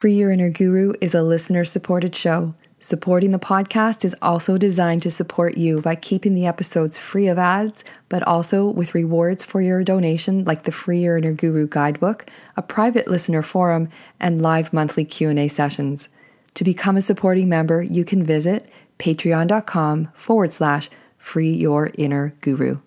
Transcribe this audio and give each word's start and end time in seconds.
Free 0.00 0.14
Your 0.14 0.30
Inner 0.30 0.48
Guru 0.48 0.94
is 1.02 1.14
a 1.14 1.22
listener 1.22 1.62
supported 1.62 2.14
show. 2.14 2.54
Supporting 2.78 3.32
the 3.32 3.38
podcast 3.38 4.02
is 4.02 4.16
also 4.22 4.56
designed 4.56 5.02
to 5.02 5.10
support 5.10 5.58
you 5.58 5.82
by 5.82 5.94
keeping 5.94 6.34
the 6.34 6.46
episodes 6.46 6.96
free 6.96 7.28
of 7.28 7.36
ads, 7.36 7.84
but 8.08 8.22
also 8.22 8.66
with 8.66 8.94
rewards 8.94 9.44
for 9.44 9.60
your 9.60 9.84
donation 9.84 10.42
like 10.44 10.62
the 10.62 10.72
Free 10.72 11.02
Your 11.02 11.18
Inner 11.18 11.34
Guru 11.34 11.68
guidebook, 11.68 12.24
a 12.56 12.62
private 12.62 13.08
listener 13.08 13.42
forum, 13.42 13.90
and 14.18 14.40
live 14.40 14.72
monthly 14.72 15.04
Q&A 15.04 15.48
sessions. 15.48 16.08
To 16.54 16.64
become 16.64 16.96
a 16.96 17.02
supporting 17.02 17.50
member, 17.50 17.82
you 17.82 18.06
can 18.06 18.24
visit 18.24 18.70
patreon.com 18.98 20.08
forward 20.14 20.54
slash 20.54 20.88
free 21.18 21.52
your 21.52 21.90
inner 21.98 22.34
guru. 22.40 22.78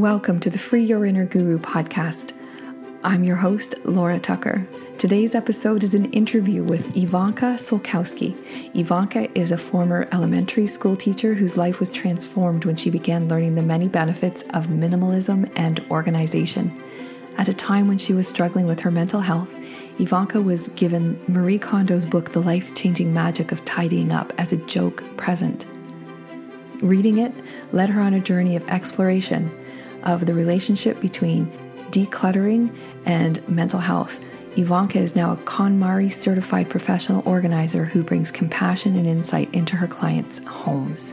Welcome 0.00 0.40
to 0.40 0.48
the 0.48 0.56
Free 0.56 0.82
Your 0.82 1.04
Inner 1.04 1.26
Guru 1.26 1.58
podcast. 1.58 2.32
I'm 3.04 3.22
your 3.22 3.36
host, 3.36 3.74
Laura 3.84 4.18
Tucker. 4.18 4.66
Today's 4.96 5.34
episode 5.34 5.84
is 5.84 5.94
an 5.94 6.10
interview 6.12 6.62
with 6.62 6.96
Ivanka 6.96 7.56
Solkowski. 7.58 8.34
Ivanka 8.74 9.30
is 9.38 9.52
a 9.52 9.58
former 9.58 10.08
elementary 10.10 10.66
school 10.66 10.96
teacher 10.96 11.34
whose 11.34 11.58
life 11.58 11.80
was 11.80 11.90
transformed 11.90 12.64
when 12.64 12.76
she 12.76 12.88
began 12.88 13.28
learning 13.28 13.56
the 13.56 13.62
many 13.62 13.88
benefits 13.88 14.40
of 14.54 14.68
minimalism 14.68 15.52
and 15.56 15.80
organization. 15.90 16.82
At 17.36 17.48
a 17.48 17.52
time 17.52 17.86
when 17.86 17.98
she 17.98 18.14
was 18.14 18.26
struggling 18.26 18.64
with 18.64 18.80
her 18.80 18.90
mental 18.90 19.20
health, 19.20 19.54
Ivanka 19.98 20.40
was 20.40 20.68
given 20.68 21.22
Marie 21.28 21.58
Kondo's 21.58 22.06
book, 22.06 22.32
The 22.32 22.40
Life 22.40 22.74
Changing 22.74 23.12
Magic 23.12 23.52
of 23.52 23.62
Tidying 23.66 24.12
Up, 24.12 24.32
as 24.38 24.54
a 24.54 24.64
joke 24.64 25.04
present. 25.18 25.66
Reading 26.80 27.18
it 27.18 27.34
led 27.72 27.90
her 27.90 28.00
on 28.00 28.14
a 28.14 28.20
journey 28.20 28.56
of 28.56 28.66
exploration 28.70 29.54
of 30.04 30.26
the 30.26 30.34
relationship 30.34 31.00
between 31.00 31.50
decluttering 31.90 32.74
and 33.04 33.46
mental 33.48 33.80
health. 33.80 34.20
Ivanka 34.56 34.98
is 34.98 35.14
now 35.14 35.32
a 35.32 35.36
KonMari 35.36 36.12
certified 36.12 36.68
professional 36.68 37.22
organizer 37.24 37.84
who 37.84 38.02
brings 38.02 38.30
compassion 38.30 38.96
and 38.96 39.06
insight 39.06 39.52
into 39.54 39.76
her 39.76 39.86
clients' 39.86 40.38
homes. 40.44 41.12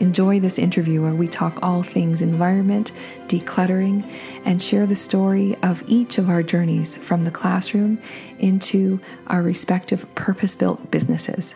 Enjoy 0.00 0.40
this 0.40 0.58
interview 0.58 1.02
where 1.02 1.14
we 1.14 1.28
talk 1.28 1.58
all 1.60 1.82
things 1.82 2.22
environment, 2.22 2.92
decluttering, 3.26 4.10
and 4.46 4.62
share 4.62 4.86
the 4.86 4.96
story 4.96 5.54
of 5.62 5.84
each 5.86 6.16
of 6.16 6.30
our 6.30 6.42
journeys 6.42 6.96
from 6.96 7.20
the 7.20 7.30
classroom 7.30 8.00
into 8.38 8.98
our 9.26 9.42
respective 9.42 10.12
purpose 10.14 10.54
built 10.54 10.90
businesses. 10.90 11.54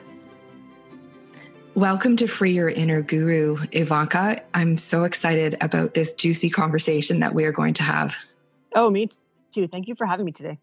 Welcome 1.74 2.16
to 2.18 2.28
Free 2.28 2.52
Your 2.52 2.68
Inner 2.68 3.02
Guru, 3.02 3.56
Ivanka. 3.72 4.40
I'm 4.54 4.76
so 4.76 5.02
excited 5.02 5.56
about 5.60 5.94
this 5.94 6.12
juicy 6.12 6.48
conversation 6.48 7.18
that 7.18 7.34
we 7.34 7.44
are 7.46 7.50
going 7.50 7.74
to 7.74 7.82
have. 7.82 8.14
Oh, 8.76 8.90
me 8.90 9.08
too. 9.50 9.66
Thank 9.66 9.88
you 9.88 9.96
for 9.96 10.06
having 10.06 10.24
me 10.24 10.30
today. 10.30 10.60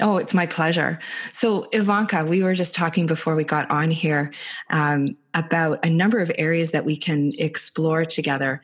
Oh, 0.00 0.18
it's 0.18 0.32
my 0.32 0.46
pleasure. 0.46 1.00
So, 1.32 1.66
Ivanka, 1.72 2.24
we 2.24 2.44
were 2.44 2.54
just 2.54 2.72
talking 2.72 3.08
before 3.08 3.34
we 3.34 3.42
got 3.42 3.68
on 3.68 3.90
here 3.90 4.32
um, 4.70 5.06
about 5.34 5.84
a 5.84 5.90
number 5.90 6.20
of 6.20 6.30
areas 6.38 6.70
that 6.70 6.84
we 6.84 6.96
can 6.96 7.32
explore 7.36 8.04
together. 8.04 8.62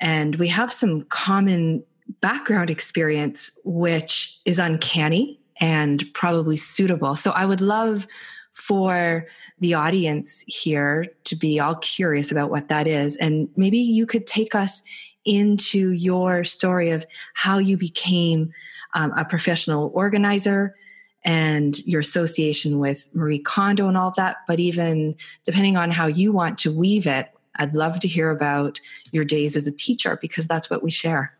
And 0.00 0.36
we 0.36 0.48
have 0.48 0.72
some 0.72 1.02
common 1.02 1.84
background 2.22 2.70
experience, 2.70 3.58
which 3.66 4.38
is 4.46 4.58
uncanny 4.58 5.38
and 5.60 6.02
probably 6.14 6.56
suitable. 6.56 7.14
So, 7.14 7.30
I 7.32 7.44
would 7.44 7.60
love 7.60 8.06
for 8.54 9.26
the 9.58 9.74
audience 9.74 10.44
here 10.46 11.06
to 11.24 11.36
be 11.36 11.60
all 11.60 11.74
curious 11.76 12.30
about 12.30 12.50
what 12.50 12.68
that 12.68 12.86
is. 12.86 13.16
And 13.16 13.48
maybe 13.56 13.78
you 13.78 14.06
could 14.06 14.26
take 14.26 14.54
us 14.54 14.82
into 15.24 15.90
your 15.90 16.44
story 16.44 16.90
of 16.90 17.04
how 17.34 17.58
you 17.58 17.76
became 17.76 18.52
um, 18.94 19.12
a 19.16 19.24
professional 19.24 19.90
organizer 19.94 20.74
and 21.24 21.78
your 21.86 22.00
association 22.00 22.78
with 22.78 23.08
Marie 23.14 23.38
Kondo 23.38 23.88
and 23.88 23.96
all 23.96 24.12
that. 24.16 24.38
But 24.46 24.60
even 24.60 25.16
depending 25.44 25.76
on 25.76 25.90
how 25.90 26.06
you 26.06 26.32
want 26.32 26.58
to 26.58 26.72
weave 26.72 27.06
it, 27.06 27.30
I'd 27.56 27.74
love 27.74 27.98
to 28.00 28.08
hear 28.08 28.30
about 28.30 28.80
your 29.10 29.24
days 29.24 29.56
as 29.56 29.66
a 29.66 29.72
teacher 29.72 30.18
because 30.20 30.46
that's 30.46 30.68
what 30.68 30.82
we 30.82 30.90
share. 30.90 31.36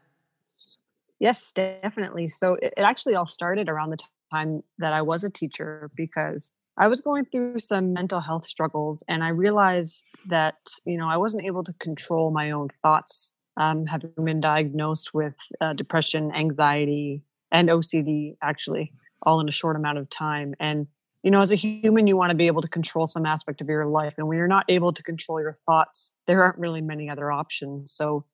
Yes, 1.21 1.53
definitely. 1.53 2.27
So 2.27 2.55
it, 2.61 2.75
actually 2.77 3.15
all 3.15 3.27
started 3.27 3.69
around 3.69 3.91
the 3.91 3.99
time 4.33 4.63
that 4.79 4.93
I 4.93 5.03
was 5.03 5.25
a 5.25 5.31
teacher 5.31 5.91
because 5.95 6.55
I 6.77 6.89
was 6.89 7.01
going 7.01 7.25
through 7.27 7.61
some 7.61 7.93
mental 7.93 8.21
health 8.21 8.45
struggles 8.45 9.05
and 9.09 9.23
I 9.23 9.31
realized 9.31 10.07
that, 10.27 10.57
you 10.85 10.99
know, 10.99 11.09
I 11.09 11.17
wasn't 11.17 11.45
able 11.45 11.63
to 11.65 11.73
control 11.75 12.33
my 12.33 12.51
own 12.51 12.69
thoughts, 12.83 13.33
um, 13.57 13.87
having 13.87 14.11
been 14.25 14.41
diagnosed 14.41 15.15
with 15.15 15.37
uh, 15.61 15.75
depression, 15.75 16.33
anxiety, 16.35 17.23
and 17.53 17.69
OCD, 17.69 18.37
actually, 18.43 18.93
all 19.23 19.39
in 19.41 19.49
a 19.49 19.53
short 19.53 19.77
amount 19.77 19.99
of 19.99 20.11
time. 20.11 20.55
And, 20.59 20.89
you 21.23 21.31
know, 21.31 21.41
as 21.41 21.53
a 21.53 21.57
human, 21.57 22.09
you 22.09 22.17
want 22.17 22.31
to 22.31 22.37
be 22.37 22.49
able 22.49 22.63
to 22.63 22.69
control 22.69 23.07
some 23.07 23.25
aspect 23.25 23.61
of 23.61 23.69
your 23.69 23.87
life. 23.87 24.15
And 24.19 24.27
when 24.27 24.37
you're 24.37 24.49
not 24.49 24.65
able 24.69 24.93
to 24.93 25.03
control 25.03 25.41
your 25.41 25.53
thoughts, 25.53 26.13
there 26.27 26.43
aren't 26.43 26.59
really 26.59 26.81
many 26.81 27.09
other 27.09 27.31
options. 27.31 27.93
So 27.93 28.25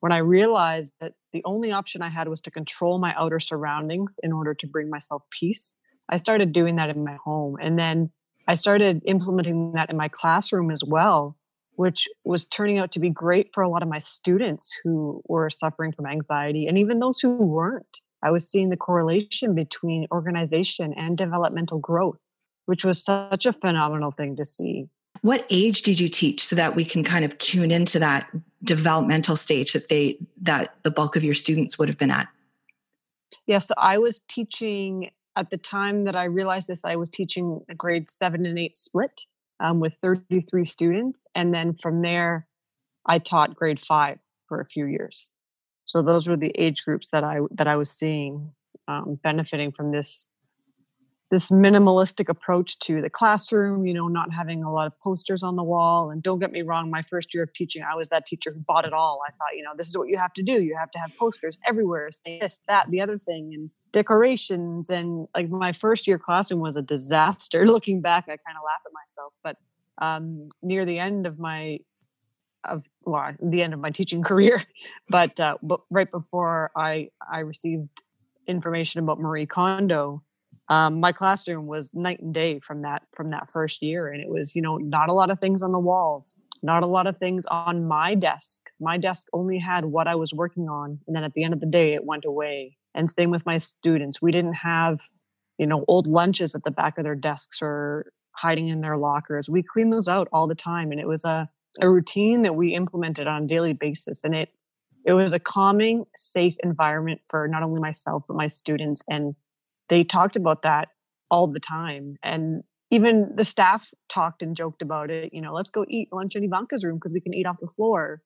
when 0.00 0.12
I 0.12 0.18
realized 0.18 0.94
that 1.00 1.12
the 1.32 1.42
only 1.44 1.70
option 1.70 2.00
I 2.00 2.08
had 2.08 2.28
was 2.28 2.40
to 2.42 2.50
control 2.50 2.98
my 2.98 3.14
outer 3.14 3.40
surroundings 3.40 4.18
in 4.22 4.32
order 4.32 4.54
to 4.54 4.66
bring 4.66 4.88
myself 4.88 5.22
peace, 5.38 5.74
I 6.10 6.18
started 6.18 6.52
doing 6.52 6.76
that 6.76 6.90
in 6.90 7.04
my 7.04 7.16
home. 7.24 7.56
And 7.60 7.78
then 7.78 8.10
I 8.48 8.54
started 8.54 9.02
implementing 9.06 9.72
that 9.72 9.90
in 9.90 9.96
my 9.96 10.08
classroom 10.08 10.70
as 10.70 10.82
well, 10.84 11.36
which 11.76 12.08
was 12.24 12.44
turning 12.46 12.78
out 12.78 12.90
to 12.92 12.98
be 12.98 13.08
great 13.08 13.50
for 13.54 13.62
a 13.62 13.68
lot 13.68 13.82
of 13.82 13.88
my 13.88 13.98
students 13.98 14.76
who 14.82 15.22
were 15.26 15.48
suffering 15.50 15.92
from 15.92 16.06
anxiety 16.06 16.66
and 16.66 16.76
even 16.76 16.98
those 16.98 17.20
who 17.20 17.36
weren't. 17.36 18.00
I 18.22 18.30
was 18.30 18.50
seeing 18.50 18.68
the 18.68 18.76
correlation 18.76 19.54
between 19.54 20.06
organization 20.12 20.92
and 20.94 21.16
developmental 21.16 21.78
growth, 21.78 22.18
which 22.66 22.84
was 22.84 23.02
such 23.02 23.46
a 23.46 23.52
phenomenal 23.52 24.10
thing 24.10 24.36
to 24.36 24.44
see. 24.44 24.88
What 25.22 25.46
age 25.48 25.82
did 25.82 26.00
you 26.00 26.08
teach 26.08 26.44
so 26.44 26.56
that 26.56 26.74
we 26.74 26.84
can 26.84 27.04
kind 27.04 27.24
of 27.24 27.36
tune 27.38 27.70
into 27.70 27.98
that 27.98 28.28
developmental 28.62 29.36
stage 29.36 29.72
that 29.72 29.88
they 29.88 30.18
that 30.42 30.74
the 30.82 30.90
bulk 30.90 31.16
of 31.16 31.24
your 31.24 31.34
students 31.34 31.78
would 31.78 31.88
have 31.88 31.98
been 31.98 32.10
at? 32.10 32.28
Yes, 33.30 33.38
yeah, 33.46 33.58
so 33.58 33.74
I 33.78 33.98
was 33.98 34.20
teaching 34.28 35.10
at 35.40 35.48
the 35.48 35.56
time 35.56 36.04
that 36.04 36.14
I 36.14 36.24
realized 36.24 36.68
this, 36.68 36.84
I 36.84 36.96
was 36.96 37.08
teaching 37.08 37.60
a 37.70 37.74
grade 37.74 38.10
seven 38.10 38.44
and 38.44 38.58
eight 38.58 38.76
split 38.76 39.22
um, 39.58 39.80
with 39.80 39.96
33 40.02 40.64
students. 40.64 41.26
And 41.34 41.52
then 41.54 41.74
from 41.74 42.02
there, 42.02 42.46
I 43.06 43.18
taught 43.18 43.56
grade 43.56 43.80
five 43.80 44.18
for 44.48 44.60
a 44.60 44.66
few 44.66 44.84
years. 44.84 45.32
So 45.86 46.02
those 46.02 46.28
were 46.28 46.36
the 46.36 46.52
age 46.56 46.84
groups 46.84 47.08
that 47.08 47.24
I 47.24 47.38
that 47.52 47.66
I 47.66 47.76
was 47.76 47.90
seeing 47.90 48.52
um, 48.86 49.18
benefiting 49.24 49.72
from 49.72 49.90
this 49.92 50.28
this 51.30 51.50
minimalistic 51.50 52.28
approach 52.28 52.78
to 52.80 53.00
the 53.00 53.08
classroom, 53.08 53.86
you 53.86 53.94
know, 53.94 54.08
not 54.08 54.32
having 54.32 54.64
a 54.64 54.72
lot 54.72 54.88
of 54.88 54.98
posters 55.00 55.44
on 55.44 55.54
the 55.54 55.62
wall. 55.62 56.10
And 56.10 56.22
don't 56.22 56.40
get 56.40 56.50
me 56.50 56.62
wrong, 56.62 56.90
my 56.90 57.02
first 57.02 57.32
year 57.32 57.44
of 57.44 57.52
teaching, 57.52 57.82
I 57.82 57.94
was 57.94 58.08
that 58.08 58.26
teacher 58.26 58.52
who 58.52 58.58
bought 58.60 58.84
it 58.84 58.92
all. 58.92 59.20
I 59.26 59.30
thought, 59.30 59.56
you 59.56 59.62
know, 59.62 59.70
this 59.76 59.88
is 59.88 59.96
what 59.96 60.08
you 60.08 60.18
have 60.18 60.32
to 60.34 60.42
do. 60.42 60.60
You 60.60 60.76
have 60.76 60.90
to 60.90 60.98
have 60.98 61.10
posters 61.16 61.58
everywhere, 61.66 62.10
this, 62.26 62.62
that, 62.66 62.90
the 62.90 63.00
other 63.00 63.16
thing, 63.16 63.52
and 63.54 63.70
decorations. 63.92 64.90
And 64.90 65.28
like 65.34 65.48
my 65.48 65.72
first 65.72 66.08
year 66.08 66.18
classroom 66.18 66.60
was 66.60 66.74
a 66.74 66.82
disaster. 66.82 67.64
Looking 67.66 68.00
back, 68.00 68.24
I 68.24 68.36
kind 68.36 68.56
of 68.56 68.64
laugh 68.64 68.82
at 68.84 68.92
myself. 68.92 69.32
But 69.44 69.56
um, 70.04 70.48
near 70.62 70.84
the 70.84 70.98
end 70.98 71.26
of 71.26 71.38
my 71.38 71.78
of 72.64 72.86
well, 73.04 73.32
the 73.40 73.62
end 73.62 73.72
of 73.72 73.80
my 73.80 73.90
teaching 73.90 74.22
career, 74.30 74.62
but 75.08 75.38
uh, 75.38 75.56
but 75.62 75.80
right 75.90 76.10
before 76.10 76.72
I 76.76 77.10
I 77.30 77.40
received 77.40 78.02
information 78.46 79.00
about 79.00 79.20
Marie 79.20 79.46
Kondo, 79.46 80.22
um, 80.70 81.00
my 81.00 81.12
classroom 81.12 81.66
was 81.66 81.94
night 81.94 82.20
and 82.20 82.32
day 82.32 82.58
from 82.60 82.82
that 82.82 83.02
from 83.12 83.30
that 83.30 83.50
first 83.50 83.82
year 83.82 84.08
and 84.08 84.22
it 84.22 84.28
was 84.28 84.56
you 84.56 84.62
know 84.62 84.78
not 84.78 85.08
a 85.08 85.12
lot 85.12 85.30
of 85.30 85.38
things 85.38 85.62
on 85.62 85.72
the 85.72 85.78
walls 85.78 86.36
not 86.62 86.82
a 86.82 86.86
lot 86.86 87.06
of 87.06 87.16
things 87.16 87.46
on 87.46 87.86
my 87.86 88.14
desk. 88.14 88.62
My 88.80 88.98
desk 88.98 89.26
only 89.32 89.58
had 89.58 89.86
what 89.86 90.06
i 90.06 90.14
was 90.14 90.32
working 90.32 90.68
on 90.68 90.98
and 91.06 91.16
then 91.16 91.24
at 91.24 91.34
the 91.34 91.44
end 91.44 91.54
of 91.54 91.60
the 91.60 91.66
day 91.66 91.94
it 91.94 92.04
went 92.04 92.24
away. 92.24 92.76
And 92.94 93.08
same 93.08 93.30
with 93.30 93.46
my 93.46 93.56
students. 93.56 94.20
We 94.20 94.32
didn't 94.32 94.54
have 94.54 95.00
you 95.58 95.66
know 95.66 95.84
old 95.88 96.06
lunches 96.06 96.54
at 96.54 96.64
the 96.64 96.70
back 96.70 96.98
of 96.98 97.04
their 97.04 97.14
desks 97.14 97.60
or 97.62 98.12
hiding 98.32 98.68
in 98.68 98.80
their 98.80 98.96
lockers. 98.96 99.50
We 99.50 99.62
cleaned 99.62 99.92
those 99.92 100.08
out 100.08 100.28
all 100.32 100.46
the 100.46 100.54
time 100.54 100.92
and 100.92 101.00
it 101.00 101.06
was 101.06 101.24
a, 101.24 101.48
a 101.80 101.90
routine 101.90 102.42
that 102.42 102.54
we 102.54 102.74
implemented 102.74 103.26
on 103.26 103.44
a 103.44 103.46
daily 103.46 103.72
basis 103.72 104.24
and 104.24 104.34
it 104.34 104.50
it 105.06 105.14
was 105.14 105.32
a 105.32 105.38
calming 105.38 106.04
safe 106.16 106.56
environment 106.62 107.22
for 107.28 107.48
not 107.48 107.62
only 107.62 107.80
myself 107.80 108.22
but 108.28 108.36
my 108.36 108.46
students 108.46 109.02
and 109.08 109.34
they 109.90 110.04
talked 110.04 110.36
about 110.36 110.62
that 110.62 110.88
all 111.30 111.46
the 111.46 111.60
time. 111.60 112.16
And 112.22 112.62
even 112.90 113.30
the 113.36 113.44
staff 113.44 113.92
talked 114.08 114.42
and 114.42 114.56
joked 114.56 114.82
about 114.82 115.10
it. 115.10 115.34
You 115.34 115.42
know, 115.42 115.52
let's 115.52 115.70
go 115.70 115.84
eat 115.88 116.08
lunch 116.12 116.34
in 116.34 116.44
Ivanka's 116.44 116.84
room 116.84 116.96
because 116.96 117.12
we 117.12 117.20
can 117.20 117.34
eat 117.34 117.46
off 117.46 117.58
the 117.60 117.68
floor. 117.68 118.22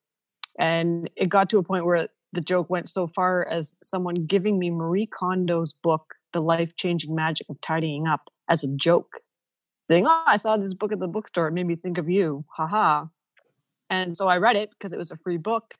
And 0.58 1.10
it 1.16 1.28
got 1.28 1.50
to 1.50 1.58
a 1.58 1.62
point 1.62 1.84
where 1.84 2.08
the 2.32 2.40
joke 2.40 2.70
went 2.70 2.88
so 2.88 3.06
far 3.06 3.46
as 3.48 3.76
someone 3.82 4.26
giving 4.26 4.58
me 4.58 4.70
Marie 4.70 5.08
Kondo's 5.08 5.74
book, 5.74 6.14
The 6.32 6.40
Life 6.40 6.76
Changing 6.76 7.14
Magic 7.14 7.48
of 7.48 7.60
Tidying 7.60 8.06
Up, 8.06 8.22
as 8.48 8.62
a 8.62 8.68
joke, 8.68 9.20
saying, 9.88 10.06
Oh, 10.06 10.24
I 10.26 10.36
saw 10.36 10.56
this 10.56 10.74
book 10.74 10.92
at 10.92 11.00
the 11.00 11.06
bookstore. 11.06 11.48
It 11.48 11.52
made 11.52 11.66
me 11.66 11.76
think 11.76 11.98
of 11.98 12.08
you. 12.08 12.44
Haha. 12.56 13.06
And 13.90 14.16
so 14.16 14.28
I 14.28 14.38
read 14.38 14.56
it 14.56 14.70
because 14.70 14.92
it 14.92 14.98
was 14.98 15.10
a 15.10 15.16
free 15.18 15.36
book. 15.36 15.74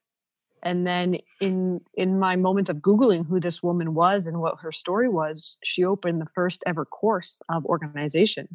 And 0.65 0.87
then 0.87 1.19
in 1.41 1.81
in 1.95 2.19
my 2.19 2.35
moments 2.35 2.71
of 2.71 2.79
googling 2.79 3.27
who 3.27 3.39
this 3.39 3.63
woman 3.63 3.95
was 3.95 4.27
and 4.27 4.41
what 4.41 4.59
her 4.61 4.73
story 4.73 5.09
was 5.09 5.59
she 5.63 5.85
opened 5.85 6.21
the 6.21 6.27
first 6.27 6.63
ever 6.67 6.85
course 6.85 7.41
of 7.51 7.65
organization. 7.67 8.49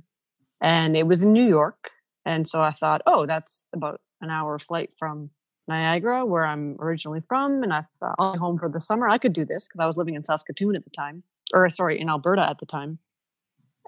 And 0.61 0.97
it 0.97 1.07
was 1.07 1.23
in 1.23 1.31
new 1.31 1.47
york. 1.47 1.91
And 2.25 2.47
so 2.47 2.61
i 2.61 2.71
thought 2.71 3.01
oh 3.05 3.25
that's 3.25 3.65
about 3.73 4.01
an 4.21 4.29
hour 4.29 4.59
flight 4.59 4.91
from 4.97 5.29
niagara 5.67 6.25
where 6.25 6.45
i'm 6.45 6.75
originally 6.79 7.21
from. 7.21 7.63
And 7.63 7.71
i 7.71 7.85
thought 7.99 8.15
i'll 8.19 8.33
be 8.33 8.39
home 8.39 8.57
for 8.57 8.69
the 8.69 8.79
summer. 8.79 9.07
I 9.07 9.19
could 9.19 9.33
do 9.33 9.45
this 9.45 9.67
because 9.67 9.79
i 9.79 9.85
was 9.85 9.95
living 9.95 10.15
in 10.15 10.23
saskatoon 10.23 10.75
at 10.75 10.83
the 10.83 10.91
time 10.91 11.23
or 11.53 11.69
sorry 11.69 11.99
in 12.01 12.09
alberta 12.09 12.47
at 12.49 12.57
the 12.57 12.65
time. 12.65 12.97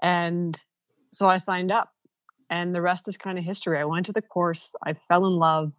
And 0.00 0.58
so 1.12 1.28
i 1.28 1.36
signed 1.36 1.72
up. 1.72 1.90
And 2.50 2.74
the 2.74 2.82
rest 2.82 3.08
is 3.08 3.16
kind 3.16 3.38
of 3.38 3.44
history. 3.44 3.78
I 3.78 3.86
went 3.86 4.04
to 4.06 4.12
the 4.12 4.20
course. 4.20 4.76
I 4.84 4.92
fell 4.92 5.24
in 5.24 5.36
love. 5.36 5.72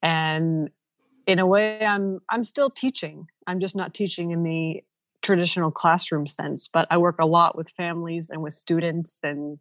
And 0.00 0.70
in 1.26 1.38
a 1.38 1.46
way 1.46 1.84
i'm 1.84 2.20
i'm 2.30 2.44
still 2.44 2.70
teaching. 2.70 3.26
I'm 3.46 3.60
just 3.60 3.76
not 3.76 3.94
teaching 3.94 4.32
in 4.32 4.42
the 4.42 4.82
traditional 5.22 5.70
classroom 5.70 6.26
sense 6.26 6.68
but 6.72 6.86
i 6.90 6.96
work 6.96 7.16
a 7.18 7.26
lot 7.26 7.56
with 7.56 7.70
families 7.70 8.30
and 8.30 8.42
with 8.42 8.52
students 8.52 9.20
and 9.24 9.58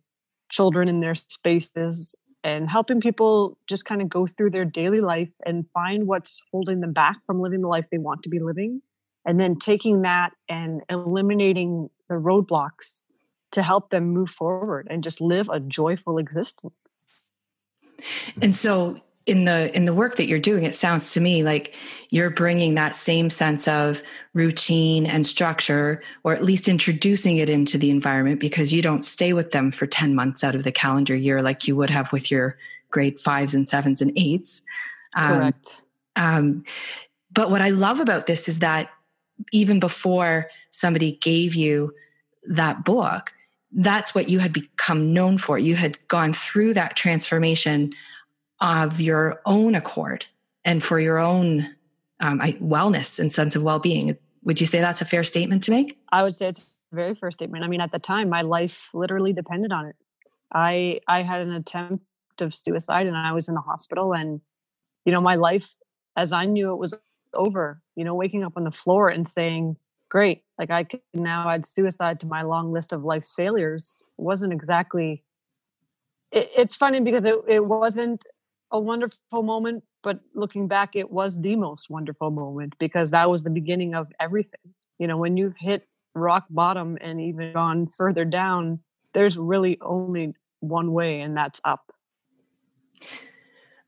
children 0.49 0.87
in 0.87 0.99
their 0.99 1.15
spaces 1.15 2.15
and 2.45 2.69
helping 2.69 3.01
people 3.01 3.57
just 3.65 3.85
kind 3.85 4.03
of 4.03 4.07
go 4.07 4.27
through 4.27 4.51
their 4.51 4.65
daily 4.65 5.01
life 5.01 5.33
and 5.47 5.65
find 5.73 6.05
what's 6.05 6.43
holding 6.51 6.79
them 6.79 6.93
back 6.93 7.17
from 7.25 7.41
living 7.41 7.61
the 7.61 7.67
life 7.67 7.89
they 7.89 7.97
want 7.97 8.21
to 8.21 8.29
be 8.29 8.37
living. 8.37 8.83
And 9.25 9.39
then 9.39 9.55
taking 9.55 10.03
that 10.03 10.31
and 10.47 10.81
eliminating 10.87 11.89
the 12.07 12.15
roadblocks 12.15 13.01
to 13.53 13.63
help 13.63 13.89
them 13.89 14.09
move 14.09 14.29
forward 14.29 14.87
and 14.91 15.03
just 15.03 15.21
live 15.21 15.49
a 15.49 15.59
joyful 15.59 16.19
existence. 16.19 17.07
And 18.39 18.55
so 18.55 19.01
in 19.25 19.45
the 19.45 19.75
in 19.75 19.85
the 19.85 19.93
work 19.93 20.17
that 20.17 20.27
you're 20.27 20.37
doing 20.37 20.63
it 20.63 20.75
sounds 20.75 21.11
to 21.13 21.19
me 21.19 21.43
like 21.43 21.73
you're 22.11 22.29
bringing 22.29 22.75
that 22.75 22.95
same 22.95 23.29
sense 23.29 23.67
of 23.67 24.03
routine 24.33 25.05
and 25.05 25.25
structure 25.25 26.01
or 26.23 26.33
at 26.33 26.43
least 26.43 26.67
introducing 26.67 27.37
it 27.37 27.49
into 27.49 27.77
the 27.77 27.89
environment 27.89 28.39
because 28.39 28.71
you 28.71 28.81
don't 28.81 29.03
stay 29.03 29.33
with 29.33 29.51
them 29.51 29.71
for 29.71 29.87
10 29.87 30.13
months 30.13 30.43
out 30.43 30.53
of 30.53 30.63
the 30.63 30.71
calendar 30.71 31.15
year 31.15 31.41
like 31.41 31.67
you 31.67 31.75
would 31.75 31.89
have 31.89 32.11
with 32.11 32.29
your 32.29 32.55
grade 32.91 33.19
fives 33.19 33.53
and 33.53 33.67
sevens 33.67 34.01
and 34.01 34.11
eights. 34.15 34.61
Um, 35.15 35.39
correct. 35.39 35.81
um, 36.15 36.63
but 37.31 37.49
what 37.49 37.61
i 37.61 37.69
love 37.69 37.99
about 37.99 38.27
this 38.27 38.47
is 38.47 38.59
that 38.59 38.89
even 39.51 39.79
before 39.79 40.49
somebody 40.69 41.13
gave 41.13 41.55
you 41.55 41.93
that 42.47 42.85
book 42.85 43.33
that's 43.75 44.15
what 44.15 44.29
you 44.29 44.39
had 44.39 44.53
become 44.53 45.13
known 45.13 45.37
for. 45.37 45.59
You 45.59 45.75
had 45.75 45.97
gone 46.07 46.33
through 46.33 46.75
that 46.75 46.95
transformation 46.95 47.93
of 48.61 49.01
your 49.01 49.41
own 49.45 49.75
accord 49.75 50.25
and 50.63 50.81
for 50.81 50.99
your 50.99 51.19
own 51.19 51.75
um, 52.19 52.39
wellness 52.39 53.19
and 53.19 53.31
sense 53.31 53.55
of 53.55 53.63
well-being. 53.63 54.17
Would 54.43 54.59
you 54.59 54.65
say 54.65 54.79
that's 54.79 55.01
a 55.01 55.05
fair 55.05 55.23
statement 55.23 55.63
to 55.63 55.71
make? 55.71 55.99
I 56.11 56.23
would 56.23 56.35
say 56.35 56.47
it's 56.47 56.71
a 56.91 56.95
very 56.95 57.15
fair 57.15 57.31
statement. 57.31 57.63
I 57.63 57.67
mean 57.67 57.81
at 57.81 57.91
the 57.91 57.99
time 57.99 58.29
my 58.29 58.41
life 58.41 58.89
literally 58.93 59.33
depended 59.33 59.71
on 59.71 59.85
it. 59.85 59.95
I 60.53 61.01
i 61.07 61.21
had 61.21 61.41
an 61.41 61.53
attempt 61.53 62.03
of 62.41 62.53
suicide 62.53 63.07
and 63.07 63.17
i 63.17 63.31
was 63.31 63.47
in 63.47 63.55
the 63.55 63.61
hospital 63.61 64.13
and 64.13 64.41
you 65.05 65.11
know 65.11 65.21
my 65.21 65.35
life 65.35 65.73
as 66.15 66.33
i 66.33 66.45
knew 66.45 66.71
it 66.71 66.77
was 66.77 66.93
over 67.33 67.81
you 67.95 68.03
know 68.03 68.15
waking 68.15 68.43
up 68.43 68.53
on 68.55 68.63
the 68.63 68.71
floor 68.71 69.09
and 69.09 69.27
saying 69.27 69.75
great 70.09 70.43
like 70.59 70.71
i 70.71 70.83
could 70.83 71.01
now 71.13 71.49
add 71.49 71.65
suicide 71.65 72.19
to 72.19 72.27
my 72.27 72.41
long 72.41 72.71
list 72.71 72.93
of 72.93 73.03
life's 73.03 73.33
failures 73.33 74.03
wasn't 74.17 74.51
exactly 74.51 75.23
it, 76.31 76.49
it's 76.55 76.75
funny 76.75 76.99
because 76.99 77.25
it, 77.25 77.35
it 77.47 77.65
wasn't 77.65 78.25
a 78.71 78.79
wonderful 78.79 79.43
moment, 79.43 79.83
but 80.03 80.19
looking 80.33 80.67
back, 80.67 80.95
it 80.95 81.11
was 81.11 81.39
the 81.39 81.55
most 81.55 81.89
wonderful 81.89 82.31
moment 82.31 82.75
because 82.79 83.11
that 83.11 83.29
was 83.29 83.43
the 83.43 83.49
beginning 83.49 83.95
of 83.95 84.11
everything. 84.19 84.73
You 84.99 85.07
know, 85.07 85.17
when 85.17 85.37
you've 85.37 85.57
hit 85.57 85.87
rock 86.13 86.45
bottom 86.49 86.97
and 87.01 87.19
even 87.21 87.53
gone 87.53 87.87
further 87.87 88.25
down, 88.25 88.79
there's 89.13 89.37
really 89.37 89.77
only 89.81 90.33
one 90.59 90.91
way, 90.93 91.21
and 91.21 91.35
that's 91.35 91.61
up. 91.63 91.91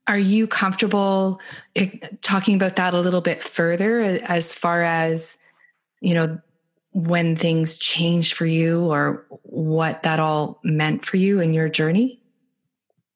Are 0.08 0.18
you 0.18 0.48
comfortable 0.48 1.40
eh, 1.76 1.90
talking 2.22 2.56
about 2.56 2.78
that 2.78 2.94
a 2.94 3.00
little 3.00 3.22
bit 3.22 3.44
further 3.44 4.02
as 4.02 4.54
far 4.54 4.84
as, 4.84 5.38
you 6.00 6.14
know, 6.14 6.40
when 6.94 7.36
things 7.36 7.76
changed 7.76 8.34
for 8.34 8.46
you 8.46 8.86
or 8.86 9.26
what 9.44 10.04
that 10.04 10.20
all 10.20 10.60
meant 10.64 11.06
for 11.06 11.18
you 11.18 11.42
in 11.42 11.54
your 11.54 11.68
journey? 11.68 12.22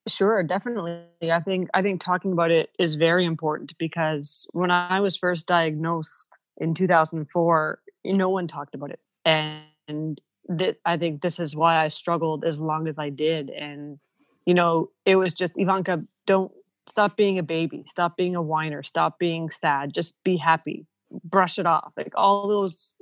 Sure, 0.08 0.42
definitely. 0.42 1.04
I 1.22 1.40
think 1.42 1.70
I 1.74 1.82
think 1.84 2.02
talking 2.02 2.32
about 2.32 2.50
it 2.50 2.72
is 2.80 2.96
very 2.96 3.24
important 3.26 3.78
because 3.78 4.48
when 4.52 4.72
I 4.72 5.00
was 5.00 5.16
first 5.16 5.46
diagnosed 5.48 6.40
in 6.58 6.74
2004, 6.74 7.80
no 8.06 8.30
one 8.30 8.48
talked 8.48 8.74
about 8.74 8.90
it. 8.90 9.00
And 9.26 10.20
this 10.48 10.82
I 10.86 10.98
think 10.98 11.22
this 11.22 11.40
is 11.40 11.56
why 11.56 11.84
I 11.84 11.88
struggled 11.90 12.44
as 12.44 12.60
long 12.60 12.88
as 12.88 12.98
I 12.98 13.10
did 13.10 13.50
and 13.52 14.00
you 14.48 14.56
know, 14.56 14.90
it 15.06 15.18
was 15.18 15.34
just 15.34 15.60
Ivanka, 15.60 16.04
don't 16.26 16.52
stop 16.88 17.16
being 17.16 17.38
a 17.38 17.44
baby, 17.44 17.84
stop 17.88 18.18
being 18.18 18.36
a 18.36 18.42
whiner, 18.42 18.82
stop 18.82 19.20
being 19.20 19.52
sad, 19.52 19.94
just 19.94 20.22
be 20.24 20.36
happy. 20.36 20.88
Brush 21.24 21.60
it 21.60 21.68
off. 21.68 21.94
Like 21.96 22.14
all 22.16 22.48
those 22.48 22.96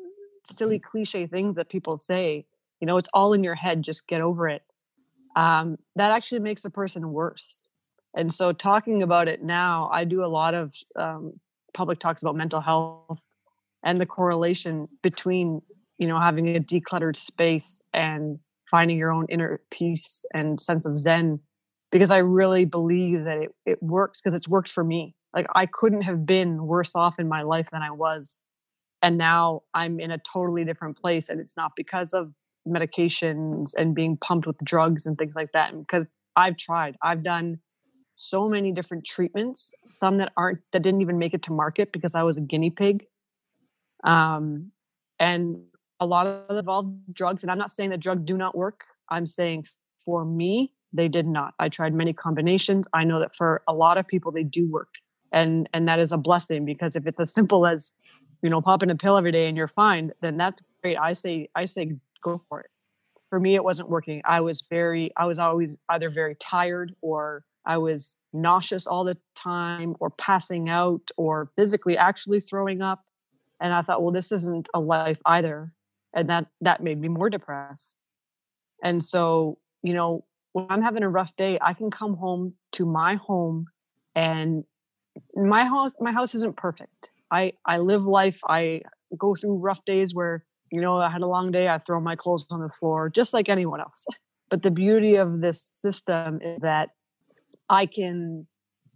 silly 0.46 0.80
cliche 0.80 1.28
things 1.28 1.56
that 1.56 1.70
people 1.70 1.98
say, 1.98 2.46
you 2.82 2.88
know, 2.88 2.98
it's 2.98 3.10
all 3.14 3.32
in 3.32 3.42
your 3.42 3.56
head, 3.56 3.84
just 3.84 4.06
get 4.06 4.20
over 4.20 4.50
it 4.50 4.64
um, 5.36 5.78
that 5.96 6.12
actually 6.12 6.40
makes 6.40 6.66
a 6.66 6.70
person 6.70 7.12
worse. 7.12 7.66
And 8.16 8.34
so, 8.34 8.52
talking 8.52 9.04
about 9.04 9.28
it 9.28 9.44
now, 9.44 9.90
I 9.94 10.04
do 10.04 10.24
a 10.24 10.28
lot 10.28 10.54
of 10.54 10.74
um, 10.96 11.34
public 11.74 12.00
talks 12.00 12.22
about 12.22 12.36
mental 12.36 12.62
health 12.62 13.22
and 13.84 13.98
the 13.98 14.06
correlation 14.06 14.88
between, 15.04 15.62
you 15.98 16.08
know, 16.08 16.20
having 16.20 16.56
a 16.56 16.60
decluttered 16.60 17.16
space 17.16 17.82
and 17.94 18.40
finding 18.70 18.98
your 18.98 19.12
own 19.12 19.26
inner 19.30 19.62
peace 19.72 20.26
and 20.34 20.60
sense 20.60 20.86
of 20.86 20.98
zen. 20.98 21.40
Because 21.92 22.12
I 22.12 22.18
really 22.18 22.66
believe 22.66 23.24
that 23.24 23.38
it, 23.38 23.50
it 23.66 23.82
works 23.82 24.22
because 24.22 24.34
it's 24.34 24.48
worked 24.48 24.70
for 24.70 24.84
me. 24.84 25.16
Like 25.34 25.48
I 25.56 25.66
couldn't 25.66 26.02
have 26.02 26.26
been 26.26 26.66
worse 26.66 26.96
off 26.96 27.20
in 27.20 27.28
my 27.28 27.42
life 27.42 27.70
than 27.72 27.82
I 27.82 27.92
was. 27.92 28.42
And 29.02 29.18
now 29.18 29.64
I'm 29.74 30.00
in 30.00 30.12
a 30.12 30.20
totally 30.20 30.66
different 30.66 30.98
place. 30.98 31.30
And 31.30 31.40
it's 31.40 31.58
not 31.58 31.72
because 31.76 32.14
of 32.14 32.34
medications 32.68 33.74
and 33.78 33.96
being 33.96 34.18
pumped 34.18 34.48
with 34.48 34.58
drugs 34.64 35.06
and 35.06 35.18
things 35.18 35.36
like 35.36 35.52
that 35.54 35.78
because 35.78 36.06
I've 36.36 36.58
tried. 36.58 36.96
I've 37.04 37.24
done 37.24 37.60
so 38.16 38.50
many 38.50 38.72
different 38.72 39.06
treatments, 39.06 39.74
some 39.88 40.18
that 40.18 40.32
aren't 40.36 40.60
that 40.74 40.82
didn't 40.82 41.02
even 41.02 41.18
make 41.18 41.34
it 41.34 41.42
to 41.44 41.54
market 41.54 41.92
because 41.92 42.16
I 42.16 42.24
was 42.24 42.38
a 42.38 42.42
guinea 42.42 42.70
pig. 42.70 43.06
Um, 44.04 44.72
and 45.20 45.62
a 46.00 46.06
lot 46.06 46.28
of 46.28 46.58
involved 46.58 46.98
drugs. 47.14 47.44
And 47.44 47.52
I'm 47.52 47.58
not 47.58 47.72
saying 47.72 47.90
that 47.90 48.00
drugs 48.00 48.24
do 48.24 48.38
not 48.38 48.56
work. 48.56 48.86
I'm 49.10 49.26
saying 49.26 49.66
for 50.04 50.24
me, 50.24 50.72
they 50.94 51.08
did 51.08 51.28
not. 51.28 51.54
I 51.60 51.70
tried 51.70 51.94
many 51.94 52.14
combinations. 52.14 52.88
I 52.94 53.04
know 53.04 53.20
that 53.20 53.36
for 53.36 53.62
a 53.68 53.74
lot 53.74 53.98
of 53.98 54.08
people, 54.08 54.32
they 54.32 54.44
do 54.44 54.70
work, 54.70 54.90
and 55.32 55.70
and 55.74 55.88
that 55.88 56.00
is 56.00 56.12
a 56.12 56.18
blessing 56.18 56.66
because 56.66 56.96
if 56.96 57.06
it's 57.06 57.20
as 57.20 57.34
simple 57.34 57.68
as 57.68 57.94
you 58.42 58.50
know 58.50 58.62
popping 58.62 58.90
a 58.90 58.96
pill 58.96 59.18
every 59.18 59.32
day 59.32 59.48
and 59.48 59.56
you're 59.56 59.68
fine, 59.68 60.12
then 60.22 60.38
that's 60.38 60.64
great. 60.82 60.98
I 60.98 61.14
say 61.14 61.50
I 61.56 61.66
say 61.66 61.96
go 62.22 62.42
for 62.50 62.62
it. 62.62 62.70
For 63.30 63.40
me, 63.40 63.56
it 63.56 63.64
wasn't 63.64 63.90
working. 63.90 64.22
I 64.26 64.42
was 64.42 64.64
very, 64.70 65.12
I 65.16 65.26
was 65.26 65.38
always 65.40 65.78
either 65.90 66.10
very 66.10 66.36
tired 66.36 66.96
or 67.02 67.44
I 67.66 67.78
was 67.78 68.18
nauseous 68.34 68.88
all 68.88 69.04
the 69.04 69.18
time 69.36 69.96
or 70.00 70.10
passing 70.10 70.70
out 70.70 71.12
or 71.18 71.52
physically 71.56 71.98
actually 71.98 72.42
throwing 72.42 72.82
up. 72.82 73.04
And 73.62 73.74
I 73.74 73.82
thought, 73.82 74.02
well, 74.02 74.14
this 74.14 74.32
isn't 74.32 74.70
a 74.74 74.80
life 74.80 75.20
either. 75.26 75.72
And 76.14 76.30
that 76.30 76.48
that 76.62 76.82
made 76.82 77.00
me 77.00 77.08
more 77.08 77.30
depressed. 77.30 77.98
And 78.84 79.04
so, 79.04 79.60
you 79.84 79.94
know, 79.94 80.26
when 80.54 80.66
I'm 80.70 80.82
having 80.82 81.04
a 81.04 81.10
rough 81.10 81.36
day, 81.36 81.60
I 81.62 81.74
can 81.74 81.92
come 81.92 82.16
home 82.16 82.54
to 82.74 82.86
my 82.86 83.16
home 83.16 83.68
and 84.16 84.64
my 85.36 85.66
house 85.66 85.96
my 86.00 86.12
house 86.12 86.34
isn't 86.36 86.56
perfect. 86.56 87.12
I 87.30 87.54
I 87.66 87.78
live 87.78 88.06
life. 88.06 88.40
I 88.48 88.82
go 89.18 89.36
through 89.36 89.58
rough 89.58 89.84
days 89.86 90.16
where 90.16 90.44
you 90.72 90.82
know, 90.82 90.98
I 90.98 91.10
had 91.10 91.22
a 91.22 91.28
long 91.28 91.52
day, 91.52 91.68
I 91.68 91.78
throw 91.78 92.00
my 92.00 92.16
clothes 92.16 92.46
on 92.52 92.62
the 92.62 92.70
floor 92.70 93.10
just 93.10 93.34
like 93.34 93.50
anyone 93.50 93.80
else. 93.80 94.06
But 94.50 94.64
the 94.64 94.72
beauty 94.72 95.16
of 95.16 95.42
this 95.42 95.62
system 95.62 96.40
is 96.42 96.58
that 96.62 96.90
I 97.70 97.86
can 97.86 98.48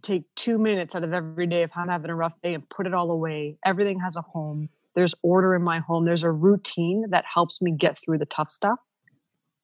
take 0.02 0.24
two 0.34 0.58
minutes 0.58 0.96
out 0.96 1.04
of 1.04 1.12
every 1.12 1.46
day 1.46 1.62
if 1.62 1.70
I'm 1.76 1.88
having 1.88 2.10
a 2.10 2.14
rough 2.16 2.34
day 2.42 2.54
and 2.54 2.68
put 2.68 2.88
it 2.88 2.92
all 2.92 3.10
away. 3.12 3.56
Everything 3.64 4.00
has 4.00 4.16
a 4.16 4.20
home. 4.20 4.68
There's 4.96 5.14
order 5.22 5.54
in 5.54 5.62
my 5.62 5.78
home. 5.78 6.04
There's 6.04 6.24
a 6.24 6.30
routine 6.30 7.06
that 7.10 7.24
helps 7.32 7.62
me 7.62 7.70
get 7.70 7.98
through 7.98 8.18
the 8.18 8.26
tough 8.26 8.50
stuff, 8.50 8.80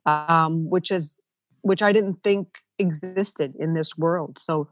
um, 0.06 0.70
which 0.70 0.92
is 0.92 1.20
which 1.62 1.82
I 1.82 1.92
didn't 1.92 2.22
think 2.24 2.48
existed 2.78 3.54
in 3.58 3.74
this 3.74 3.98
world. 3.98 4.38
So, 4.38 4.68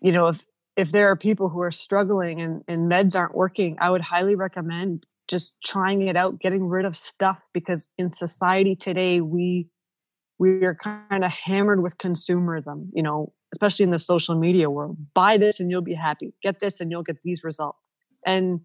you 0.00 0.12
know, 0.12 0.28
if 0.28 0.44
if 0.76 0.92
there 0.92 1.08
are 1.08 1.16
people 1.16 1.48
who 1.48 1.60
are 1.60 1.70
struggling 1.70 2.40
and, 2.40 2.64
and 2.66 2.90
meds 2.90 3.16
aren't 3.16 3.34
working, 3.34 3.76
I 3.80 3.90
would 3.90 4.00
highly 4.00 4.34
recommend 4.34 5.04
just 5.32 5.56
trying 5.64 6.06
it 6.06 6.14
out, 6.14 6.38
getting 6.38 6.68
rid 6.68 6.84
of 6.84 6.94
stuff 6.94 7.38
because 7.54 7.88
in 7.96 8.12
society 8.12 8.76
today 8.76 9.22
we 9.22 9.66
we 10.38 10.64
are 10.64 10.74
kind 10.74 11.24
of 11.24 11.30
hammered 11.30 11.82
with 11.82 11.96
consumerism. 11.96 12.88
You 12.92 13.02
know, 13.02 13.32
especially 13.54 13.84
in 13.84 13.90
the 13.90 13.98
social 13.98 14.34
media 14.34 14.68
world. 14.68 14.98
Buy 15.14 15.38
this 15.38 15.58
and 15.58 15.70
you'll 15.70 15.80
be 15.80 15.94
happy. 15.94 16.34
Get 16.42 16.58
this 16.58 16.80
and 16.80 16.90
you'll 16.90 17.02
get 17.02 17.22
these 17.22 17.42
results. 17.42 17.90
And 18.26 18.60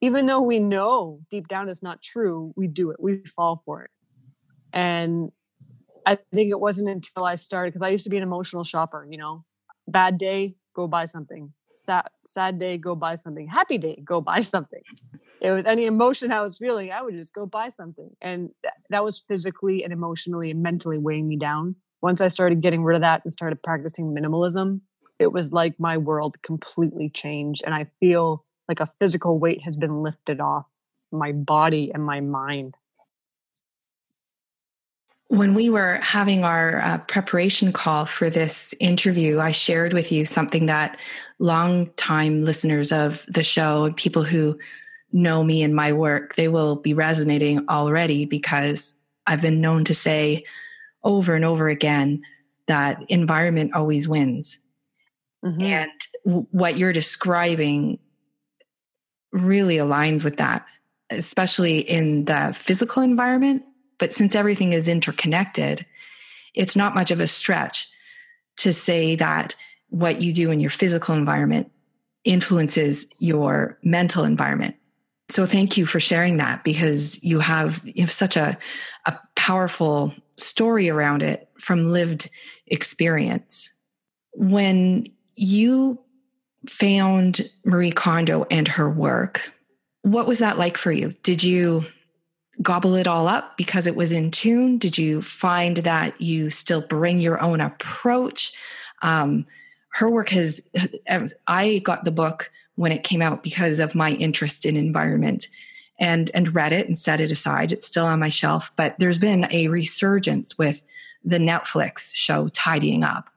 even 0.00 0.26
though 0.26 0.40
we 0.40 0.60
know 0.60 1.18
deep 1.30 1.48
down 1.48 1.68
it's 1.68 1.82
not 1.82 2.00
true, 2.00 2.52
we 2.56 2.68
do 2.68 2.90
it. 2.90 2.96
We 3.00 3.22
fall 3.34 3.60
for 3.64 3.82
it. 3.82 3.90
And 4.72 5.32
I 6.06 6.18
think 6.32 6.50
it 6.50 6.60
wasn't 6.60 6.90
until 6.90 7.24
I 7.24 7.34
started 7.34 7.72
because 7.72 7.82
I 7.82 7.88
used 7.88 8.04
to 8.04 8.10
be 8.10 8.18
an 8.18 8.22
emotional 8.22 8.62
shopper, 8.62 9.06
you 9.10 9.18
know, 9.18 9.44
bad 9.88 10.16
day, 10.18 10.54
go 10.76 10.86
buy 10.86 11.06
something. 11.06 11.52
Sad, 11.74 12.06
sad 12.24 12.60
day, 12.60 12.78
go 12.78 12.94
buy 12.94 13.16
something. 13.16 13.48
Happy 13.48 13.78
day, 13.78 14.00
go 14.04 14.20
buy 14.20 14.40
something. 14.40 14.82
It 15.44 15.50
was 15.50 15.66
any 15.66 15.84
emotion 15.84 16.32
I 16.32 16.40
was 16.40 16.56
feeling, 16.56 16.90
I 16.90 17.02
would 17.02 17.12
just 17.12 17.34
go 17.34 17.44
buy 17.44 17.68
something. 17.68 18.08
And 18.22 18.48
th- 18.62 18.72
that 18.88 19.04
was 19.04 19.22
physically 19.28 19.84
and 19.84 19.92
emotionally 19.92 20.50
and 20.50 20.62
mentally 20.62 20.96
weighing 20.96 21.28
me 21.28 21.36
down. 21.36 21.76
Once 22.00 22.22
I 22.22 22.28
started 22.28 22.62
getting 22.62 22.82
rid 22.82 22.94
of 22.94 23.02
that 23.02 23.20
and 23.24 23.32
started 23.32 23.62
practicing 23.62 24.14
minimalism, 24.14 24.80
it 25.18 25.32
was 25.32 25.52
like 25.52 25.78
my 25.78 25.98
world 25.98 26.40
completely 26.40 27.10
changed. 27.10 27.62
And 27.66 27.74
I 27.74 27.84
feel 27.84 28.42
like 28.68 28.80
a 28.80 28.86
physical 28.86 29.38
weight 29.38 29.62
has 29.64 29.76
been 29.76 30.02
lifted 30.02 30.40
off 30.40 30.64
my 31.12 31.32
body 31.32 31.92
and 31.92 32.02
my 32.02 32.20
mind 32.20 32.74
when 35.28 35.54
we 35.54 35.70
were 35.70 35.98
having 36.02 36.44
our 36.44 36.80
uh, 36.80 36.98
preparation 37.08 37.72
call 37.72 38.04
for 38.04 38.28
this 38.30 38.74
interview, 38.78 39.40
I 39.40 39.50
shared 39.52 39.92
with 39.92 40.12
you 40.12 40.24
something 40.24 40.66
that 40.66 40.98
long-time 41.38 42.44
listeners 42.44 42.92
of 42.92 43.24
the 43.26 43.42
show 43.42 43.86
and 43.86 43.96
people 43.96 44.22
who 44.22 44.58
know 45.14 45.42
me 45.42 45.62
and 45.62 45.74
my 45.74 45.92
work, 45.92 46.34
they 46.34 46.48
will 46.48 46.76
be 46.76 46.92
resonating 46.92 47.66
already 47.68 48.26
because 48.26 48.94
I've 49.26 49.40
been 49.40 49.60
known 49.60 49.84
to 49.84 49.94
say 49.94 50.44
over 51.02 51.34
and 51.34 51.44
over 51.44 51.68
again 51.68 52.22
that 52.66 53.02
environment 53.08 53.74
always 53.74 54.06
wins. 54.06 54.58
Mm-hmm. 55.44 55.62
And 55.62 55.90
w- 56.26 56.46
what 56.50 56.76
you're 56.76 56.92
describing 56.92 57.98
really 59.32 59.76
aligns 59.76 60.24
with 60.24 60.36
that, 60.36 60.66
especially 61.10 61.78
in 61.78 62.26
the 62.26 62.52
physical 62.54 63.02
environment 63.02 63.62
but 63.98 64.12
since 64.12 64.34
everything 64.34 64.72
is 64.72 64.88
interconnected, 64.88 65.86
it's 66.54 66.76
not 66.76 66.94
much 66.94 67.10
of 67.10 67.20
a 67.20 67.26
stretch 67.26 67.88
to 68.58 68.72
say 68.72 69.16
that 69.16 69.54
what 69.88 70.20
you 70.20 70.32
do 70.32 70.50
in 70.50 70.60
your 70.60 70.70
physical 70.70 71.14
environment 71.14 71.70
influences 72.24 73.08
your 73.18 73.78
mental 73.82 74.24
environment. 74.24 74.76
So 75.30 75.46
thank 75.46 75.76
you 75.76 75.86
for 75.86 76.00
sharing 76.00 76.36
that 76.36 76.64
because 76.64 77.22
you 77.22 77.40
have 77.40 77.80
you 77.84 78.02
have 78.02 78.12
such 78.12 78.36
a 78.36 78.58
a 79.06 79.18
powerful 79.36 80.12
story 80.36 80.88
around 80.88 81.22
it 81.22 81.48
from 81.58 81.92
lived 81.92 82.28
experience. 82.66 83.70
When 84.32 85.06
you 85.36 86.00
found 86.68 87.48
Marie 87.64 87.92
Kondo 87.92 88.46
and 88.50 88.68
her 88.68 88.90
work, 88.90 89.52
what 90.02 90.26
was 90.26 90.38
that 90.38 90.58
like 90.58 90.76
for 90.76 90.92
you? 90.92 91.14
Did 91.22 91.42
you 91.42 91.84
gobble 92.62 92.94
it 92.94 93.06
all 93.06 93.26
up 93.26 93.56
because 93.56 93.86
it 93.86 93.96
was 93.96 94.12
in 94.12 94.30
tune? 94.30 94.78
Did 94.78 94.96
you 94.98 95.22
find 95.22 95.78
that 95.78 96.20
you 96.20 96.50
still 96.50 96.80
bring 96.80 97.20
your 97.20 97.40
own 97.40 97.60
approach? 97.60 98.52
Um, 99.02 99.46
her 99.94 100.10
work 100.10 100.28
has, 100.30 100.60
I 101.46 101.78
got 101.78 102.04
the 102.04 102.10
book 102.10 102.50
when 102.76 102.92
it 102.92 103.04
came 103.04 103.22
out 103.22 103.42
because 103.42 103.78
of 103.78 103.94
my 103.94 104.12
interest 104.12 104.66
in 104.66 104.76
environment 104.76 105.48
and 105.98 106.30
and 106.34 106.54
read 106.54 106.72
it 106.72 106.86
and 106.86 106.98
set 106.98 107.20
it 107.20 107.30
aside. 107.30 107.72
It's 107.72 107.86
still 107.86 108.06
on 108.06 108.20
my 108.20 108.28
shelf 108.28 108.72
but 108.76 108.96
there's 108.98 109.18
been 109.18 109.46
a 109.50 109.68
resurgence 109.68 110.58
with 110.58 110.82
the 111.24 111.38
netflix 111.38 112.10
show 112.14 112.48
tidying 112.48 113.04
up. 113.04 113.30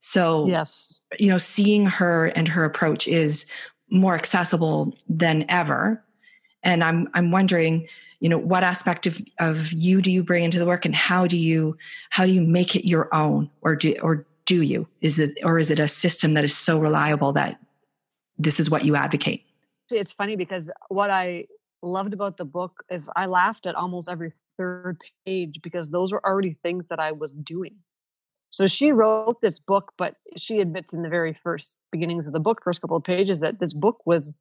So 0.00 0.46
yes. 0.46 1.00
you 1.18 1.28
know 1.28 1.38
seeing 1.38 1.86
her 1.86 2.26
and 2.26 2.48
her 2.48 2.64
approach 2.64 3.08
is 3.08 3.50
more 3.90 4.14
accessible 4.14 4.96
than 5.08 5.44
ever. 5.48 6.02
And 6.62 6.84
i'm 6.84 7.08
i'm 7.14 7.30
wondering 7.30 7.88
you 8.20 8.28
know 8.28 8.38
what 8.38 8.62
aspect 8.62 9.06
of, 9.06 9.20
of 9.40 9.72
you 9.72 10.00
do 10.00 10.12
you 10.12 10.22
bring 10.22 10.44
into 10.44 10.60
the 10.60 10.66
work 10.66 10.84
and 10.84 10.94
how 10.94 11.26
do 11.26 11.36
you 11.36 11.76
how 12.10 12.24
do 12.24 12.30
you 12.30 12.40
make 12.40 12.76
it 12.76 12.86
your 12.86 13.12
own 13.12 13.50
or 13.62 13.74
do 13.74 13.96
or 14.00 14.26
do 14.44 14.62
you? 14.62 14.88
Is 15.00 15.18
it 15.18 15.38
or 15.42 15.58
is 15.58 15.70
it 15.70 15.78
a 15.78 15.88
system 15.88 16.34
that 16.34 16.44
is 16.44 16.56
so 16.56 16.78
reliable 16.78 17.32
that 17.32 17.58
this 18.42 18.60
is 18.60 18.70
what 18.70 18.84
you 18.84 18.96
advocate. 18.96 19.44
It's 19.90 20.12
funny 20.12 20.36
because 20.36 20.70
what 20.88 21.10
i 21.10 21.46
loved 21.82 22.12
about 22.12 22.36
the 22.36 22.44
book 22.44 22.84
is 22.90 23.10
i 23.16 23.26
laughed 23.26 23.66
at 23.66 23.74
almost 23.74 24.08
every 24.08 24.32
third 24.56 25.00
page 25.26 25.60
because 25.62 25.90
those 25.90 26.12
were 26.12 26.24
already 26.24 26.56
things 26.62 26.86
that 26.88 27.00
i 27.00 27.12
was 27.12 27.32
doing. 27.32 27.76
So 28.50 28.66
she 28.66 28.92
wrote 28.92 29.40
this 29.40 29.58
book 29.58 29.92
but 29.98 30.16
she 30.36 30.60
admits 30.60 30.92
in 30.92 31.02
the 31.02 31.08
very 31.08 31.34
first 31.34 31.76
beginnings 31.90 32.26
of 32.26 32.32
the 32.32 32.40
book 32.40 32.60
first 32.62 32.80
couple 32.80 32.96
of 32.96 33.04
pages 33.04 33.40
that 33.40 33.60
this 33.60 33.74
book 33.74 33.98
was 34.06 34.34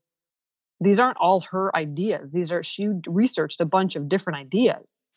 these 0.81 0.99
aren't 0.99 1.17
all 1.17 1.41
her 1.51 1.75
ideas. 1.75 2.31
These 2.31 2.51
are 2.51 2.63
she 2.63 2.89
researched 3.07 3.61
a 3.61 3.65
bunch 3.65 3.95
of 3.95 4.09
different 4.09 4.39
ideas. 4.39 5.09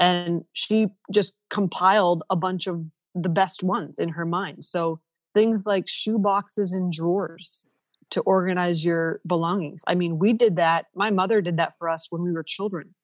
And 0.00 0.44
she 0.52 0.88
just 1.12 1.32
compiled 1.48 2.24
a 2.28 2.34
bunch 2.34 2.66
of 2.66 2.88
the 3.14 3.28
best 3.28 3.62
ones 3.62 3.98
in 3.98 4.08
her 4.08 4.26
mind. 4.26 4.64
So 4.64 5.00
things 5.32 5.64
like 5.64 5.88
shoe 5.88 6.18
boxes 6.18 6.72
and 6.72 6.92
drawers 6.92 7.70
to 8.12 8.20
organize 8.20 8.84
your 8.84 9.20
belongings. 9.26 9.82
I 9.86 9.94
mean 9.94 10.18
we 10.18 10.32
did 10.32 10.56
that 10.56 10.86
my 10.94 11.10
mother 11.10 11.40
did 11.40 11.56
that 11.56 11.76
for 11.76 11.88
us 11.88 12.06
when 12.10 12.22
we 12.22 12.32
were 12.32 12.42
children. 12.42 12.94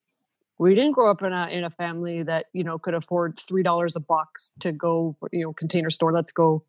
We 0.59 0.75
didn't 0.75 0.93
grow 0.93 1.11
up 1.11 1.23
in 1.23 1.33
a 1.33 1.49
in 1.49 1.65
a 1.65 1.71
family 1.71 2.23
that 2.23 2.47
you 2.53 2.65
know 2.65 2.79
could 2.79 2.95
afford 2.95 3.39
three 3.39 3.63
dollars 3.63 3.97
a 3.97 4.01
box 4.01 4.51
to 4.61 4.73
go 4.73 5.13
for 5.13 5.29
you 5.33 5.45
know 5.45 5.53
container 5.53 5.91
store 5.91 6.13
let's 6.13 6.33
go. 6.33 6.65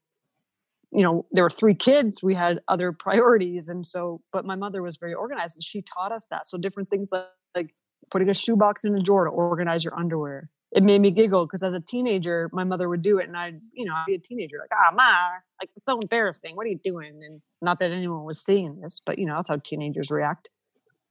You 0.92 1.04
know 1.04 1.26
there 1.32 1.44
were 1.44 1.50
three 1.50 1.76
kids 1.76 2.24
we 2.24 2.34
had 2.34 2.62
other 2.68 2.92
priorities 3.06 3.70
and 3.70 3.86
so 3.86 4.22
but 4.32 4.46
my 4.46 4.56
mother 4.56 4.82
was 4.82 4.98
very 4.98 5.14
organized 5.14 5.58
and 5.58 5.64
she 5.64 5.82
taught 5.82 6.12
us 6.12 6.28
that. 6.28 6.48
So 6.48 6.58
different 6.58 6.90
things 6.90 7.12
like, 7.12 7.28
like 7.56 7.76
putting 8.10 8.30
a 8.30 8.34
shoebox 8.34 8.86
in 8.86 8.96
a 8.96 9.02
drawer 9.02 9.26
to 9.26 9.32
organize 9.32 9.84
your 9.84 9.98
underwear 9.98 10.50
it 10.72 10.84
made 10.84 11.02
me 11.02 11.12
giggle 11.12 11.46
because 11.46 11.64
as 11.64 11.74
a 11.74 11.80
teenager 11.80 12.50
my 12.54 12.64
mother 12.64 12.88
would 12.88 13.02
do 13.02 13.18
it 13.18 13.28
and 13.28 13.36
i'd 13.36 13.60
you 13.74 13.86
know 13.86 13.94
i'd 13.94 14.06
be 14.06 14.16
a 14.16 14.20
teenager 14.20 14.58
like 14.60 14.70
ah 14.74 14.94
ma 14.94 15.30
like 15.62 15.70
it's 15.76 15.86
so 15.86 16.00
embarrassing. 16.00 16.56
What 16.56 16.66
are 16.66 16.70
you 16.70 16.80
doing? 16.84 17.20
And 17.24 17.42
not 17.62 17.80
that 17.80 17.92
anyone 17.92 18.24
was 18.24 18.44
seeing 18.44 18.80
this 18.82 19.02
but 19.06 19.20
you 19.20 19.26
know 19.26 19.36
that's 19.36 19.50
how 19.50 19.58
teenagers 19.58 20.10
react. 20.10 20.50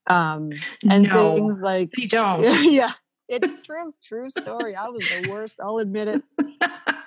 Um 0.07 0.51
and 0.89 1.05
no, 1.05 1.35
things 1.35 1.63
like 1.63 1.91
you 1.97 2.09
don't. 2.21 2.43
Yeah 2.65 2.93
it's 3.29 3.47
true 3.67 3.95
true 4.03 4.31
story. 4.31 4.75
I 4.75 4.89
was 4.89 5.03
the 5.09 5.29
worst 5.29 5.61
i'll 5.63 5.79
admit 5.79 6.09
it. 6.09 6.23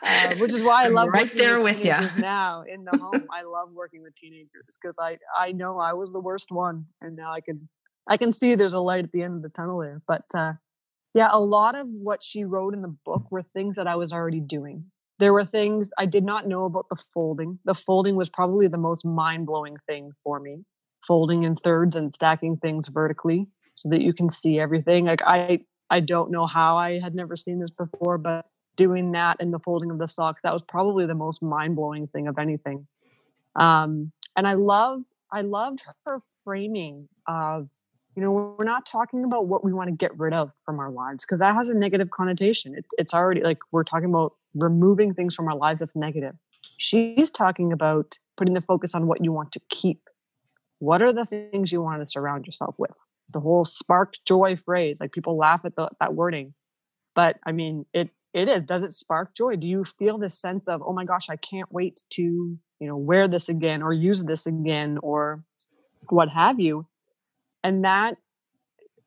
Uh, 0.03 0.36
which 0.36 0.53
is 0.53 0.62
why 0.62 0.86
I 0.86 0.88
love 0.88 1.10
right 1.10 1.36
there 1.38 1.62
with, 1.62 1.77
with 1.77 1.86
you 1.86 2.22
now 2.22 2.63
in 2.63 2.84
the 2.84 2.98
home. 2.98 3.27
I 3.31 3.43
love 3.43 3.70
working 3.72 4.01
with 4.01 4.15
teenagers 4.15 4.77
because 4.81 4.98
I 5.00 5.17
I 5.38 5.51
know 5.51 5.79
I 5.79 5.93
was 5.93 6.12
the 6.12 6.20
worst 6.20 6.51
one, 6.51 6.86
and 7.01 7.15
now 7.15 7.31
I 7.31 7.39
can 7.41 7.70
I 8.08 8.17
can 8.17 8.31
see 8.31 8.55
there's 8.55 8.74
a 8.74 8.79
light 8.79 9.05
at 9.05 9.12
the 9.12 9.24
end 9.24 9.36
of 9.36 9.41
the 9.41 9.50
tunnel 9.50 9.79
there. 9.79 10.01
But 10.08 10.25
uh, 10.36 10.53
yeah, 11.13 11.30
a 11.32 11.39
lot 11.39 11.75
of 11.75 11.88
what 11.88 12.24
she 12.24 12.44
wrote 12.44 12.74
in 12.74 12.82
the 12.82 12.96
book 13.06 13.32
were 13.32 13.44
things 13.44 13.75
that 13.75 13.88
I 13.88 13.96
was 13.96 14.12
already 14.12 14.39
doing. 14.39 14.86
There 15.20 15.34
were 15.34 15.46
things 15.46 15.91
I 15.98 16.06
did 16.06 16.24
not 16.24 16.48
know 16.48 16.65
about 16.65 16.88
the 16.89 17.01
folding. 17.13 17.60
The 17.65 17.75
folding 17.75 18.15
was 18.15 18.30
probably 18.30 18.68
the 18.68 18.77
most 18.77 19.06
mind 19.06 19.46
blowing 19.46 19.77
thing 19.88 20.12
for 20.24 20.39
me. 20.39 20.63
Folding 21.08 21.44
in 21.44 21.56
thirds 21.56 21.96
and 21.96 22.13
stacking 22.13 22.58
things 22.58 22.88
vertically 22.88 23.48
so 23.75 23.89
that 23.89 24.01
you 24.01 24.13
can 24.13 24.30
see 24.30 24.60
everything. 24.60 25.06
Like 25.06 25.22
I 25.24 25.62
I 25.89 26.00
don't 26.00 26.32
know 26.32 26.46
how 26.46 26.77
I 26.77 27.00
had 27.00 27.13
never 27.13 27.36
seen 27.36 27.60
this 27.60 27.70
before, 27.70 28.18
but 28.18 28.46
doing 28.75 29.12
that 29.12 29.38
and 29.39 29.53
the 29.53 29.60
folding 29.60 29.91
of 29.91 30.00
the 30.00 30.08
socks 30.08 30.41
that 30.44 30.53
was 30.53 30.63
probably 30.68 31.06
the 31.06 31.15
most 31.15 31.41
mind-blowing 31.44 32.08
thing 32.08 32.27
of 32.27 32.38
anything 32.38 32.88
um, 33.56 34.12
and 34.36 34.48
i 34.48 34.53
love 34.53 35.01
i 35.32 35.41
loved 35.41 35.84
her 36.06 36.20
framing 36.44 37.08
of 37.27 37.70
you 38.15 38.22
know 38.22 38.56
we're 38.58 38.65
not 38.65 38.86
talking 38.86 39.24
about 39.24 39.48
what 39.48 39.63
we 39.63 39.74
want 39.74 39.89
to 39.89 39.96
get 39.96 40.18
rid 40.18 40.34
of 40.34 40.51
from 40.65 40.80
our 40.80 40.91
lives 40.91 41.25
because 41.25 41.39
that 41.39 41.56
has 41.56 41.70
a 41.70 41.74
negative 41.74 42.10
connotation. 42.12 42.75
It's, 42.75 42.94
it's 42.98 43.13
already 43.13 43.41
like 43.41 43.60
we're 43.72 43.84
talking 43.84 44.10
about 44.10 44.34
removing 44.53 45.13
things 45.13 45.36
from 45.36 45.48
our 45.48 45.56
lives 45.56 45.80
that's 45.80 45.96
negative. 45.96 46.36
She's 46.77 47.30
talking 47.30 47.72
about 47.72 48.18
putting 48.38 48.53
the 48.53 48.62
focus 48.62 48.94
on 48.94 49.08
what 49.08 49.24
you 49.24 49.32
want 49.32 49.51
to 49.53 49.62
keep. 49.70 50.01
What 50.80 51.01
are 51.01 51.13
the 51.13 51.25
things 51.25 51.72
you 51.72 51.82
want 51.82 52.01
to 52.01 52.08
surround 52.08 52.46
yourself 52.46 52.75
with? 52.77 52.91
The 53.32 53.39
whole 53.39 53.65
spark 53.65 54.15
joy 54.25 54.56
phrase 54.58 55.00
like 55.00 55.12
people 55.12 55.38
laugh 55.38 55.62
at 55.63 55.75
the, 55.75 55.89
that 56.00 56.13
wording 56.13 56.53
but 57.15 57.38
i 57.46 57.51
mean 57.51 57.86
it 57.94 58.10
it 58.34 58.48
is. 58.48 58.63
Does 58.63 58.84
it 58.84 58.94
spark 58.94 59.36
joy? 59.36 59.58
Do 59.58 59.68
you 59.68 59.84
feel 59.84 60.18
this 60.18 60.39
sense 60.39 60.68
of 60.68 60.82
oh 60.86 60.94
my 60.94 61.06
gosh 61.06 61.30
i 61.30 61.36
can't 61.36 61.72
wait 61.72 62.03
to 62.12 62.22
you 62.22 62.88
know 62.88 62.98
wear 62.98 63.27
this 63.27 63.50
again 63.50 63.82
or 63.82 63.94
use 63.94 64.24
this 64.24 64.46
again 64.46 64.98
or 65.03 65.44
what 66.10 66.30
have 66.30 66.60
you 66.60 66.88
and 67.63 67.86
that 67.86 68.18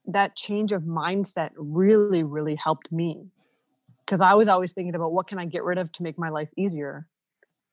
that 0.07 0.37
change 0.37 0.73
of 0.73 0.83
mindset 0.83 1.51
really 1.57 2.23
really 2.23 2.55
helped 2.55 2.93
me. 2.93 3.31
Because 4.05 4.21
i 4.21 4.35
was 4.35 4.49
always 4.49 4.73
thinking 4.73 4.95
about 4.95 5.13
what 5.13 5.27
can 5.27 5.39
i 5.39 5.45
get 5.47 5.65
rid 5.65 5.79
of 5.79 5.91
to 5.93 6.03
make 6.03 6.19
my 6.19 6.29
life 6.29 6.51
easier 6.57 7.07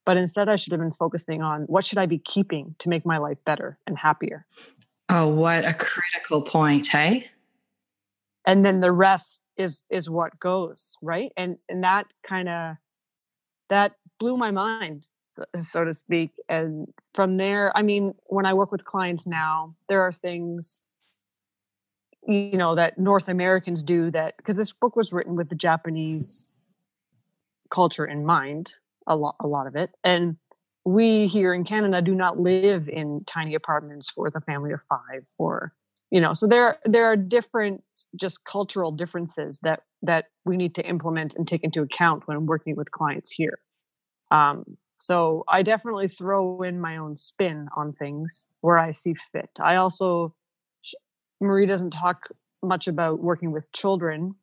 but 0.05 0.17
instead 0.17 0.47
i 0.49 0.55
should 0.55 0.71
have 0.71 0.79
been 0.79 0.91
focusing 0.91 1.41
on 1.41 1.63
what 1.63 1.85
should 1.85 1.97
i 1.97 2.05
be 2.05 2.17
keeping 2.19 2.73
to 2.79 2.89
make 2.89 3.05
my 3.05 3.17
life 3.17 3.43
better 3.45 3.77
and 3.85 3.97
happier. 3.97 4.45
Oh 5.09 5.27
what 5.27 5.65
a 5.65 5.73
critical 5.73 6.41
point 6.41 6.87
hey? 6.87 7.29
And 8.45 8.65
then 8.65 8.79
the 8.79 8.91
rest 8.91 9.41
is 9.57 9.83
is 9.89 10.09
what 10.09 10.39
goes 10.39 10.95
right? 11.01 11.31
And 11.35 11.57
and 11.69 11.83
that 11.83 12.07
kind 12.23 12.49
of 12.49 12.77
that 13.69 13.93
blew 14.19 14.37
my 14.37 14.51
mind 14.51 15.05
so 15.61 15.85
to 15.85 15.93
speak. 15.93 16.31
And 16.49 16.87
from 17.13 17.37
there, 17.37 17.75
I 17.75 17.81
mean, 17.81 18.13
when 18.25 18.45
I 18.45 18.53
work 18.53 18.71
with 18.71 18.85
clients 18.85 19.25
now, 19.25 19.75
there 19.89 20.01
are 20.01 20.11
things 20.11 20.87
you 22.27 22.57
know 22.57 22.75
that 22.75 22.99
North 22.99 23.27
Americans 23.27 23.81
do 23.81 24.11
that 24.11 24.37
because 24.37 24.55
this 24.55 24.73
book 24.73 24.95
was 24.95 25.11
written 25.11 25.35
with 25.35 25.49
the 25.49 25.55
Japanese 25.55 26.55
culture 27.71 28.05
in 28.05 28.25
mind, 28.25 28.73
a 29.07 29.15
lot 29.15 29.35
a 29.39 29.47
lot 29.47 29.67
of 29.67 29.75
it. 29.75 29.91
And 30.03 30.37
we 30.85 31.27
here 31.27 31.53
in 31.53 31.63
Canada 31.63 32.01
do 32.01 32.15
not 32.15 32.39
live 32.39 32.89
in 32.89 33.23
tiny 33.25 33.55
apartments 33.55 34.09
for 34.09 34.29
the 34.29 34.41
family 34.41 34.71
of 34.71 34.81
5 34.81 34.99
or 35.37 35.73
you 36.09 36.19
know 36.19 36.33
so 36.33 36.47
there 36.47 36.77
there 36.85 37.05
are 37.05 37.15
different 37.15 37.83
just 38.15 38.43
cultural 38.45 38.91
differences 38.91 39.59
that 39.61 39.83
that 40.01 40.25
we 40.43 40.57
need 40.57 40.73
to 40.75 40.87
implement 40.87 41.35
and 41.35 41.47
take 41.47 41.63
into 41.63 41.81
account 41.81 42.27
when 42.27 42.45
working 42.47 42.75
with 42.75 42.89
clients 42.91 43.31
here 43.31 43.59
um, 44.31 44.63
so 45.01 45.43
i 45.49 45.61
definitely 45.61 46.07
throw 46.07 46.61
in 46.61 46.79
my 46.79 46.97
own 46.97 47.15
spin 47.15 47.67
on 47.75 47.93
things 47.93 48.47
where 48.61 48.77
i 48.77 48.91
see 48.91 49.13
fit 49.31 49.49
i 49.59 49.75
also 49.75 50.33
marie 51.39 51.65
doesn't 51.65 51.91
talk 51.91 52.29
much 52.63 52.87
about 52.87 53.19
working 53.19 53.51
with 53.51 53.71
children 53.71 54.35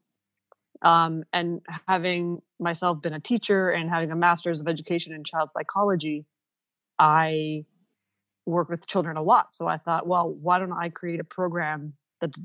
um, 0.82 1.24
and 1.32 1.60
having 1.88 2.40
myself 2.60 3.02
been 3.02 3.14
a 3.14 3.20
teacher 3.20 3.70
and 3.70 3.90
having 3.90 4.10
a 4.12 4.16
master's 4.16 4.60
of 4.60 4.68
education 4.68 5.12
in 5.12 5.24
child 5.24 5.50
psychology 5.50 6.24
i 6.98 7.64
work 8.48 8.68
with 8.68 8.86
children 8.86 9.16
a 9.16 9.22
lot. 9.22 9.54
So 9.54 9.68
I 9.68 9.76
thought, 9.76 10.06
well, 10.06 10.30
why 10.30 10.58
don't 10.58 10.72
I 10.72 10.88
create 10.88 11.20
a 11.20 11.24
program 11.24 11.92
that's 12.20 12.40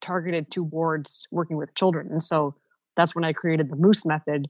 targeted 0.00 0.50
towards 0.50 1.26
working 1.30 1.56
with 1.56 1.74
children? 1.74 2.08
And 2.10 2.22
so 2.22 2.54
that's 2.96 3.14
when 3.14 3.24
I 3.24 3.32
created 3.32 3.70
the 3.70 3.76
Moose 3.76 4.04
Method. 4.04 4.48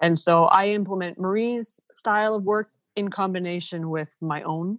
And 0.00 0.18
so 0.18 0.44
I 0.44 0.68
implement 0.68 1.18
Marie's 1.18 1.80
style 1.90 2.34
of 2.34 2.44
work 2.44 2.70
in 2.94 3.08
combination 3.08 3.90
with 3.90 4.14
my 4.20 4.42
own. 4.42 4.78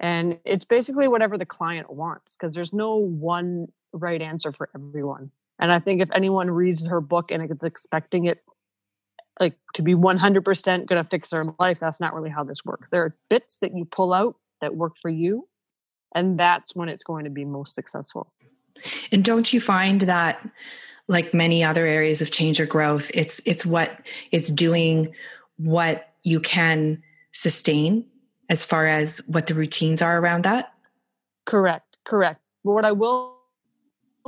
And 0.00 0.38
it's 0.44 0.64
basically 0.64 1.08
whatever 1.08 1.38
the 1.38 1.46
client 1.46 1.90
wants 1.90 2.36
because 2.36 2.54
there's 2.54 2.72
no 2.72 2.96
one 2.96 3.68
right 3.92 4.20
answer 4.20 4.52
for 4.52 4.68
everyone. 4.74 5.30
And 5.58 5.72
I 5.72 5.78
think 5.78 6.02
if 6.02 6.10
anyone 6.12 6.50
reads 6.50 6.84
her 6.86 7.00
book 7.00 7.30
and 7.30 7.42
it's 7.50 7.64
expecting 7.64 8.26
it 8.26 8.42
like 9.40 9.56
to 9.74 9.82
be 9.82 9.94
100% 9.94 10.86
going 10.86 11.02
to 11.02 11.08
fix 11.08 11.28
their 11.28 11.44
life 11.58 11.78
that's 11.78 12.00
not 12.00 12.14
really 12.14 12.30
how 12.30 12.44
this 12.44 12.64
works 12.64 12.90
there 12.90 13.02
are 13.02 13.16
bits 13.28 13.58
that 13.58 13.74
you 13.74 13.84
pull 13.84 14.12
out 14.12 14.36
that 14.60 14.76
work 14.76 14.96
for 14.96 15.10
you 15.10 15.48
and 16.14 16.38
that's 16.38 16.74
when 16.74 16.88
it's 16.88 17.04
going 17.04 17.24
to 17.24 17.30
be 17.30 17.44
most 17.44 17.74
successful 17.74 18.32
and 19.12 19.24
don't 19.24 19.52
you 19.52 19.60
find 19.60 20.02
that 20.02 20.48
like 21.08 21.32
many 21.32 21.62
other 21.62 21.86
areas 21.86 22.20
of 22.20 22.30
change 22.30 22.60
or 22.60 22.66
growth 22.66 23.10
it's 23.14 23.40
it's 23.46 23.64
what 23.64 24.00
it's 24.32 24.50
doing 24.50 25.14
what 25.56 26.12
you 26.22 26.40
can 26.40 27.02
sustain 27.32 28.04
as 28.48 28.64
far 28.64 28.86
as 28.86 29.18
what 29.26 29.46
the 29.46 29.54
routines 29.54 30.02
are 30.02 30.18
around 30.18 30.42
that 30.42 30.72
correct 31.44 31.98
correct 32.04 32.40
but 32.64 32.72
what 32.72 32.84
i 32.84 32.92
will 32.92 33.36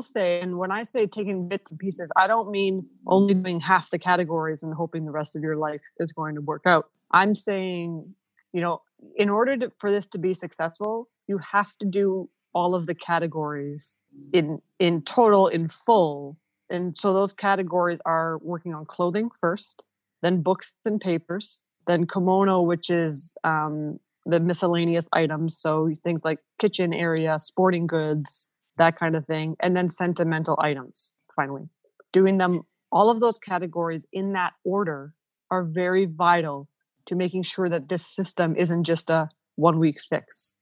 say, 0.02 0.40
and 0.40 0.58
when 0.58 0.70
I 0.70 0.82
say 0.82 1.06
taking 1.06 1.48
bits 1.48 1.70
and 1.70 1.78
pieces, 1.78 2.10
I 2.16 2.26
don't 2.26 2.50
mean 2.50 2.86
only 3.06 3.34
doing 3.34 3.60
half 3.60 3.90
the 3.90 3.98
categories 3.98 4.62
and 4.62 4.72
hoping 4.74 5.04
the 5.04 5.10
rest 5.10 5.36
of 5.36 5.42
your 5.42 5.56
life 5.56 5.82
is 5.98 6.12
going 6.12 6.34
to 6.34 6.40
work 6.40 6.62
out. 6.66 6.90
I'm 7.10 7.34
saying, 7.34 8.14
you 8.52 8.60
know, 8.60 8.82
in 9.16 9.28
order 9.28 9.56
to, 9.56 9.72
for 9.78 9.90
this 9.90 10.06
to 10.06 10.18
be 10.18 10.34
successful, 10.34 11.08
you 11.26 11.38
have 11.38 11.76
to 11.78 11.86
do 11.86 12.28
all 12.52 12.74
of 12.74 12.86
the 12.86 12.94
categories 12.94 13.98
in 14.32 14.60
in 14.78 15.02
total 15.02 15.48
in 15.48 15.68
full 15.68 16.36
and 16.70 16.96
so 16.96 17.12
those 17.12 17.32
categories 17.32 17.98
are 18.04 18.38
working 18.42 18.74
on 18.74 18.84
clothing 18.84 19.30
first 19.40 19.82
then 20.22 20.42
books 20.42 20.74
and 20.84 21.00
papers 21.00 21.62
then 21.86 22.06
komono 22.06 22.64
which 22.66 22.90
is 22.90 23.32
um, 23.44 23.98
the 24.26 24.40
miscellaneous 24.40 25.08
items 25.12 25.56
so 25.58 25.90
things 26.04 26.22
like 26.24 26.38
kitchen 26.58 26.92
area 26.92 27.38
sporting 27.38 27.86
goods 27.86 28.48
that 28.78 28.98
kind 28.98 29.14
of 29.14 29.26
thing, 29.26 29.56
and 29.60 29.76
then 29.76 29.88
sentimental 29.88 30.56
items, 30.60 31.12
finally. 31.36 31.68
Doing 32.12 32.38
them, 32.38 32.62
all 32.90 33.10
of 33.10 33.20
those 33.20 33.38
categories 33.38 34.06
in 34.12 34.32
that 34.32 34.54
order 34.64 35.12
are 35.50 35.64
very 35.64 36.06
vital 36.06 36.68
to 37.06 37.14
making 37.14 37.42
sure 37.42 37.68
that 37.68 37.88
this 37.88 38.06
system 38.06 38.56
isn't 38.56 38.84
just 38.84 39.10
a 39.10 39.28
one 39.56 39.78
week 39.78 39.98
fix. 40.08 40.54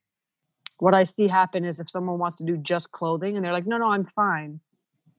What 0.78 0.94
I 0.94 1.04
see 1.04 1.28
happen 1.28 1.64
is 1.64 1.78
if 1.78 1.88
someone 1.88 2.18
wants 2.18 2.36
to 2.38 2.44
do 2.44 2.56
just 2.56 2.92
clothing 2.92 3.36
and 3.36 3.44
they're 3.44 3.52
like, 3.52 3.66
no, 3.66 3.78
no, 3.78 3.92
I'm 3.92 4.04
fine, 4.04 4.60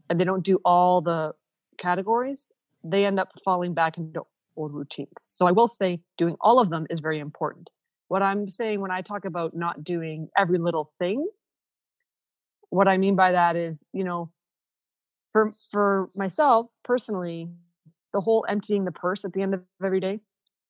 and 0.09 0.19
they 0.19 0.25
don't 0.25 0.43
do 0.43 0.59
all 0.65 1.01
the 1.01 1.33
categories, 1.77 2.51
they 2.83 3.05
end 3.05 3.19
up 3.19 3.29
falling 3.43 3.73
back 3.73 3.97
into 3.97 4.23
old 4.55 4.73
routines. 4.73 5.11
So 5.17 5.47
I 5.47 5.51
will 5.51 5.67
say 5.67 6.01
doing 6.17 6.35
all 6.41 6.59
of 6.59 6.69
them 6.69 6.87
is 6.89 6.99
very 6.99 7.19
important. 7.19 7.69
What 8.07 8.21
I'm 8.21 8.49
saying 8.49 8.79
when 8.81 8.91
I 8.91 9.01
talk 9.01 9.25
about 9.25 9.55
not 9.55 9.83
doing 9.83 10.29
every 10.37 10.57
little 10.57 10.91
thing 10.99 11.27
what 12.69 12.87
I 12.87 12.97
mean 12.97 13.15
by 13.15 13.31
that 13.31 13.55
is, 13.55 13.85
you 13.93 14.03
know, 14.03 14.31
for 15.31 15.51
for 15.71 16.09
myself 16.15 16.75
personally, 16.83 17.49
the 18.13 18.21
whole 18.21 18.45
emptying 18.49 18.85
the 18.85 18.91
purse 18.91 19.25
at 19.25 19.33
the 19.33 19.41
end 19.41 19.53
of 19.53 19.61
every 19.83 19.99
day. 19.99 20.19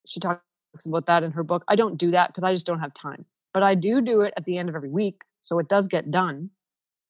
She 0.05 0.19
talks 0.19 0.41
about 0.85 1.05
that 1.07 1.23
in 1.23 1.31
her 1.31 1.43
book. 1.43 1.63
I 1.67 1.75
don't 1.75 1.97
do 1.97 2.11
that 2.11 2.29
because 2.29 2.43
I 2.43 2.53
just 2.53 2.65
don't 2.65 2.79
have 2.79 2.93
time. 2.93 3.25
But 3.53 3.63
I 3.63 3.75
do 3.75 4.01
do 4.01 4.21
it 4.21 4.33
at 4.37 4.45
the 4.45 4.57
end 4.57 4.69
of 4.69 4.75
every 4.75 4.89
week, 4.89 5.21
so 5.41 5.59
it 5.59 5.67
does 5.67 5.87
get 5.87 6.11
done. 6.11 6.49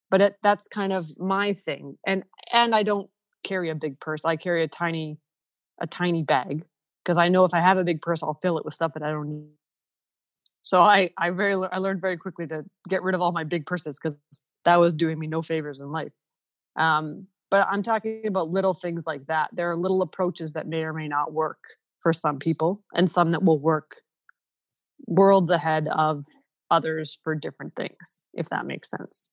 But 0.10 0.22
it, 0.22 0.38
that's 0.42 0.68
kind 0.68 0.94
of 0.94 1.18
my 1.20 1.54
thing, 1.54 1.98
and 2.06 2.24
and 2.54 2.74
I 2.74 2.84
don't 2.84 3.10
carry 3.44 3.70
a 3.70 3.76
big 3.76 4.00
purse. 4.00 4.26
I 4.26 4.36
carry 4.36 4.64
a 4.64 4.68
tiny 4.68 5.18
a 5.80 5.88
tiny 5.88 6.24
bag 6.24 6.64
because 7.04 7.18
I 7.18 7.28
know 7.28 7.46
if 7.46 7.54
I 7.54 7.60
have 7.60 7.78
a 7.78 7.84
big 7.84 8.02
purse, 8.02 8.24
I'll 8.24 8.40
fill 8.42 8.58
it 8.58 8.66
with 8.66 8.74
stuff 8.74 8.94
that 8.94 9.04
I 9.04 9.12
don't 9.12 9.30
need. 9.30 9.50
So 10.62 10.82
I 10.82 11.12
I 11.18 11.32
very 11.32 11.54
I 11.54 11.78
learned 11.78 12.02
very 12.02 12.18
quickly 12.18 12.48
to 12.48 12.66
get 12.90 13.04
rid 13.04 13.16
of 13.16 13.22
all 13.22 13.32
my 13.32 13.44
big 13.44 13.66
purses 13.66 14.00
because 14.00 14.20
that 14.66 14.78
was 14.78 14.94
doing 14.94 15.20
me 15.20 15.28
no 15.28 15.42
favors 15.42 15.80
in 15.80 15.92
life. 15.92 16.12
Um, 16.76 17.28
but 17.50 17.66
I'm 17.70 17.84
talking 17.84 18.28
about 18.28 18.50
little 18.50 18.74
things 18.74 19.08
like 19.08 19.26
that. 19.28 19.50
There 19.54 19.72
are 19.72 19.76
little 19.76 20.02
approaches 20.02 20.54
that 20.54 20.68
may 20.68 20.84
or 20.84 20.94
may 20.94 21.08
not 21.08 21.32
work 21.34 21.60
for 22.02 22.12
some 22.12 22.40
people, 22.40 22.84
and 22.94 23.10
some 23.10 23.32
that 23.32 23.44
will 23.44 23.60
work 23.60 23.96
worlds 25.08 25.52
ahead 25.52 25.88
of 25.88 26.26
others 26.70 27.20
for 27.24 27.34
different 27.34 27.76
things, 27.76 28.24
if 28.34 28.50
that 28.50 28.66
makes 28.66 28.90
sense. 28.90 29.30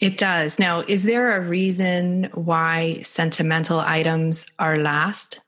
It 0.00 0.18
does. 0.18 0.58
Now, 0.58 0.80
is 0.80 1.04
there 1.04 1.36
a 1.36 1.40
reason 1.40 2.30
why 2.34 3.00
sentimental 3.02 3.80
items 3.80 4.46
are 4.58 4.76
last? 4.76 5.40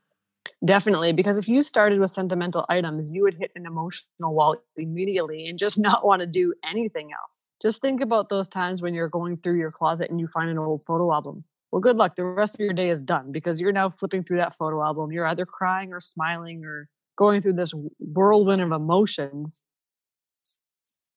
Definitely, 0.64 1.12
because 1.12 1.37
if 1.37 1.46
you 1.46 1.62
started 1.62 2.00
with 2.00 2.11
sentimental 2.11 2.64
items, 2.68 3.12
you 3.12 3.22
would 3.22 3.35
hit 3.35 3.50
an 3.54 3.66
emotional 3.66 4.35
wall 4.35 4.57
immediately 4.76 5.46
and 5.46 5.59
just 5.59 5.78
not 5.88 6.07
want 6.07 6.20
to 6.20 6.26
do 6.26 6.54
anything 6.64 7.11
else. 7.12 7.48
Just 7.61 7.83
think 7.83 8.00
about 8.00 8.28
those 8.28 8.48
times 8.48 8.80
when 8.80 8.94
you're 8.94 9.09
going 9.09 9.37
through 9.38 9.59
your 9.59 9.70
closet 9.70 10.11
and 10.11 10.20
you 10.20 10.26
find 10.28 10.50
an 10.50 10.59
old 10.59 10.83
photo 10.83 11.12
album. 11.12 11.44
Well, 11.70 11.80
good 11.80 11.96
luck. 11.96 12.14
The 12.14 12.24
rest 12.24 12.54
of 12.54 12.61
your 12.61 12.72
day 12.72 12.88
is 12.90 13.02
done 13.02 13.33
because 13.33 13.61
you're 13.61 13.72
now 13.72 13.90
flipping 13.90 14.22
through 14.22 14.38
that 14.38 14.54
photo 14.54 14.83
album. 14.83 15.11
You're 15.11 15.26
either 15.26 15.44
crying 15.44 15.92
or 15.92 16.00
smiling 16.00 16.64
or 16.64 16.88
going 17.16 17.40
through 17.40 17.54
this 17.54 17.74
whirlwind 17.98 18.62
of 18.62 18.72
emotions. 18.72 19.61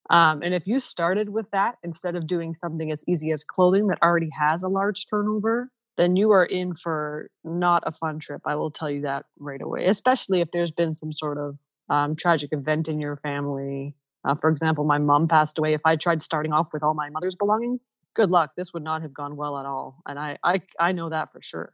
Um, 0.10 0.42
and 0.42 0.54
if 0.54 0.66
you 0.66 0.80
started 0.80 1.30
with 1.30 1.50
that 1.52 1.76
instead 1.84 2.16
of 2.16 2.28
doing 2.28 2.54
something 2.54 2.92
as 2.92 3.04
easy 3.08 3.32
as 3.32 3.44
clothing 3.44 3.88
that 3.88 4.02
already 4.02 4.30
has 4.40 4.64
a 4.64 4.70
large 4.70 5.06
turnover, 5.10 5.70
then 5.98 6.16
you 6.16 6.32
are 6.32 6.46
in 6.46 6.76
for 6.76 7.30
not 7.44 7.84
a 7.86 7.92
fun 7.92 8.20
trip. 8.20 8.42
I 8.46 8.56
will 8.56 8.72
tell 8.72 8.90
you 8.90 9.02
that 9.02 9.26
right 9.40 9.62
away, 9.62 9.88
especially 9.88 10.42
if 10.42 10.52
there's 10.52 10.72
been 10.72 10.94
some 10.94 11.12
sort 11.12 11.38
of 11.38 11.58
um, 11.90 12.16
tragic 12.16 12.54
event 12.54 12.88
in 12.88 13.00
your 13.00 13.18
family. 13.18 13.96
Uh, 14.24 14.36
for 14.36 14.50
example, 14.50 14.84
my 14.84 14.98
mom 14.98 15.28
passed 15.28 15.58
away. 15.58 15.74
If 15.74 15.82
I 15.86 15.96
tried 15.96 16.22
starting 16.22 16.54
off 16.54 16.70
with 16.74 16.84
all 16.84 16.94
my 16.94 17.10
mother's 17.10 17.36
belongings, 17.36 17.96
good 18.14 18.30
luck. 18.30 18.52
This 18.56 18.74
would 18.74 18.84
not 18.84 19.02
have 19.02 19.14
gone 19.14 19.36
well 19.36 19.58
at 19.58 19.66
all. 19.66 20.02
And 20.06 20.20
I, 20.20 20.38
I, 20.44 20.62
I 20.80 20.92
know 20.92 21.10
that 21.10 21.32
for 21.32 21.42
sure. 21.42 21.74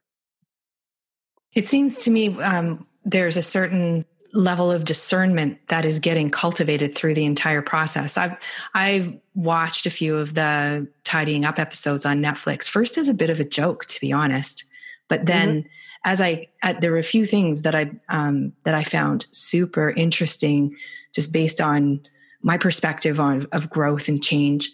It 1.54 1.68
seems 1.68 2.00
to 2.04 2.12
me 2.12 2.42
um, 2.42 2.88
there's 3.06 3.38
a 3.38 3.44
certain 3.44 4.06
level 4.34 4.72
of 4.72 4.84
discernment 4.84 5.60
that 5.68 5.86
is 5.86 6.00
getting 6.00 6.30
cultivated 6.30 6.96
through 6.96 7.14
the 7.14 7.26
entire 7.26 7.62
process. 7.62 8.18
I've 8.18 8.36
I've 8.74 9.16
watched 9.36 9.86
a 9.86 9.92
few 9.92 10.18
of 10.18 10.34
the 10.34 10.88
tidying 11.04 11.46
up 11.46 11.60
episodes 11.60 12.06
on 12.06 12.22
Netflix. 12.22 12.68
First 12.68 12.98
as 12.98 13.08
a 13.08 13.14
bit 13.14 13.30
of 13.30 13.40
a 13.40 13.46
joke, 13.46 13.86
to 13.86 14.02
be 14.02 14.12
honest, 14.12 14.66
but 15.08 15.26
then 15.28 15.60
mm-hmm. 15.60 15.68
as 16.04 16.20
I 16.20 16.48
uh, 16.64 16.74
there 16.74 16.92
were 16.92 16.98
a 16.98 17.04
few 17.04 17.26
things 17.26 17.62
that 17.62 17.76
I 17.76 17.92
um, 18.10 18.54
that 18.64 18.74
I 18.74 18.84
found 18.84 19.28
super 19.32 19.92
interesting, 19.92 20.76
just 21.14 21.32
based 21.32 21.62
on 21.62 22.02
my 22.42 22.58
perspective 22.58 23.20
on 23.20 23.46
of 23.52 23.70
growth 23.70 24.10
and 24.10 24.22
change, 24.24 24.70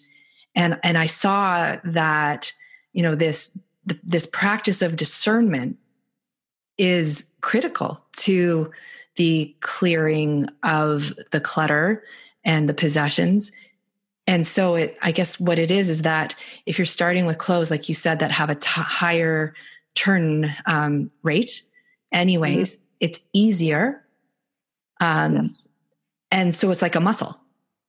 and 0.55 0.79
and 0.83 0.97
I 0.97 1.05
saw 1.05 1.77
that 1.83 2.53
you 2.93 3.03
know 3.03 3.15
this 3.15 3.59
this 4.03 4.25
practice 4.25 4.81
of 4.81 4.95
discernment 4.95 5.77
is 6.77 7.33
critical 7.41 8.05
to 8.13 8.71
the 9.19 9.53
clearing 9.60 10.47
of 10.63 11.13
the 11.32 11.41
clutter 11.41 12.01
and 12.45 12.69
the 12.69 12.73
possessions. 12.73 13.51
And 14.25 14.47
so 14.47 14.75
it, 14.75 14.97
I 15.01 15.12
guess 15.12 15.39
what 15.39 15.60
it 15.60 15.71
is, 15.71 15.89
is 15.89 16.03
that 16.03 16.36
if 16.65 16.79
you're 16.79 16.86
starting 16.86 17.27
with 17.27 17.38
clothes, 17.38 17.69
like 17.69 17.89
you 17.89 17.95
said, 17.95 18.19
that 18.19 18.32
have 18.32 18.49
a 18.49 18.55
t- 18.55 18.69
higher 18.82 19.53
turn 19.95 20.55
um, 20.65 21.12
rate, 21.21 21.63
anyways, 22.12 22.75
mm-hmm. 22.75 22.86
it's 23.01 23.19
easier 23.34 24.05
Um, 24.99 25.38
yes. 25.38 25.69
And 26.32 26.55
so 26.55 26.69
it's 26.71 26.82
like 26.82 26.95
a 26.95 26.99
muscle, 26.99 27.39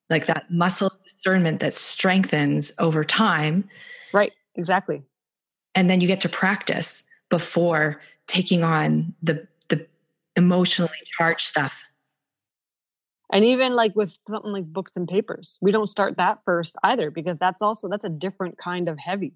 like 0.08 0.26
that 0.26 0.50
muscle 0.50 0.92
discernment 1.04 1.60
that 1.60 1.74
strengthens 1.74 2.72
over 2.78 3.04
time. 3.04 3.68
Right, 4.12 4.32
exactly. 4.54 5.02
And 5.74 5.90
then 5.90 6.00
you 6.00 6.06
get 6.06 6.20
to 6.22 6.28
practice 6.28 7.02
before 7.28 8.00
taking 8.26 8.64
on 8.64 9.14
the 9.22 9.34
the 9.34 9.48
emotionally 10.40 10.98
charged 11.16 11.42
stuff. 11.42 11.84
And 13.32 13.44
even 13.44 13.74
like 13.74 13.94
with 13.94 14.18
something 14.28 14.50
like 14.50 14.64
books 14.64 14.96
and 14.96 15.06
papers, 15.06 15.58
we 15.60 15.70
don't 15.70 15.86
start 15.86 16.16
that 16.16 16.38
first 16.44 16.76
either 16.82 17.10
because 17.10 17.38
that's 17.38 17.62
also 17.62 17.88
that's 17.88 18.04
a 18.04 18.08
different 18.08 18.58
kind 18.58 18.88
of 18.88 18.98
heavy. 18.98 19.34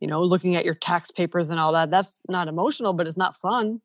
You 0.00 0.08
know, 0.08 0.22
looking 0.22 0.56
at 0.56 0.66
your 0.66 0.74
tax 0.74 1.10
papers 1.10 1.48
and 1.48 1.58
all 1.58 1.72
that, 1.72 1.90
that's 1.90 2.20
not 2.28 2.48
emotional, 2.48 2.92
but 2.92 3.06
it's 3.06 3.16
not 3.16 3.36
fun. 3.36 3.80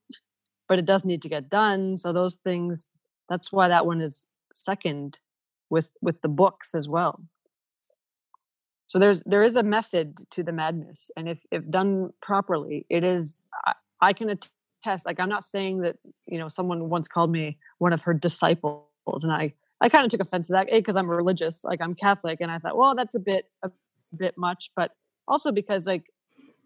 But 0.67 0.79
it 0.79 0.85
does 0.85 1.05
need 1.05 1.21
to 1.21 1.29
get 1.29 1.49
done. 1.49 1.95
So 1.95 2.11
those 2.11 2.35
things, 2.37 2.91
that's 3.29 3.51
why 3.51 3.69
that 3.69 3.85
one 3.85 4.01
is 4.01 4.27
second 4.51 5.19
with 5.69 5.95
with 6.01 6.21
the 6.21 6.27
books 6.27 6.73
as 6.75 6.89
well 6.89 7.21
so 8.89 8.97
there's 8.97 9.23
there 9.23 9.43
is 9.43 9.55
a 9.55 9.63
method 9.63 10.17
to 10.31 10.43
the 10.43 10.51
madness 10.51 11.11
and 11.15 11.29
if 11.29 11.45
if 11.51 11.67
done 11.69 12.11
properly 12.21 12.85
it 12.89 13.03
is 13.03 13.43
i, 13.65 13.73
I 14.01 14.13
can 14.13 14.29
attest 14.81 15.05
like 15.05 15.19
i'm 15.19 15.29
not 15.29 15.43
saying 15.43 15.81
that 15.81 15.97
you 16.25 16.37
know 16.37 16.47
someone 16.47 16.89
once 16.89 17.07
called 17.07 17.31
me 17.31 17.57
one 17.79 17.93
of 17.93 18.01
her 18.01 18.13
disciples 18.13 18.83
and 19.23 19.31
i 19.31 19.53
i 19.81 19.89
kind 19.89 20.05
of 20.05 20.11
took 20.11 20.21
offense 20.21 20.47
to 20.47 20.53
that 20.53 20.67
because 20.71 20.95
i'm 20.95 21.09
religious 21.09 21.63
like 21.63 21.81
i'm 21.81 21.95
catholic 21.95 22.39
and 22.41 22.51
i 22.51 22.57
thought 22.59 22.77
well 22.77 22.95
that's 22.95 23.15
a 23.15 23.19
bit 23.19 23.45
a 23.63 23.71
bit 24.15 24.37
much 24.37 24.71
but 24.75 24.91
also 25.27 25.51
because 25.51 25.85
like 25.85 26.05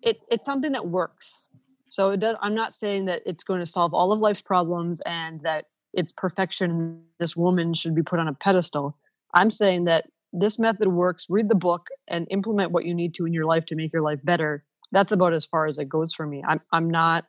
it 0.03 0.19
it's 0.29 0.45
something 0.45 0.71
that 0.73 0.87
works. 0.87 1.49
So 1.87 2.09
it 2.11 2.19
does 2.19 2.35
i'm 2.41 2.55
not 2.55 2.73
saying 2.73 3.05
that 3.05 3.21
it's 3.25 3.43
going 3.43 3.59
to 3.59 3.65
solve 3.65 3.93
all 3.93 4.11
of 4.11 4.19
life's 4.19 4.41
problems 4.41 5.01
and 5.05 5.41
that 5.41 5.65
it's 5.93 6.11
perfection 6.11 7.03
this 7.19 7.37
woman 7.37 7.73
should 7.73 7.93
be 7.93 8.01
put 8.01 8.19
on 8.19 8.27
a 8.27 8.33
pedestal. 8.33 8.97
I'm 9.35 9.51
saying 9.51 9.85
that 9.85 10.05
this 10.31 10.57
method 10.57 10.87
works 10.87 11.27
read 11.29 11.49
the 11.49 11.55
book 11.55 11.87
and 12.07 12.27
implement 12.31 12.71
what 12.71 12.85
you 12.85 12.95
need 12.95 13.13
to 13.15 13.25
in 13.25 13.33
your 13.33 13.45
life 13.45 13.65
to 13.67 13.75
make 13.75 13.93
your 13.93 14.01
life 14.01 14.19
better. 14.23 14.63
That's 14.91 15.11
about 15.11 15.33
as 15.33 15.45
far 15.45 15.67
as 15.67 15.77
it 15.77 15.87
goes 15.87 16.13
for 16.13 16.25
me. 16.25 16.43
I'm, 16.47 16.61
I'm 16.71 16.89
not 16.89 17.25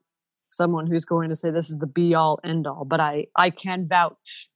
someone 0.48 0.87
who's 0.87 1.04
going 1.04 1.28
to 1.28 1.35
say 1.35 1.50
this 1.50 1.70
is 1.70 1.78
the 1.78 1.87
be 1.87 2.14
all 2.14 2.38
end 2.44 2.66
all 2.66 2.85
but 2.85 3.00
i 3.00 3.26
i 3.37 3.50
can 3.50 3.87
vouch 3.88 4.48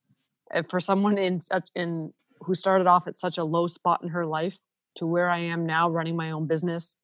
eh, 0.52 0.62
for 0.68 0.80
someone 0.80 1.18
in 1.18 1.40
such 1.40 1.68
in 1.74 2.12
who 2.40 2.54
started 2.54 2.86
off 2.86 3.08
at 3.08 3.18
such 3.18 3.38
a 3.38 3.44
low 3.44 3.66
spot 3.66 4.00
in 4.02 4.08
her 4.08 4.24
life 4.24 4.58
to 4.94 5.06
where 5.06 5.28
i 5.30 5.38
am 5.38 5.66
now 5.66 5.88
running 5.88 6.16
my 6.16 6.30
own 6.30 6.46
business 6.46 6.96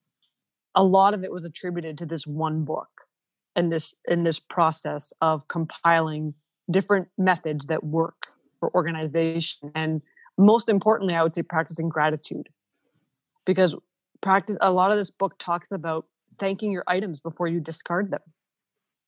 a 0.75 0.83
lot 0.83 1.15
of 1.15 1.25
it 1.25 1.33
was 1.33 1.45
attributed 1.45 1.99
to 1.99 2.07
this 2.07 2.27
one 2.27 2.65
book 2.65 2.89
and 3.57 3.71
this 3.71 3.95
in 4.07 4.25
this 4.25 4.41
process 4.41 5.13
of 5.21 5.47
compiling 5.49 6.35
different 6.71 7.09
methods 7.19 7.67
that 7.67 7.85
work 7.85 8.29
for 8.59 8.75
organization 8.75 9.71
and 9.75 10.03
most 10.39 10.69
importantly 10.69 11.15
i 11.15 11.23
would 11.23 11.35
say 11.35 11.43
practicing 11.43 11.89
gratitude. 11.89 12.49
Because 13.47 13.77
practice 14.23 14.57
a 14.63 14.71
lot 14.71 14.91
of 14.91 14.97
this 14.97 15.11
book 15.11 15.35
talks 15.39 15.71
about 15.71 16.07
thanking 16.39 16.73
your 16.73 16.85
items 16.87 17.21
before 17.21 17.47
you 17.47 17.61
discard 17.61 18.11
them 18.11 18.23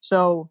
so 0.06 0.50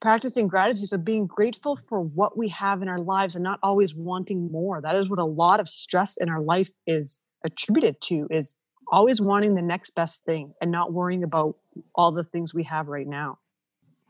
practicing 0.00 0.48
gratitude 0.48 0.88
so 0.88 0.96
being 0.96 1.26
grateful 1.26 1.76
for 1.76 2.00
what 2.00 2.36
we 2.36 2.48
have 2.48 2.80
in 2.82 2.88
our 2.88 3.00
lives 3.00 3.34
and 3.34 3.44
not 3.44 3.58
always 3.62 3.94
wanting 3.94 4.50
more. 4.50 4.80
That 4.80 4.96
is 4.96 5.08
what 5.10 5.18
a 5.18 5.24
lot 5.24 5.60
of 5.60 5.68
stress 5.68 6.16
in 6.16 6.28
our 6.30 6.40
life 6.40 6.70
is 6.86 7.20
attributed 7.44 8.00
to 8.02 8.26
is 8.30 8.56
always 8.90 9.20
wanting 9.20 9.54
the 9.54 9.62
next 9.62 9.94
best 9.94 10.24
thing 10.24 10.52
and 10.60 10.70
not 10.70 10.92
worrying 10.92 11.22
about 11.22 11.56
all 11.94 12.12
the 12.12 12.24
things 12.24 12.54
we 12.54 12.64
have 12.64 12.88
right 12.88 13.06
now. 13.06 13.38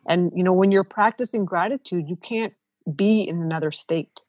And 0.09 0.31
you 0.35 0.45
know 0.45 0.53
when 0.53 0.71
you're 0.71 0.85
practicing 0.85 1.45
gratitude 1.45 2.09
you 2.09 2.17
can't 2.17 2.55
be 2.97 3.23
in 3.29 3.43
another 3.43 3.73
state. 3.73 4.21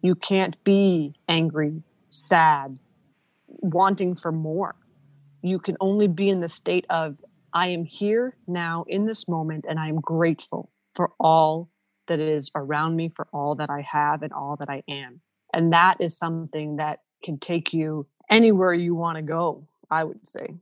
You 0.00 0.14
can't 0.14 0.62
be 0.64 1.14
angry 1.28 1.82
sad 2.08 2.78
wanting 3.46 4.14
for 4.16 4.32
more. 4.32 4.74
You 5.42 5.58
can 5.58 5.76
only 5.80 6.08
be 6.08 6.28
in 6.28 6.40
the 6.40 6.48
state 6.48 6.86
of 6.90 7.16
i 7.54 7.68
am 7.68 7.84
here 7.84 8.36
now 8.46 8.84
in 8.88 9.06
this 9.06 9.26
moment 9.28 9.64
and 9.68 9.78
i 9.78 9.88
am 9.88 10.00
grateful 10.00 10.70
for 10.94 11.12
all 11.18 11.70
that 12.08 12.20
is 12.20 12.50
around 12.54 12.96
me 12.96 13.08
for 13.14 13.26
all 13.32 13.54
that 13.54 13.70
i 13.70 13.80
have 13.80 14.22
and 14.22 14.32
all 14.32 14.56
that 14.56 14.68
i 14.68 14.82
am. 14.88 15.20
And 15.52 15.72
that 15.72 16.00
is 16.00 16.18
something 16.18 16.76
that 16.76 17.00
can 17.22 17.38
take 17.38 17.72
you 17.72 18.06
anywhere 18.30 18.74
you 18.74 18.94
want 18.94 19.16
to 19.16 19.22
go 19.22 19.66
i 19.90 20.04
would 20.04 20.26
say. 20.26 20.54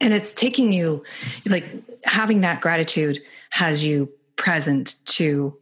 And 0.00 0.12
it's 0.12 0.34
taking 0.34 0.72
you 0.72 1.04
like 1.46 1.64
having 2.04 2.42
that 2.42 2.60
gratitude 2.60 3.22
has 3.50 3.84
you 3.84 4.12
present 4.36 4.96
to 5.06 5.56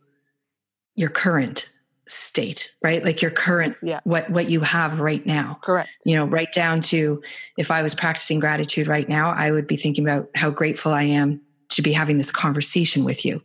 your 0.96 1.10
current 1.10 1.70
state 2.06 2.74
right? 2.82 3.04
Like 3.04 3.22
your 3.22 3.30
current 3.30 3.76
yeah. 3.82 4.00
what 4.04 4.28
what 4.30 4.50
you 4.50 4.60
have 4.60 5.00
right 5.00 5.24
now. 5.24 5.58
Correct. 5.62 5.90
You 6.04 6.16
know 6.16 6.26
right 6.26 6.52
down 6.52 6.80
to 6.82 7.22
if 7.56 7.70
i 7.70 7.82
was 7.82 7.94
practicing 7.94 8.40
gratitude 8.40 8.88
right 8.88 9.08
now 9.08 9.30
i 9.30 9.50
would 9.50 9.66
be 9.66 9.76
thinking 9.76 10.04
about 10.04 10.28
how 10.34 10.50
grateful 10.50 10.92
i 10.92 11.02
am 11.02 11.40
to 11.70 11.82
be 11.82 11.92
having 11.92 12.18
this 12.18 12.30
conversation 12.30 13.04
with 13.04 13.24
you. 13.24 13.42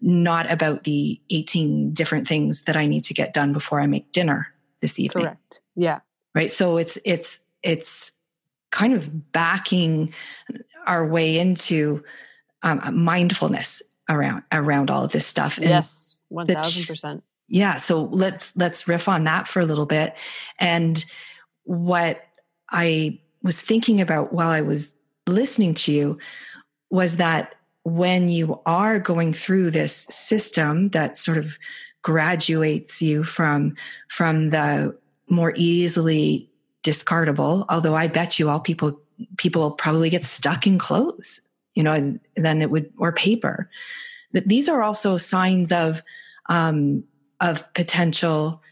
Not 0.00 0.50
about 0.50 0.84
the 0.84 1.20
18 1.30 1.92
different 1.92 2.28
things 2.28 2.62
that 2.62 2.76
i 2.76 2.86
need 2.86 3.04
to 3.04 3.14
get 3.14 3.34
done 3.34 3.52
before 3.52 3.80
i 3.80 3.86
make 3.86 4.12
dinner 4.12 4.48
this 4.80 4.98
evening. 4.98 5.24
Correct. 5.24 5.60
Yeah. 5.74 6.00
Right? 6.34 6.50
So 6.50 6.76
it's 6.76 6.98
it's 7.04 7.40
it's 7.62 8.12
kind 8.70 8.92
of 8.92 9.32
backing 9.32 10.12
our 10.86 11.06
way 11.06 11.38
into 11.38 12.04
um, 12.62 12.80
mindfulness 13.04 13.82
around 14.08 14.42
around 14.52 14.90
all 14.90 15.04
of 15.04 15.12
this 15.12 15.26
stuff. 15.26 15.58
And 15.58 15.68
yes, 15.68 16.20
one 16.28 16.46
thousand 16.46 16.86
percent. 16.86 17.24
Yeah, 17.48 17.76
so 17.76 18.04
let's 18.04 18.56
let's 18.56 18.86
riff 18.86 19.08
on 19.08 19.24
that 19.24 19.48
for 19.48 19.60
a 19.60 19.64
little 19.64 19.86
bit. 19.86 20.14
And 20.58 21.02
what 21.64 22.24
I 22.70 23.20
was 23.42 23.60
thinking 23.60 24.00
about 24.00 24.32
while 24.32 24.50
I 24.50 24.60
was 24.60 24.94
listening 25.26 25.74
to 25.74 25.92
you 25.92 26.18
was 26.90 27.16
that 27.16 27.54
when 27.84 28.28
you 28.28 28.60
are 28.66 28.98
going 28.98 29.32
through 29.32 29.70
this 29.70 29.94
system 29.94 30.90
that 30.90 31.16
sort 31.16 31.38
of 31.38 31.58
graduates 32.02 33.00
you 33.02 33.24
from 33.24 33.74
from 34.08 34.50
the 34.50 34.96
more 35.28 35.52
easily 35.56 36.48
discardable 36.84 37.66
although 37.68 37.96
i 37.96 38.06
bet 38.06 38.38
you 38.38 38.48
all 38.48 38.60
people 38.60 38.98
people 39.36 39.72
probably 39.72 40.08
get 40.08 40.24
stuck 40.24 40.66
in 40.66 40.78
clothes 40.78 41.40
you 41.74 41.82
know 41.82 41.92
and 41.92 42.20
then 42.36 42.62
it 42.62 42.70
would 42.70 42.90
or 42.98 43.12
paper 43.12 43.68
that 44.32 44.48
these 44.48 44.68
are 44.68 44.82
also 44.82 45.16
signs 45.16 45.72
of 45.72 46.02
um, 46.48 47.04
of 47.40 47.72
potential 47.74 48.62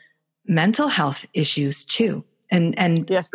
mental 0.46 0.88
health 0.88 1.26
issues 1.34 1.84
too. 1.84 2.24
And 2.50 2.78
and 2.78 3.08
yes 3.10 3.28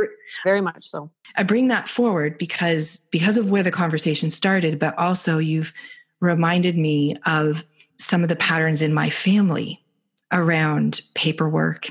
very 0.43 0.61
much 0.61 0.85
so. 0.85 1.11
I 1.35 1.43
bring 1.43 1.67
that 1.67 1.89
forward 1.89 2.37
because 2.37 3.07
because 3.11 3.37
of 3.37 3.49
where 3.49 3.63
the 3.63 3.71
conversation 3.71 4.31
started 4.31 4.79
but 4.79 4.97
also 4.97 5.37
you've 5.37 5.73
reminded 6.21 6.77
me 6.77 7.17
of 7.25 7.65
some 7.97 8.23
of 8.23 8.29
the 8.29 8.35
patterns 8.35 8.81
in 8.81 8.93
my 8.93 9.09
family 9.09 9.83
around 10.31 11.01
paperwork. 11.13 11.89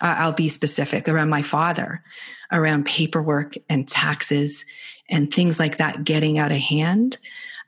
Uh, 0.00 0.16
I'll 0.18 0.32
be 0.32 0.48
specific 0.48 1.08
around 1.08 1.28
my 1.28 1.42
father, 1.42 2.02
around 2.50 2.86
paperwork 2.86 3.54
and 3.68 3.88
taxes 3.88 4.64
and 5.08 5.32
things 5.32 5.58
like 5.58 5.76
that 5.76 6.04
getting 6.04 6.38
out 6.38 6.52
of 6.52 6.58
hand 6.58 7.18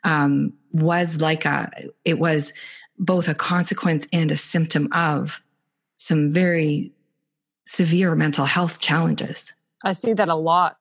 um, 0.05 0.53
was 0.73 1.21
like 1.21 1.45
a, 1.45 1.71
it 2.05 2.19
was 2.19 2.53
both 2.99 3.29
a 3.29 3.35
consequence 3.35 4.07
and 4.13 4.31
a 4.31 4.37
symptom 4.37 4.89
of 4.93 5.43
some 5.99 6.31
very 6.31 6.93
severe 7.67 8.15
mental 8.15 8.45
health 8.45 8.81
challenges. 8.81 9.53
I 9.85 9.93
see 9.93 10.13
that 10.15 10.29
a 10.29 10.35
lot. 10.35 10.77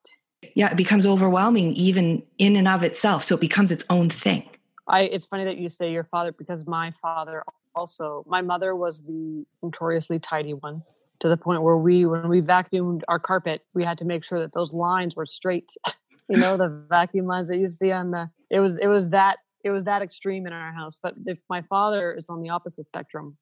Yeah, 0.55 0.71
it 0.71 0.77
becomes 0.77 1.05
overwhelming 1.05 1.73
even 1.73 2.23
in 2.37 2.55
and 2.55 2.67
of 2.67 2.83
itself. 2.83 3.23
So 3.23 3.35
it 3.35 3.41
becomes 3.41 3.71
its 3.71 3.85
own 3.89 4.09
thing. 4.09 4.47
I 4.87 5.01
it's 5.01 5.25
funny 5.25 5.45
that 5.45 5.57
you 5.57 5.69
say 5.69 5.91
your 5.91 6.03
father 6.03 6.31
because 6.31 6.67
my 6.67 6.91
father 6.91 7.43
also 7.75 8.23
my 8.27 8.41
mother 8.41 8.75
was 8.75 9.01
the 9.03 9.45
notoriously 9.61 10.19
tidy 10.19 10.53
one 10.53 10.83
to 11.19 11.29
the 11.29 11.37
point 11.37 11.61
where 11.61 11.77
we 11.77 12.05
when 12.05 12.27
we 12.27 12.41
vacuumed 12.41 13.01
our 13.07 13.19
carpet 13.19 13.61
we 13.73 13.83
had 13.83 13.97
to 13.97 14.05
make 14.05 14.23
sure 14.23 14.39
that 14.39 14.51
those 14.51 14.73
lines 14.73 15.15
were 15.15 15.25
straight 15.25 15.71
you 16.29 16.37
know 16.37 16.57
the 16.57 16.85
vacuum 16.89 17.25
lines 17.25 17.47
that 17.47 17.57
you 17.57 17.67
see 17.67 17.91
on 17.91 18.11
the 18.11 18.29
it 18.49 18.59
was 18.59 18.77
it 18.77 18.87
was 18.87 19.09
that 19.09 19.37
it 19.63 19.71
was 19.71 19.85
that 19.85 20.01
extreme 20.01 20.45
in 20.47 20.53
our 20.53 20.71
house 20.71 20.99
but 21.01 21.13
if 21.25 21.39
my 21.49 21.61
father 21.61 22.13
is 22.13 22.29
on 22.29 22.41
the 22.41 22.49
opposite 22.49 22.85
spectrum 22.85 23.37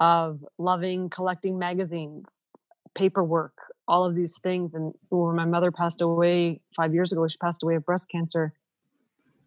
of 0.00 0.44
loving 0.58 1.08
collecting 1.08 1.58
magazines 1.58 2.46
paperwork 2.94 3.54
all 3.88 4.04
of 4.04 4.14
these 4.14 4.38
things 4.38 4.74
and 4.74 4.92
when 5.10 5.36
my 5.36 5.44
mother 5.44 5.70
passed 5.70 6.00
away 6.00 6.60
five 6.76 6.94
years 6.94 7.12
ago 7.12 7.26
she 7.26 7.36
passed 7.38 7.62
away 7.62 7.74
of 7.74 7.84
breast 7.84 8.08
cancer 8.08 8.52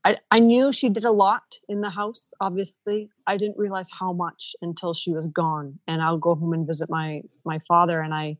I, 0.07 0.15
I 0.31 0.39
knew 0.39 0.71
she 0.71 0.87
did 0.87 1.03
a 1.03 1.11
lot 1.11 1.59
in 1.67 1.81
the 1.81 1.89
house, 1.89 2.29
obviously. 2.39 3.09
I 3.25 3.35
didn't 3.35 3.57
realize 3.57 3.89
how 3.91 4.13
much 4.13 4.55
until 4.61 4.93
she 4.93 5.11
was 5.11 5.27
gone. 5.27 5.79
And 5.85 6.01
I'll 6.01 6.17
go 6.17 6.33
home 6.33 6.53
and 6.53 6.65
visit 6.65 6.89
my 6.89 7.23
my 7.43 7.59
father 7.67 7.99
and 7.99 8.13
I 8.13 8.37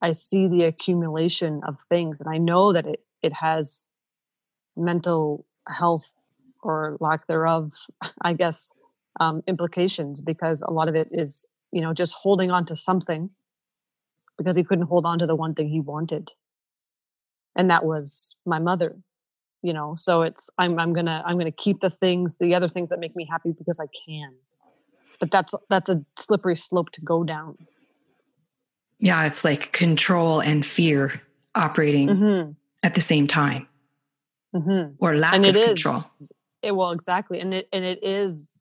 I 0.00 0.12
see 0.12 0.46
the 0.46 0.64
accumulation 0.64 1.62
of 1.66 1.80
things 1.80 2.20
and 2.20 2.32
I 2.32 2.38
know 2.38 2.72
that 2.72 2.86
it 2.86 3.00
it 3.22 3.32
has 3.32 3.88
mental 4.76 5.44
health 5.68 6.16
or 6.62 6.96
lack 7.00 7.26
thereof, 7.26 7.72
I 8.22 8.32
guess, 8.32 8.72
um, 9.18 9.42
implications 9.46 10.20
because 10.20 10.62
a 10.62 10.70
lot 10.70 10.88
of 10.88 10.94
it 10.94 11.08
is 11.10 11.46
you 11.72 11.80
know 11.80 11.92
just 11.92 12.14
holding 12.14 12.50
on 12.50 12.64
to 12.66 12.76
something 12.76 13.30
because 14.38 14.56
he 14.56 14.64
couldn't 14.64 14.86
hold 14.86 15.04
on 15.04 15.18
to 15.18 15.26
the 15.26 15.36
one 15.36 15.54
thing 15.54 15.68
he 15.68 15.80
wanted. 15.80 16.32
And 17.56 17.68
that 17.70 17.84
was 17.84 18.36
my 18.46 18.58
mother 18.58 18.96
you 19.62 19.72
know? 19.72 19.94
So 19.96 20.22
it's 20.22 20.50
i'm 20.58 20.78
i'm 20.78 20.92
gonna 20.92 21.22
i'm 21.26 21.38
gonna 21.38 21.50
keep 21.50 21.80
the 21.80 21.90
things 21.90 22.36
the 22.36 22.54
other 22.54 22.68
things 22.68 22.90
that 22.90 22.98
make 22.98 23.14
me 23.16 23.26
happy 23.30 23.52
because 23.52 23.80
i 23.80 23.86
can. 24.06 24.34
But 25.18 25.30
that's 25.30 25.54
that's 25.68 25.88
a 25.88 26.02
slippery 26.16 26.56
slope 26.56 26.90
to 26.92 27.00
go 27.02 27.24
down. 27.24 27.58
Yeah 28.98 29.26
it's 29.26 29.44
like 29.44 29.72
control 29.72 30.40
and 30.40 30.64
fear 30.64 31.20
operating 31.54 32.08
mm-hmm. 32.08 32.50
at 32.82 32.94
the 32.94 33.00
same 33.00 33.26
time. 33.26 33.66
Mm-hmm. 34.52 34.94
or 34.98 35.14
lack 35.14 35.46
of 35.46 35.54
control 35.54 36.04
it, 36.62 36.72
well 36.72 36.90
exactly 36.90 37.40
and 37.40 37.54
it 37.54 37.68
and 37.72 37.84
it 37.84 37.98
is 38.02 38.54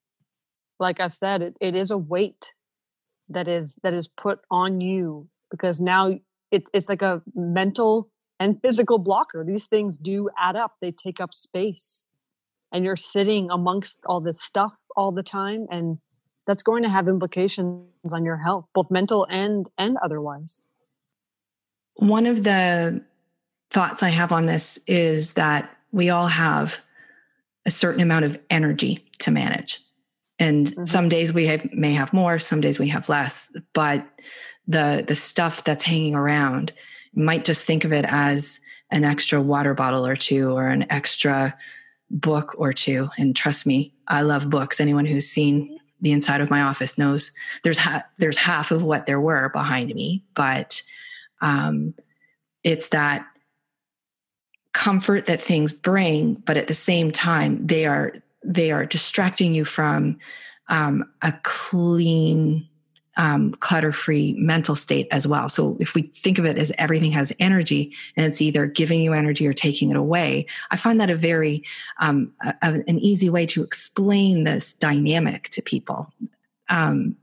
like 0.79 0.99
i've 0.99 1.13
said 1.13 1.41
it, 1.41 1.55
it 1.59 1.75
is 1.75 1.91
a 1.91 1.97
weight 1.97 2.53
that 3.29 3.47
is 3.47 3.77
that 3.83 3.93
is 3.93 4.07
put 4.07 4.39
on 4.49 4.81
you 4.81 5.27
because 5.51 5.79
now 5.79 6.11
it's 6.51 6.69
it's 6.73 6.89
like 6.89 7.01
a 7.01 7.21
mental 7.35 8.09
and 8.39 8.59
physical 8.61 8.97
blocker. 8.97 9.43
These 9.45 9.65
things 9.65 9.97
do 9.97 10.29
add 10.37 10.55
up. 10.55 10.75
They 10.81 10.91
take 10.91 11.19
up 11.19 11.33
space. 11.33 12.05
And 12.71 12.85
you're 12.85 12.95
sitting 12.95 13.49
amongst 13.49 13.99
all 14.05 14.21
this 14.21 14.41
stuff 14.41 14.79
all 14.95 15.11
the 15.11 15.23
time 15.23 15.65
and 15.71 15.97
that's 16.45 16.63
going 16.63 16.83
to 16.83 16.89
have 16.89 17.07
implications 17.07 17.83
on 18.11 18.25
your 18.25 18.37
health, 18.37 18.65
both 18.73 18.89
mental 18.89 19.25
and 19.29 19.67
and 19.77 19.97
otherwise. 20.03 20.67
One 21.95 22.25
of 22.25 22.43
the 22.43 23.03
thoughts 23.71 24.03
I 24.03 24.09
have 24.09 24.31
on 24.31 24.45
this 24.45 24.79
is 24.87 25.33
that 25.33 25.75
we 25.91 26.09
all 26.09 26.27
have 26.27 26.79
a 27.69 27.71
certain 27.71 28.01
amount 28.01 28.25
of 28.25 28.37
energy 28.49 29.07
to 29.19 29.31
manage. 29.31 29.79
And 30.39 30.67
mm-hmm. 30.67 30.85
some 30.85 31.07
days 31.07 31.33
we 31.33 31.45
have, 31.45 31.71
may 31.71 31.93
have 31.93 32.13
more, 32.13 32.39
some 32.39 32.61
days 32.61 32.79
we 32.79 32.89
have 32.89 33.07
less, 33.07 33.55
but 33.73 34.05
the 34.69 35.03
the 35.05 35.15
stuff 35.15 35.63
that's 35.65 35.83
hanging 35.83 36.15
around 36.15 36.71
you 37.11 37.23
might 37.23 37.43
just 37.43 37.65
think 37.65 37.83
of 37.83 37.91
it 37.91 38.05
as 38.07 38.61
an 38.91 39.03
extra 39.03 39.41
water 39.41 39.73
bottle 39.73 40.05
or 40.05 40.15
two 40.15 40.51
or 40.51 40.67
an 40.67 40.89
extra 40.89 41.57
book 42.11 42.55
or 42.57 42.71
two 42.71 43.09
and 43.17 43.35
trust 43.35 43.65
me 43.67 43.93
i 44.07 44.21
love 44.21 44.49
books 44.49 44.79
anyone 44.79 45.05
who's 45.05 45.27
seen 45.27 45.77
the 46.01 46.11
inside 46.11 46.39
of 46.39 46.49
my 46.49 46.61
office 46.61 46.97
knows 46.97 47.31
there's 47.63 47.77
ha- 47.77 48.05
there's 48.19 48.37
half 48.37 48.71
of 48.71 48.83
what 48.83 49.05
there 49.05 49.19
were 49.19 49.49
behind 49.49 49.93
me 49.93 50.23
but 50.35 50.81
um, 51.41 51.93
it's 52.63 52.89
that 52.89 53.25
comfort 54.79 55.25
that 55.25 55.41
things 55.41 55.73
bring 55.73 56.35
but 56.45 56.55
at 56.55 56.67
the 56.67 56.73
same 56.73 57.11
time 57.11 57.67
they 57.67 57.85
are 57.85 58.13
they 58.43 58.71
are 58.71 58.85
distracting 58.85 59.53
you 59.53 59.65
from 59.65 60.17
um, 60.69 61.03
a 61.21 61.33
clean 61.43 62.65
um, 63.17 63.51
clutter 63.55 63.91
free 63.91 64.33
mental 64.37 64.75
state 64.75 65.05
as 65.11 65.27
well. 65.27 65.49
So 65.49 65.75
if 65.81 65.93
we 65.93 66.03
think 66.03 66.37
of 66.39 66.45
it 66.45 66.57
as 66.57 66.71
everything 66.77 67.11
has 67.11 67.33
energy 67.37 67.93
and 68.15 68.25
it's 68.25 68.41
either 68.41 68.65
giving 68.65 69.01
you 69.01 69.11
energy 69.11 69.45
or 69.45 69.51
taking 69.51 69.89
it 69.89 69.97
away, 69.97 70.45
I 70.71 70.77
find 70.77 71.01
that 71.01 71.09
a 71.09 71.15
very 71.15 71.65
um, 71.99 72.31
a, 72.41 72.55
an 72.87 72.97
easy 72.99 73.29
way 73.29 73.45
to 73.47 73.61
explain 73.61 74.45
this 74.45 74.73
dynamic 74.73 75.49
to 75.49 75.61
people. 75.61 76.13
Um, 76.69 77.17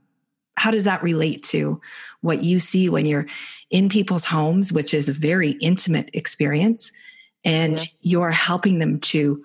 how 0.58 0.70
does 0.70 0.84
that 0.84 1.02
relate 1.02 1.42
to 1.44 1.80
what 2.20 2.42
you 2.42 2.60
see 2.60 2.90
when 2.90 3.06
you're 3.06 3.26
in 3.70 3.88
people's 3.88 4.26
homes, 4.26 4.74
which 4.74 4.92
is 4.92 5.08
a 5.08 5.14
very 5.14 5.52
intimate 5.62 6.10
experience, 6.12 6.92
and 7.46 7.78
yes. 7.78 7.98
you're 8.02 8.30
helping 8.30 8.78
them 8.78 9.00
to 9.00 9.42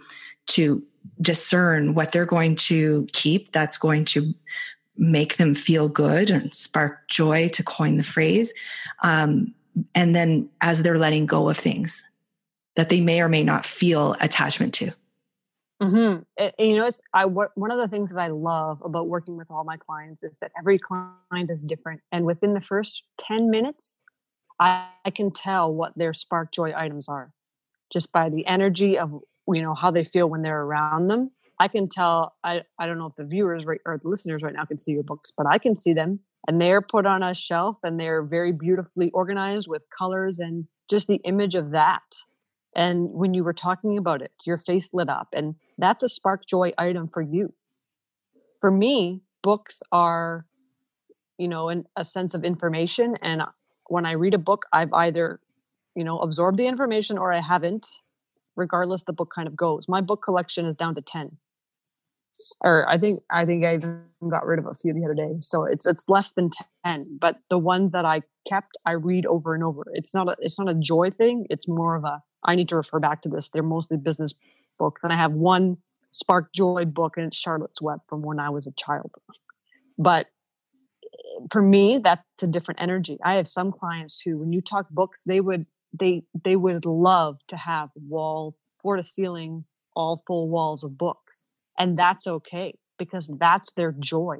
to 0.47 0.83
discern 1.21 1.93
what 1.93 2.11
they're 2.11 2.25
going 2.25 2.55
to 2.55 3.07
keep 3.13 3.51
that's 3.53 3.77
going 3.77 4.03
to 4.03 4.33
make 4.97 5.37
them 5.37 5.55
feel 5.55 5.87
good 5.87 6.29
and 6.29 6.53
spark 6.53 7.07
joy, 7.07 7.47
to 7.49 7.63
coin 7.63 7.95
the 7.95 8.03
phrase. 8.03 8.53
Um, 9.03 9.53
and 9.95 10.15
then 10.15 10.49
as 10.59 10.83
they're 10.83 10.97
letting 10.97 11.25
go 11.25 11.49
of 11.49 11.57
things 11.57 12.03
that 12.75 12.89
they 12.89 13.01
may 13.01 13.21
or 13.21 13.29
may 13.29 13.43
not 13.43 13.65
feel 13.65 14.15
attachment 14.19 14.73
to. 14.75 14.91
Mm-hmm. 15.81 16.21
It, 16.37 16.55
you 16.59 16.75
know, 16.75 16.85
it's 16.85 17.01
I 17.13 17.25
one 17.25 17.71
of 17.71 17.77
the 17.77 17.87
things 17.87 18.11
that 18.11 18.19
I 18.19 18.27
love 18.27 18.81
about 18.85 19.07
working 19.07 19.35
with 19.37 19.49
all 19.49 19.63
my 19.63 19.77
clients 19.77 20.23
is 20.23 20.37
that 20.41 20.51
every 20.57 20.77
client 20.77 21.49
is 21.49 21.63
different, 21.63 22.01
and 22.11 22.25
within 22.25 22.53
the 22.53 22.61
first 22.61 23.03
ten 23.17 23.49
minutes, 23.49 23.99
I, 24.59 24.87
I 25.03 25.09
can 25.09 25.31
tell 25.31 25.73
what 25.73 25.93
their 25.95 26.13
spark 26.13 26.51
joy 26.51 26.71
items 26.75 27.09
are, 27.09 27.31
just 27.91 28.11
by 28.11 28.29
the 28.29 28.45
energy 28.47 28.97
of 28.97 29.11
you 29.47 29.61
know 29.61 29.73
how 29.73 29.91
they 29.91 30.03
feel 30.03 30.29
when 30.29 30.41
they're 30.41 30.61
around 30.61 31.07
them, 31.07 31.31
I 31.59 31.67
can 31.67 31.87
tell. 31.87 32.35
I 32.43 32.63
I 32.79 32.87
don't 32.87 32.97
know 32.97 33.07
if 33.07 33.15
the 33.15 33.25
viewers 33.25 33.65
right, 33.65 33.81
or 33.85 33.99
the 34.01 34.07
listeners 34.07 34.41
right 34.43 34.53
now 34.53 34.65
can 34.65 34.77
see 34.77 34.91
your 34.93 35.03
books, 35.03 35.31
but 35.35 35.45
I 35.45 35.57
can 35.57 35.75
see 35.75 35.93
them, 35.93 36.19
and 36.47 36.59
they're 36.59 36.81
put 36.81 37.05
on 37.05 37.21
a 37.21 37.33
shelf, 37.33 37.79
and 37.83 37.99
they're 37.99 38.23
very 38.23 38.51
beautifully 38.51 39.11
organized 39.11 39.67
with 39.67 39.83
colors 39.89 40.39
and 40.39 40.65
just 40.89 41.07
the 41.07 41.21
image 41.23 41.55
of 41.55 41.71
that. 41.71 42.15
And 42.75 43.11
when 43.11 43.33
you 43.33 43.43
were 43.43 43.53
talking 43.53 43.97
about 43.97 44.21
it, 44.21 44.31
your 44.45 44.57
face 44.57 44.93
lit 44.93 45.09
up, 45.09 45.29
and 45.33 45.55
that's 45.77 46.03
a 46.03 46.07
spark 46.07 46.45
joy 46.45 46.71
item 46.77 47.09
for 47.09 47.21
you. 47.21 47.53
For 48.59 48.71
me, 48.71 49.21
books 49.41 49.83
are, 49.91 50.45
you 51.37 51.47
know, 51.47 51.69
an, 51.69 51.85
a 51.95 52.05
sense 52.05 52.33
of 52.33 52.43
information, 52.43 53.17
and 53.21 53.43
when 53.87 54.05
I 54.05 54.13
read 54.13 54.33
a 54.33 54.37
book, 54.39 54.65
I've 54.71 54.93
either, 54.93 55.41
you 55.95 56.03
know, 56.03 56.19
absorbed 56.19 56.57
the 56.57 56.67
information 56.67 57.17
or 57.17 57.33
I 57.33 57.41
haven't 57.41 57.87
regardless 58.57 59.03
the 59.03 59.13
book 59.13 59.31
kind 59.33 59.47
of 59.47 59.55
goes. 59.55 59.87
My 59.87 60.01
book 60.01 60.21
collection 60.23 60.65
is 60.65 60.75
down 60.75 60.95
to 60.95 61.01
10 61.01 61.37
or 62.61 62.87
I 62.89 62.97
think 62.97 63.21
I 63.29 63.45
think 63.45 63.65
I 63.65 63.75
even 63.75 64.01
got 64.29 64.45
rid 64.45 64.59
of 64.59 64.65
a 64.65 64.73
few 64.73 64.93
the 64.93 65.03
other 65.05 65.13
day. 65.13 65.35
So 65.39 65.63
it's 65.63 65.85
it's 65.85 66.09
less 66.09 66.31
than 66.31 66.49
ten. 66.85 67.17
But 67.19 67.37
the 67.49 67.57
ones 67.57 67.91
that 67.91 68.05
I 68.05 68.21
kept, 68.47 68.77
I 68.85 68.91
read 68.91 69.25
over 69.25 69.53
and 69.53 69.63
over. 69.63 69.83
It's 69.93 70.13
not 70.13 70.27
a 70.27 70.35
it's 70.39 70.59
not 70.59 70.69
a 70.69 70.75
joy 70.75 71.11
thing. 71.11 71.45
It's 71.49 71.67
more 71.67 71.95
of 71.95 72.03
a 72.03 72.21
I 72.43 72.55
need 72.55 72.69
to 72.69 72.75
refer 72.75 72.99
back 72.99 73.21
to 73.23 73.29
this. 73.29 73.49
They're 73.49 73.63
mostly 73.63 73.97
business 73.97 74.33
books, 74.79 75.03
and 75.03 75.13
I 75.13 75.15
have 75.15 75.33
one 75.33 75.77
spark 76.11 76.53
joy 76.53 76.85
book, 76.85 77.17
and 77.17 77.27
it's 77.27 77.37
Charlotte's 77.37 77.81
Web 77.81 77.99
from 78.07 78.21
when 78.21 78.39
I 78.39 78.49
was 78.49 78.67
a 78.67 78.71
child. 78.71 79.11
But 79.97 80.27
eh, 81.03 81.45
for 81.51 81.61
me, 81.61 81.99
that's 82.03 82.23
a 82.41 82.47
different 82.47 82.81
energy. 82.81 83.17
I 83.23 83.35
have 83.35 83.47
some 83.47 83.71
clients 83.71 84.21
who, 84.21 84.39
when 84.39 84.51
you 84.51 84.61
talk 84.61 84.89
books, 84.89 85.23
they 85.23 85.41
would 85.41 85.65
they 85.97 86.23
they 86.43 86.55
would 86.55 86.85
love 86.85 87.37
to 87.47 87.57
have 87.57 87.89
wall 87.95 88.55
floor 88.81 88.97
to 88.97 89.03
ceiling 89.03 89.63
all 89.95 90.21
full 90.25 90.49
walls 90.49 90.83
of 90.83 90.97
books 90.97 91.45
and 91.77 91.97
that's 91.97 92.27
okay 92.27 92.75
because 92.97 93.31
that's 93.39 93.71
their 93.73 93.93
joy. 93.93 94.37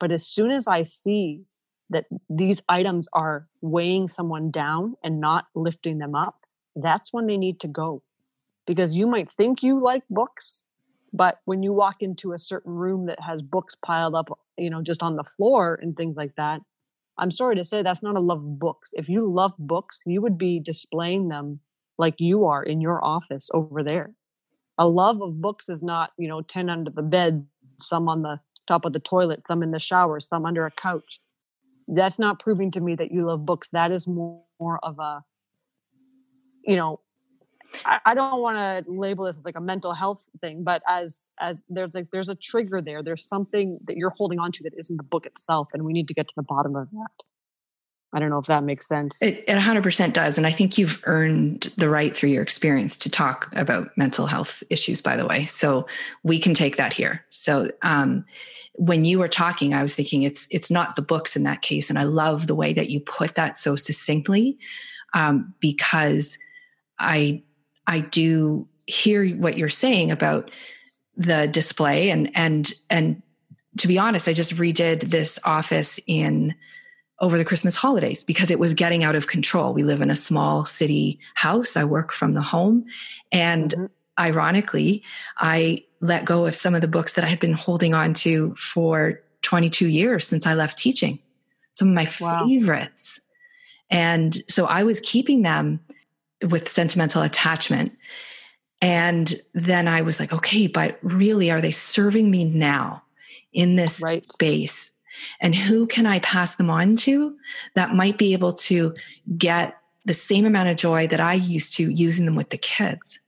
But 0.00 0.10
as 0.10 0.26
soon 0.26 0.50
as 0.50 0.66
I 0.66 0.84
see 0.84 1.42
that 1.90 2.06
these 2.30 2.62
items 2.68 3.06
are 3.12 3.46
weighing 3.60 4.08
someone 4.08 4.50
down 4.50 4.94
and 5.04 5.20
not 5.20 5.44
lifting 5.54 5.98
them 5.98 6.14
up, 6.14 6.36
that's 6.74 7.12
when 7.12 7.26
they 7.26 7.36
need 7.36 7.60
to 7.60 7.68
go. 7.68 8.02
Because 8.66 8.96
you 8.96 9.06
might 9.06 9.30
think 9.30 9.62
you 9.62 9.82
like 9.82 10.02
books, 10.08 10.62
but 11.12 11.40
when 11.44 11.62
you 11.62 11.74
walk 11.74 11.96
into 12.00 12.32
a 12.32 12.38
certain 12.38 12.72
room 12.72 13.04
that 13.06 13.20
has 13.20 13.42
books 13.42 13.74
piled 13.74 14.14
up, 14.14 14.30
you 14.56 14.70
know, 14.70 14.80
just 14.82 15.02
on 15.02 15.16
the 15.16 15.24
floor 15.24 15.78
and 15.82 15.94
things 15.94 16.16
like 16.16 16.34
that, 16.36 16.62
I'm 17.18 17.30
sorry 17.30 17.56
to 17.56 17.64
say 17.64 17.82
that's 17.82 18.02
not 18.02 18.16
a 18.16 18.20
love 18.20 18.38
of 18.38 18.58
books. 18.58 18.90
If 18.94 19.08
you 19.08 19.30
love 19.30 19.52
books, 19.58 20.00
you 20.06 20.22
would 20.22 20.38
be 20.38 20.60
displaying 20.60 21.28
them 21.28 21.60
like 21.98 22.14
you 22.18 22.44
are 22.46 22.62
in 22.62 22.80
your 22.80 23.04
office 23.04 23.48
over 23.52 23.82
there. 23.82 24.14
A 24.78 24.86
love 24.86 25.20
of 25.20 25.40
books 25.40 25.68
is 25.68 25.82
not 25.82 26.12
you 26.18 26.28
know 26.28 26.42
10 26.42 26.70
under 26.70 26.90
the 26.90 27.02
bed 27.02 27.46
some 27.80 28.08
on 28.08 28.22
the 28.22 28.40
top 28.66 28.84
of 28.84 28.92
the 28.92 29.00
toilet 29.00 29.46
some 29.46 29.62
in 29.62 29.70
the 29.70 29.80
shower 29.80 30.20
some 30.20 30.46
under 30.46 30.66
a 30.66 30.70
couch. 30.70 31.20
That's 31.88 32.18
not 32.18 32.38
proving 32.38 32.70
to 32.72 32.80
me 32.80 32.94
that 32.96 33.10
you 33.10 33.24
love 33.26 33.46
books. 33.46 33.70
That 33.70 33.90
is 33.90 34.06
more, 34.06 34.42
more 34.60 34.78
of 34.84 34.98
a 34.98 35.22
you 36.64 36.76
know 36.76 37.00
I, 37.84 38.14
don't 38.14 38.40
want 38.40 38.56
to 38.56 38.90
label 38.90 39.24
this 39.24 39.36
as 39.36 39.44
like 39.44 39.56
a 39.56 39.60
mental 39.60 39.92
health 39.92 40.28
thing 40.40 40.64
but 40.64 40.82
as 40.88 41.30
as 41.40 41.64
there's 41.68 41.94
like 41.94 42.08
there's 42.12 42.28
a 42.28 42.34
trigger 42.34 42.80
there 42.80 43.02
there's 43.02 43.26
something 43.26 43.78
that 43.86 43.96
you're 43.96 44.12
holding 44.16 44.38
on 44.38 44.52
to 44.52 44.62
that 44.62 44.72
isn't 44.76 44.96
the 44.96 45.02
book 45.02 45.26
itself 45.26 45.70
and 45.74 45.84
we 45.84 45.92
need 45.92 46.08
to 46.08 46.14
get 46.14 46.28
to 46.28 46.34
the 46.36 46.42
bottom 46.42 46.76
of 46.76 46.90
that 46.90 47.24
I 48.12 48.20
don't 48.20 48.30
know 48.30 48.38
if 48.38 48.46
that 48.46 48.64
makes 48.64 48.88
sense. 48.88 49.20
It, 49.20 49.44
it 49.46 49.58
100% 49.58 50.12
does. 50.14 50.38
And 50.38 50.46
I 50.46 50.50
think 50.50 50.78
you've 50.78 51.02
earned 51.04 51.68
the 51.76 51.90
right 51.90 52.16
through 52.16 52.30
your 52.30 52.42
experience 52.42 52.96
to 52.98 53.10
talk 53.10 53.52
about 53.54 53.90
mental 53.98 54.26
health 54.26 54.62
issues, 54.70 55.02
by 55.02 55.14
the 55.14 55.26
way. 55.26 55.44
So 55.44 55.86
we 56.22 56.38
can 56.38 56.54
take 56.54 56.76
that 56.76 56.94
here. 56.94 57.26
So, 57.28 57.70
um, 57.82 58.24
when 58.78 59.04
you 59.04 59.18
were 59.18 59.28
talking, 59.28 59.74
I 59.74 59.82
was 59.82 59.96
thinking 59.96 60.22
it's 60.22 60.46
it's 60.52 60.70
not 60.70 60.94
the 60.94 61.02
books 61.02 61.34
in 61.34 61.42
that 61.42 61.62
case, 61.62 61.90
and 61.90 61.98
I 61.98 62.04
love 62.04 62.46
the 62.46 62.54
way 62.54 62.72
that 62.72 62.88
you 62.88 63.00
put 63.00 63.34
that 63.34 63.58
so 63.58 63.74
succinctly, 63.74 64.56
um, 65.14 65.52
because 65.58 66.38
I 67.00 67.42
I 67.88 68.00
do 68.00 68.68
hear 68.86 69.28
what 69.30 69.58
you're 69.58 69.68
saying 69.68 70.12
about 70.12 70.50
the 71.16 71.48
display 71.48 72.10
and 72.10 72.30
and 72.36 72.72
and 72.88 73.22
to 73.78 73.88
be 73.88 73.98
honest, 73.98 74.28
I 74.28 74.32
just 74.32 74.56
redid 74.56 75.10
this 75.10 75.38
office 75.44 75.98
in 76.06 76.54
over 77.20 77.36
the 77.36 77.44
Christmas 77.44 77.74
holidays 77.74 78.22
because 78.22 78.50
it 78.50 78.58
was 78.58 78.74
getting 78.74 79.02
out 79.02 79.16
of 79.16 79.26
control. 79.26 79.72
We 79.72 79.82
live 79.82 80.00
in 80.00 80.10
a 80.10 80.16
small 80.16 80.64
city 80.64 81.18
house. 81.34 81.76
I 81.76 81.84
work 81.84 82.12
from 82.12 82.32
the 82.32 82.42
home 82.42 82.86
and 83.32 83.70
mm-hmm. 83.70 83.86
ironically, 84.18 85.02
I 85.38 85.82
let 86.00 86.24
go 86.24 86.46
of 86.46 86.54
some 86.54 86.74
of 86.74 86.80
the 86.80 86.88
books 86.88 87.14
that 87.14 87.24
I 87.24 87.28
had 87.28 87.40
been 87.40 87.54
holding 87.54 87.94
on 87.94 88.14
to 88.14 88.54
for 88.54 89.20
22 89.42 89.88
years 89.88 90.26
since 90.26 90.46
I 90.46 90.54
left 90.54 90.78
teaching, 90.78 91.18
some 91.72 91.88
of 91.88 91.94
my 91.94 92.08
wow. 92.20 92.46
favorites. 92.46 93.20
And 93.90 94.34
so 94.34 94.66
I 94.66 94.84
was 94.84 95.00
keeping 95.00 95.42
them 95.42 95.80
with 96.42 96.68
sentimental 96.68 97.22
attachment. 97.22 97.96
And 98.80 99.34
then 99.54 99.88
I 99.88 100.02
was 100.02 100.20
like, 100.20 100.32
okay, 100.32 100.66
but 100.66 100.98
really, 101.02 101.50
are 101.50 101.60
they 101.60 101.70
serving 101.70 102.30
me 102.30 102.44
now 102.44 103.02
in 103.52 103.76
this 103.76 104.00
right. 104.00 104.22
space? 104.22 104.92
And 105.40 105.54
who 105.54 105.86
can 105.86 106.06
I 106.06 106.20
pass 106.20 106.54
them 106.54 106.70
on 106.70 106.96
to 106.98 107.36
that 107.74 107.94
might 107.94 108.18
be 108.18 108.32
able 108.34 108.52
to 108.52 108.94
get 109.36 109.76
the 110.04 110.14
same 110.14 110.46
amount 110.46 110.68
of 110.68 110.76
joy 110.76 111.08
that 111.08 111.20
I 111.20 111.34
used 111.34 111.76
to 111.76 111.90
using 111.90 112.24
them 112.24 112.36
with 112.36 112.50
the 112.50 112.58
kids? 112.58 113.18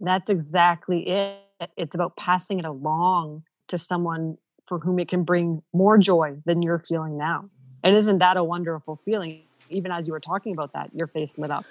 That's 0.00 0.28
exactly 0.28 1.08
it. 1.08 1.38
It's 1.76 1.94
about 1.94 2.16
passing 2.16 2.58
it 2.58 2.64
along 2.64 3.44
to 3.68 3.78
someone 3.78 4.36
for 4.66 4.80
whom 4.80 4.98
it 4.98 5.08
can 5.08 5.22
bring 5.22 5.62
more 5.72 5.98
joy 5.98 6.36
than 6.46 6.62
you're 6.62 6.80
feeling 6.80 7.16
now. 7.16 7.48
And 7.84 7.94
isn't 7.94 8.18
that 8.18 8.36
a 8.36 8.42
wonderful 8.42 8.96
feeling? 8.96 9.42
Even 9.70 9.92
as 9.92 10.08
you 10.08 10.12
were 10.12 10.20
talking 10.20 10.52
about 10.52 10.72
that, 10.72 10.90
your 10.94 11.06
face 11.06 11.38
lit 11.38 11.50
up 11.50 11.64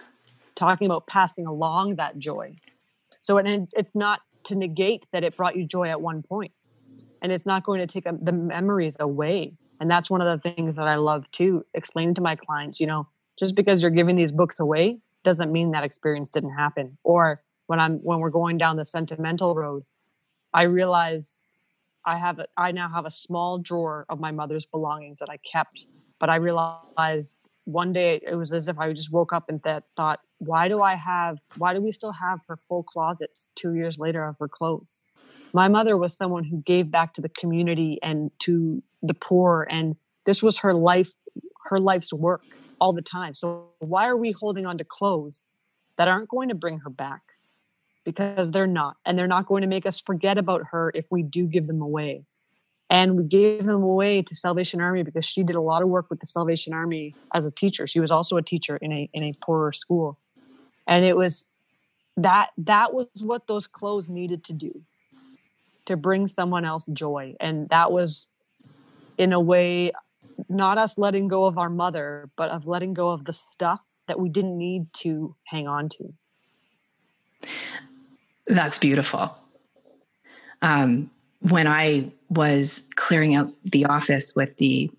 talking 0.56 0.86
about 0.86 1.08
passing 1.08 1.46
along 1.46 1.96
that 1.96 2.18
joy. 2.18 2.56
So 3.22 3.38
it, 3.38 3.70
it's 3.74 3.96
not 3.96 4.22
to 4.46 4.56
negate 4.56 5.06
that 5.12 5.24
it 5.24 5.38
brought 5.38 5.56
you 5.56 5.66
joy 5.66 5.90
at 5.90 6.02
one 6.02 6.24
point, 6.24 6.52
and 7.22 7.32
it's 7.32 7.46
not 7.46 7.64
going 7.64 7.80
to 7.80 7.88
take 7.88 8.06
um, 8.06 8.20
the 8.22 8.32
memories 8.32 8.98
away. 9.00 9.54
And 9.80 9.90
that's 9.90 10.10
one 10.10 10.22
of 10.22 10.42
the 10.42 10.50
things 10.50 10.76
that 10.76 10.88
I 10.88 10.96
love 10.96 11.30
to 11.34 11.66
explain 11.74 12.14
to 12.16 12.22
my 12.22 12.36
clients. 12.36 12.80
You 12.80 12.88
know, 12.88 13.08
just 13.40 13.56
because 13.56 13.82
you're 13.82 13.92
giving 13.92 14.16
these 14.16 14.32
books 14.32 14.60
away 14.60 15.00
doesn't 15.24 15.52
mean 15.52 15.72
that 15.72 15.84
experience 15.84 16.30
didn't 16.30 16.56
happen. 16.56 16.98
Or 17.04 17.42
when 17.68 17.80
I'm 17.80 17.98
when 18.00 18.20
we're 18.20 18.30
going 18.30 18.58
down 18.58 18.78
the 18.78 18.86
sentimental 18.86 19.56
road, 19.56 19.84
I 20.54 20.64
realize 20.64 21.42
I 22.06 22.18
have 22.18 22.40
I 22.58 22.72
now 22.72 22.90
have 22.90 23.06
a 23.06 23.12
small 23.12 23.58
drawer 23.58 24.06
of 24.10 24.20
my 24.20 24.32
mother's 24.32 24.66
belongings 24.66 25.20
that 25.20 25.30
I 25.30 25.38
kept, 25.38 25.86
but 26.20 26.30
I 26.30 26.36
realized 26.36 27.40
one 27.66 27.94
day 27.94 28.20
it 28.26 28.36
was 28.36 28.52
as 28.52 28.68
if 28.68 28.78
I 28.78 28.92
just 28.94 29.12
woke 29.12 29.32
up 29.32 29.46
and 29.50 29.64
th- 29.64 29.84
thought, 29.96 30.20
why 30.46 30.68
do 30.68 30.82
I 30.82 30.96
have, 30.96 31.38
why 31.58 31.74
do 31.74 31.82
we 31.82 31.92
still 31.92 32.12
have 32.12 32.42
her 32.48 32.58
full 32.58 32.84
closets 32.84 33.50
two 33.56 33.76
years 33.76 34.00
later 34.00 34.26
of 34.26 34.38
her 34.40 34.48
clothes? 34.48 35.04
My 35.54 35.68
mother 35.68 35.98
was 35.98 36.16
someone 36.16 36.44
who 36.44 36.62
gave 36.62 36.90
back 36.90 37.14
to 37.14 37.22
the 37.22 37.30
community 37.30 38.00
and 38.02 38.32
to 38.40 38.82
the 39.02 39.14
poor. 39.14 39.68
And 39.70 39.96
this 40.26 40.42
was 40.42 40.60
her 40.60 40.74
life, 40.74 41.12
her 41.66 41.78
life's 41.78 42.12
work 42.12 42.44
all 42.80 42.94
the 42.94 43.02
time. 43.02 43.34
So 43.34 43.68
why 43.80 44.08
are 44.08 44.18
we 44.18 44.32
holding 44.32 44.66
on 44.66 44.78
to 44.80 44.84
clothes 44.84 45.44
that 45.98 46.08
aren't 46.08 46.30
going 46.30 46.50
to 46.50 46.56
bring 46.56 46.80
her 46.80 46.90
back? 46.90 47.22
Because 48.04 48.52
they're 48.52 48.68
not. 48.68 48.98
And 49.06 49.18
they're 49.18 49.28
not 49.28 49.46
going 49.46 49.62
to 49.62 49.68
make 49.68 49.86
us 49.86 50.02
forget 50.02 50.38
about 50.38 50.64
her 50.72 50.92
if 50.96 51.08
we 51.12 51.24
do 51.24 51.46
give 51.46 51.68
them 51.68 51.82
away 51.82 52.26
and 52.94 53.18
we 53.18 53.24
gave 53.24 53.66
them 53.66 53.82
away 53.82 54.22
to 54.22 54.36
Salvation 54.36 54.80
Army 54.80 55.02
because 55.02 55.26
she 55.26 55.42
did 55.42 55.56
a 55.56 55.62
lot 55.62 55.82
of 55.82 55.90
work 55.90 56.12
with 56.12 56.20
the 56.20 56.28
Salvation 56.28 56.74
Army 56.74 57.16
as 57.34 57.44
a 57.44 57.52
teacher. 57.52 57.88
She 57.88 58.00
was 58.00 58.12
also 58.12 58.38
a 58.38 58.42
teacher 58.44 58.78
in 58.78 58.92
a 58.92 59.10
in 59.14 59.24
a 59.24 59.34
poorer 59.42 59.74
school, 59.74 60.20
and 60.88 61.06
it 61.06 61.16
was 61.16 61.46
that 62.18 62.50
that 62.58 62.94
was 62.94 63.08
what 63.22 63.48
those 63.48 63.68
clothes 63.68 64.10
needed 64.10 64.44
to 64.46 64.54
do 64.54 64.82
to 65.86 65.98
bring 65.98 66.28
someone 66.28 66.66
else 66.66 66.86
joy, 66.94 67.36
and 67.40 67.70
that 67.70 67.92
was 67.92 68.30
in 69.18 69.34
a 69.34 69.40
way 69.40 69.92
not 70.50 70.78
us 70.78 70.98
letting 70.98 71.28
go 71.28 71.46
of 71.46 71.58
our 71.58 71.70
mother, 71.70 72.30
but 72.36 72.50
of 72.50 72.68
letting 72.68 72.94
go 72.94 73.10
of 73.10 73.26
the 73.26 73.34
stuff 73.34 73.88
that 74.08 74.20
we 74.20 74.30
didn't 74.30 74.58
need 74.58 74.92
to 74.94 75.36
hang 75.46 75.68
on 75.68 75.90
to. 75.90 76.14
That's 78.48 78.78
beautiful. 78.78 79.36
Um, 80.62 81.10
when 81.40 81.68
I 81.68 82.12
was 82.30 82.90
clearing 82.96 83.36
out 83.36 83.54
the 83.66 83.86
office 83.86 84.36
with 84.36 84.56
the 84.58 84.90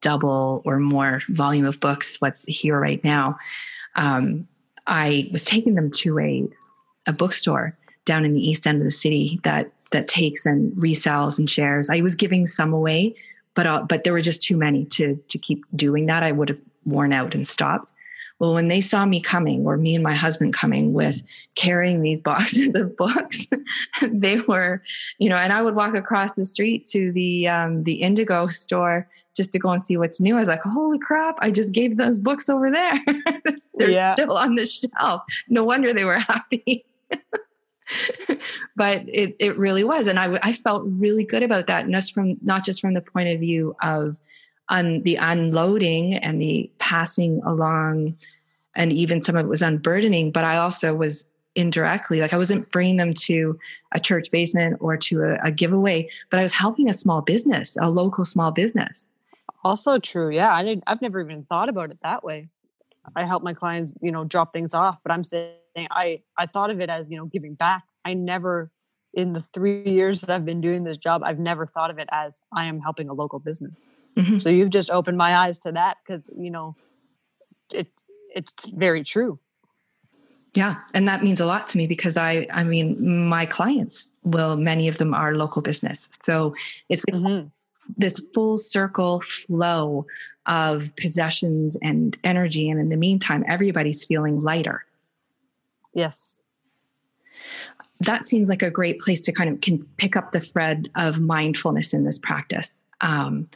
double 0.00 0.62
or 0.64 0.78
more 0.78 1.20
volume 1.28 1.64
of 1.64 1.80
books, 1.80 2.20
what's 2.20 2.44
here 2.46 2.78
right 2.78 3.02
now, 3.02 3.38
um, 3.96 4.46
I 4.86 5.28
was 5.32 5.44
taking 5.44 5.74
them 5.74 5.90
to 5.90 6.18
a, 6.18 6.48
a 7.06 7.12
bookstore 7.12 7.76
down 8.04 8.24
in 8.24 8.34
the 8.34 8.46
east 8.46 8.66
end 8.66 8.78
of 8.78 8.84
the 8.84 8.90
city 8.90 9.40
that 9.44 9.70
that 9.90 10.08
takes 10.08 10.44
and 10.44 10.72
resells 10.72 11.38
and 11.38 11.48
shares. 11.48 11.88
I 11.88 12.00
was 12.00 12.14
giving 12.14 12.46
some 12.46 12.72
away, 12.72 13.14
but 13.54 13.66
uh, 13.66 13.82
but 13.88 14.04
there 14.04 14.12
were 14.12 14.20
just 14.20 14.42
too 14.42 14.56
many 14.56 14.84
to 14.86 15.16
to 15.28 15.38
keep 15.38 15.64
doing 15.74 16.06
that. 16.06 16.22
I 16.22 16.32
would 16.32 16.48
have 16.48 16.60
worn 16.84 17.12
out 17.12 17.34
and 17.34 17.46
stopped. 17.46 17.92
Well, 18.40 18.52
when 18.52 18.66
they 18.66 18.80
saw 18.80 19.06
me 19.06 19.20
coming, 19.20 19.64
or 19.64 19.76
me 19.76 19.94
and 19.94 20.02
my 20.02 20.14
husband 20.14 20.52
coming 20.52 20.92
with 20.92 21.22
carrying 21.54 22.02
these 22.02 22.20
boxes 22.30 22.74
of 22.74 22.96
books, 22.96 23.46
they 24.02 24.40
were, 24.40 24.82
you 25.18 25.28
know, 25.28 25.36
and 25.36 25.52
I 25.52 25.62
would 25.62 25.76
walk 25.76 25.94
across 25.94 26.34
the 26.34 26.44
street 26.44 26.84
to 26.86 27.12
the 27.12 27.48
um, 27.48 27.84
the 27.84 27.94
Indigo 27.94 28.48
store 28.48 29.08
just 29.34 29.52
to 29.52 29.58
go 29.58 29.70
and 29.70 29.82
see 29.82 29.96
what's 29.96 30.20
new. 30.20 30.36
I 30.36 30.40
was 30.40 30.48
like, 30.48 30.62
holy 30.62 30.98
crap, 30.98 31.36
I 31.40 31.50
just 31.50 31.72
gave 31.72 31.96
those 31.96 32.20
books 32.20 32.48
over 32.48 32.70
there. 32.70 33.00
They're 33.74 33.90
yeah. 33.90 34.14
still 34.14 34.36
on 34.36 34.54
the 34.54 34.66
shelf. 34.66 35.22
No 35.48 35.64
wonder 35.64 35.92
they 35.92 36.04
were 36.04 36.18
happy. 36.18 36.84
but 38.76 39.04
it, 39.08 39.36
it 39.38 39.56
really 39.58 39.84
was. 39.84 40.06
And 40.06 40.18
I, 40.18 40.38
I 40.42 40.52
felt 40.52 40.84
really 40.86 41.24
good 41.24 41.42
about 41.42 41.66
that, 41.66 41.88
just 41.88 42.14
from, 42.14 42.36
not 42.42 42.64
just 42.64 42.80
from 42.80 42.94
the 42.94 43.02
point 43.02 43.28
of 43.28 43.40
view 43.40 43.76
of 43.82 44.16
on 44.68 45.02
the 45.02 45.16
unloading 45.16 46.14
and 46.14 46.40
the 46.40 46.70
passing 46.78 47.42
along 47.44 48.16
and 48.74 48.92
even 48.92 49.20
some 49.20 49.36
of 49.36 49.44
it 49.44 49.48
was 49.48 49.62
unburdening 49.62 50.30
but 50.30 50.44
i 50.44 50.56
also 50.56 50.94
was 50.94 51.30
indirectly 51.54 52.20
like 52.20 52.32
i 52.32 52.36
wasn't 52.36 52.70
bringing 52.72 52.96
them 52.96 53.12
to 53.12 53.58
a 53.92 54.00
church 54.00 54.30
basement 54.30 54.76
or 54.80 54.96
to 54.96 55.22
a, 55.22 55.34
a 55.44 55.50
giveaway 55.50 56.08
but 56.30 56.40
i 56.40 56.42
was 56.42 56.52
helping 56.52 56.88
a 56.88 56.92
small 56.92 57.20
business 57.20 57.76
a 57.80 57.90
local 57.90 58.24
small 58.24 58.50
business 58.50 59.08
also 59.64 59.98
true 59.98 60.30
yeah 60.30 60.52
i 60.52 60.62
didn't 60.62 60.84
i've 60.86 61.02
never 61.02 61.20
even 61.20 61.44
thought 61.44 61.68
about 61.68 61.90
it 61.90 61.98
that 62.02 62.22
way 62.22 62.48
i 63.16 63.24
help 63.24 63.42
my 63.42 63.54
clients 63.54 63.94
you 64.00 64.12
know 64.12 64.24
drop 64.24 64.52
things 64.52 64.74
off 64.74 64.98
but 65.02 65.12
i'm 65.12 65.24
saying 65.24 65.54
i 65.90 66.20
i 66.38 66.46
thought 66.46 66.70
of 66.70 66.80
it 66.80 66.90
as 66.90 67.10
you 67.10 67.16
know 67.16 67.26
giving 67.26 67.54
back 67.54 67.82
i 68.04 68.14
never 68.14 68.70
in 69.14 69.32
the 69.32 69.42
three 69.52 69.84
years 69.84 70.20
that 70.20 70.30
I've 70.30 70.44
been 70.44 70.60
doing 70.60 70.84
this 70.84 70.98
job, 70.98 71.22
I've 71.24 71.38
never 71.38 71.66
thought 71.66 71.90
of 71.90 71.98
it 71.98 72.08
as 72.12 72.42
I 72.52 72.64
am 72.64 72.80
helping 72.80 73.08
a 73.08 73.14
local 73.14 73.38
business. 73.38 73.90
Mm-hmm. 74.16 74.38
So 74.38 74.48
you've 74.48 74.70
just 74.70 74.90
opened 74.90 75.16
my 75.16 75.36
eyes 75.36 75.58
to 75.60 75.72
that 75.72 75.98
because 76.04 76.28
you 76.36 76.50
know 76.50 76.76
it 77.72 77.88
it's 78.34 78.66
very 78.66 79.02
true. 79.02 79.38
Yeah, 80.54 80.76
and 80.92 81.08
that 81.08 81.24
means 81.24 81.40
a 81.40 81.46
lot 81.46 81.66
to 81.68 81.78
me 81.78 81.86
because 81.86 82.16
I 82.16 82.46
I 82.52 82.64
mean 82.64 83.28
my 83.28 83.46
clients 83.46 84.08
will 84.22 84.56
many 84.56 84.88
of 84.88 84.98
them 84.98 85.14
are 85.14 85.34
local 85.34 85.62
business. 85.62 86.08
So 86.24 86.54
it's 86.88 87.04
mm-hmm. 87.04 87.48
This 87.96 88.22
full 88.34 88.58
circle 88.58 89.20
flow 89.20 90.06
of 90.46 90.94
possessions 90.96 91.76
and 91.82 92.16
energy 92.24 92.68
and 92.68 92.78
in 92.78 92.88
the 92.88 92.96
meantime 92.96 93.44
everybody's 93.48 94.04
feeling 94.04 94.42
lighter. 94.42 94.84
Yes 95.94 96.42
that 98.00 98.24
seems 98.24 98.48
like 98.48 98.62
a 98.62 98.70
great 98.70 99.00
place 99.00 99.20
to 99.22 99.32
kind 99.32 99.50
of 99.50 99.60
can 99.60 99.80
pick 99.96 100.16
up 100.16 100.32
the 100.32 100.40
thread 100.40 100.90
of 100.96 101.20
mindfulness 101.20 101.94
in 101.94 102.04
this 102.04 102.18
practice. 102.18 102.84
Um, 103.00 103.48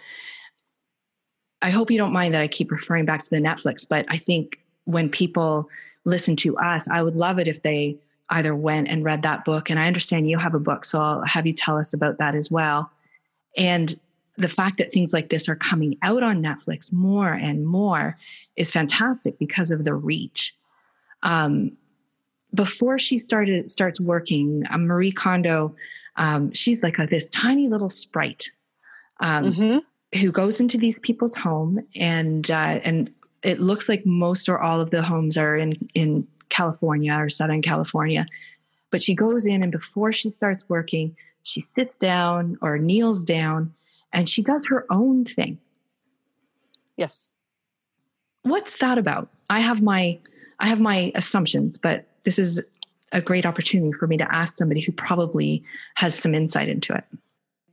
I 1.60 1.70
hope 1.70 1.90
you 1.90 1.98
don't 1.98 2.12
mind 2.12 2.34
that 2.34 2.42
I 2.42 2.48
keep 2.48 2.70
referring 2.70 3.04
back 3.04 3.22
to 3.22 3.30
the 3.30 3.36
Netflix, 3.36 3.86
but 3.88 4.06
I 4.08 4.18
think 4.18 4.60
when 4.84 5.08
people 5.08 5.68
listen 6.04 6.36
to 6.36 6.56
us, 6.58 6.88
I 6.88 7.02
would 7.02 7.16
love 7.16 7.38
it 7.38 7.48
if 7.48 7.62
they 7.62 7.96
either 8.30 8.54
went 8.54 8.88
and 8.88 9.04
read 9.04 9.22
that 9.22 9.44
book. 9.44 9.70
And 9.70 9.78
I 9.78 9.86
understand 9.86 10.28
you 10.28 10.38
have 10.38 10.54
a 10.54 10.60
book, 10.60 10.84
so 10.84 11.00
I'll 11.00 11.22
have 11.24 11.46
you 11.46 11.52
tell 11.52 11.76
us 11.76 11.92
about 11.92 12.18
that 12.18 12.34
as 12.34 12.50
well. 12.50 12.90
And 13.56 13.98
the 14.38 14.48
fact 14.48 14.79
that 14.79 14.92
things 14.92 15.12
like 15.12 15.31
this 15.31 15.48
are 15.48 15.57
coming 15.57 15.98
out 16.03 16.22
on 16.22 16.42
Netflix 16.42 16.92
more 16.92 17.33
and 17.33 17.66
more 17.66 18.16
is 18.57 18.70
fantastic 18.70 19.38
because 19.38 19.70
of 19.72 19.85
the 19.85 19.94
reach. 19.94 20.55
Um, 21.24 21.72
before 22.55 22.98
she 22.98 23.18
started 23.18 23.70
starts 23.70 24.01
working, 24.01 24.62
uh, 24.70 24.79
Marie 24.79 25.12
Kondo, 25.12 25.74
um, 26.16 26.53
she's 26.53 26.83
like 26.83 26.98
a, 26.98 27.07
this 27.07 27.29
tiny 27.31 27.68
little 27.68 27.90
sprite 27.90 28.48
um, 29.20 29.53
mm-hmm. 29.53 30.18
who 30.18 30.31
goes 30.31 30.61
into 30.61 30.79
these 30.79 31.01
people's 31.01 31.35
home, 31.35 31.81
and 31.96 32.50
uh, 32.50 32.81
and 32.85 33.12
it 33.42 33.60
looks 33.60 33.88
like 33.88 34.06
most 34.06 34.48
or 34.48 34.60
all 34.60 34.81
of 34.81 34.90
the 34.90 35.02
homes 35.02 35.37
are 35.37 35.56
in 35.56 35.75
in 35.94 36.27
California 36.48 37.12
or 37.12 37.29
Southern 37.29 37.60
California. 37.60 38.27
But 38.90 39.02
she 39.02 39.15
goes 39.15 39.46
in, 39.46 39.62
and 39.65 39.73
before 39.73 40.12
she 40.12 40.31
starts 40.31 40.69
working, 40.69 41.15
she 41.42 41.60
sits 41.60 41.96
down 41.96 42.56
or 42.62 42.79
kneels 42.79 43.25
down, 43.25 43.75
and 44.13 44.29
she 44.29 44.42
does 44.42 44.67
her 44.67 44.87
own 44.90 45.25
thing. 45.25 45.59
Yes. 46.96 47.35
What's 48.42 48.79
that 48.79 48.98
about? 48.98 49.29
I 49.50 49.61
have 49.61 49.83
my 49.83 50.19
I 50.61 50.67
have 50.69 50.81
my 50.81 51.13
assumptions, 51.15 51.79
but 51.79 52.06
this 52.25 52.38
is 52.38 52.69
a 53.13 53.21
great 53.21 53.46
opportunity 53.46 53.92
for 53.92 54.06
me 54.06 54.17
to 54.17 54.35
ask 54.35 54.54
somebody 54.54 54.81
who 54.81 54.92
probably 54.92 55.63
has 55.94 56.15
some 56.15 56.35
insight 56.35 56.69
into 56.69 56.94
it. 56.94 57.04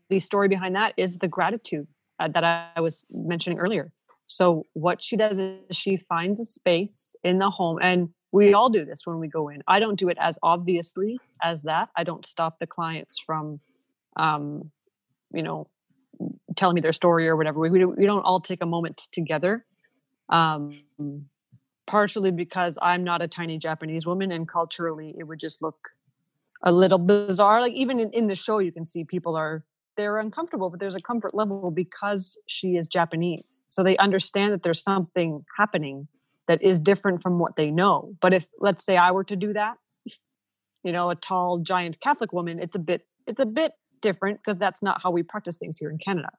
The 0.09 0.19
story 0.19 0.47
behind 0.47 0.75
that 0.75 0.93
is 0.97 1.17
the 1.17 1.27
gratitude 1.27 1.87
uh, 2.19 2.27
that 2.29 2.43
I 2.43 2.79
was 2.79 3.07
mentioning 3.11 3.59
earlier. 3.59 3.91
So, 4.27 4.65
what 4.73 5.03
she 5.03 5.17
does 5.17 5.37
is 5.37 5.59
she 5.71 5.97
finds 5.97 6.39
a 6.39 6.45
space 6.45 7.15
in 7.23 7.39
the 7.39 7.49
home, 7.49 7.79
and 7.81 8.09
we 8.31 8.53
all 8.53 8.69
do 8.69 8.85
this 8.85 9.01
when 9.05 9.19
we 9.19 9.27
go 9.27 9.49
in. 9.49 9.61
I 9.67 9.79
don't 9.79 9.99
do 9.99 10.09
it 10.09 10.17
as 10.19 10.37
obviously 10.41 11.17
as 11.43 11.63
that. 11.63 11.89
I 11.95 12.03
don't 12.03 12.25
stop 12.25 12.59
the 12.59 12.67
clients 12.67 13.19
from, 13.19 13.59
um, 14.15 14.71
you 15.33 15.43
know, 15.43 15.67
telling 16.55 16.75
me 16.75 16.81
their 16.81 16.93
story 16.93 17.27
or 17.27 17.35
whatever. 17.35 17.59
We, 17.59 17.69
we, 17.69 17.85
we 17.85 18.05
don't 18.05 18.23
all 18.23 18.39
take 18.39 18.61
a 18.61 18.65
moment 18.65 18.97
together. 19.11 19.65
Um, 20.29 20.81
partially 21.87 22.31
because 22.31 22.79
I'm 22.81 23.03
not 23.03 23.21
a 23.21 23.27
tiny 23.27 23.57
Japanese 23.57 24.05
woman 24.05 24.31
and 24.31 24.47
culturally 24.47 25.13
it 25.17 25.23
would 25.23 25.39
just 25.39 25.61
look 25.61 25.89
a 26.63 26.71
little 26.71 26.97
bizarre. 26.97 27.61
Like 27.61 27.73
even 27.73 27.99
in, 27.99 28.11
in 28.11 28.27
the 28.27 28.35
show, 28.35 28.59
you 28.59 28.71
can 28.71 28.85
see 28.85 29.03
people 29.03 29.35
are 29.35 29.63
they're 29.97 30.19
uncomfortable, 30.19 30.69
but 30.69 30.79
there's 30.79 30.95
a 30.95 31.01
comfort 31.01 31.33
level 31.33 31.71
because 31.71 32.37
she 32.47 32.75
is 32.75 32.87
Japanese. 32.87 33.65
So 33.69 33.81
they 33.81 33.95
understand 33.97 34.51
that 34.51 34.63
there's 34.63 34.83
something 34.83 35.45
happening 35.57 36.07
that 36.47 36.61
is 36.61 36.81
different 36.81 37.21
from 37.21 37.39
what 37.39 37.55
they 37.55 37.71
know. 37.71 38.13
But 38.19 38.33
if 38.33 38.47
let's 38.59 38.83
say 38.83 38.97
I 38.97 39.11
were 39.11 39.23
to 39.23 39.35
do 39.35 39.53
that, 39.53 39.77
you 40.83 40.91
know, 40.91 41.09
a 41.09 41.15
tall 41.15 41.59
giant 41.59 41.99
Catholic 42.01 42.33
woman, 42.33 42.59
it's 42.59 42.75
a 42.75 42.79
bit 42.79 43.05
it's 43.25 43.39
a 43.39 43.45
bit 43.45 43.71
different 44.05 44.39
because 44.39 44.57
that's 44.59 44.83
not 44.83 45.01
how 45.01 45.09
we 45.09 45.23
practice 45.23 45.57
things 45.57 45.77
here 45.79 45.89
in 45.89 45.97
Canada. 45.97 46.29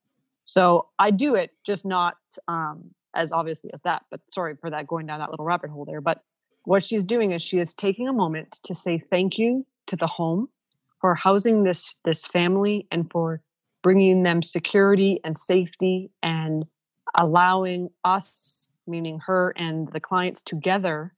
So 0.44 0.86
I 1.00 1.10
do 1.10 1.34
it, 1.34 1.50
just 1.64 1.84
not 1.84 2.14
um, 2.46 2.90
as 3.16 3.32
obviously 3.32 3.70
as 3.74 3.80
that. 3.82 4.04
But 4.10 4.20
sorry 4.30 4.54
for 4.54 4.70
that 4.70 4.86
going 4.86 5.06
down 5.06 5.18
that 5.18 5.30
little 5.30 5.44
rabbit 5.44 5.70
hole 5.70 5.84
there. 5.84 6.00
But 6.00 6.22
what 6.64 6.84
she's 6.84 7.04
doing 7.04 7.32
is 7.32 7.42
she 7.42 7.58
is 7.58 7.74
taking 7.74 8.06
a 8.06 8.12
moment 8.12 8.60
to 8.62 8.72
say 8.72 9.02
thank 9.10 9.36
you 9.36 9.66
to 9.88 9.96
the 9.96 10.06
home 10.06 10.48
for 11.00 11.16
housing 11.16 11.64
this 11.64 11.96
this 12.04 12.24
family 12.24 12.86
and 12.92 13.10
for 13.10 13.42
bringing 13.82 14.22
them 14.22 14.40
security 14.42 15.20
and 15.24 15.36
safety 15.36 16.10
and 16.22 16.64
allowing 17.18 17.88
us 18.04 18.70
meaning 18.86 19.18
her 19.26 19.52
and 19.56 19.90
the 19.92 20.00
clients 20.00 20.42
together 20.42 21.12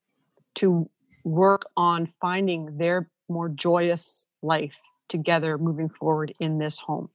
to 0.55 0.89
work 1.25 1.63
on 1.77 2.11
finding 2.21 2.79
their 2.79 3.11
more 3.29 3.51
joyous 3.51 4.27
life 4.43 4.81
together 5.09 5.59
moving 5.59 5.89
forward 5.89 6.35
in 6.41 6.59
this 6.59 6.79
home 6.79 7.09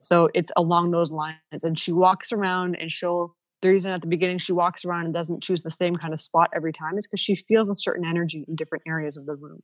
so 0.00 0.28
it's 0.34 0.52
along 0.56 0.90
those 0.90 1.12
lines 1.12 1.62
and 1.62 1.78
she 1.78 1.92
walks 1.92 2.32
around 2.32 2.74
and 2.76 2.90
she'll 2.90 3.34
the 3.62 3.68
reason 3.68 3.92
at 3.92 4.00
the 4.00 4.08
beginning 4.08 4.38
she 4.38 4.52
walks 4.52 4.84
around 4.84 5.04
and 5.04 5.14
doesn't 5.14 5.42
choose 5.42 5.62
the 5.62 5.70
same 5.70 5.96
kind 5.96 6.14
of 6.14 6.20
spot 6.20 6.50
every 6.54 6.72
time 6.72 6.96
is 6.96 7.06
because 7.06 7.20
she 7.20 7.34
feels 7.34 7.68
a 7.68 7.74
certain 7.74 8.04
energy 8.04 8.44
in 8.48 8.56
different 8.56 8.84
areas 8.86 9.16
of 9.16 9.26
the 9.26 9.34
room. 9.34 9.62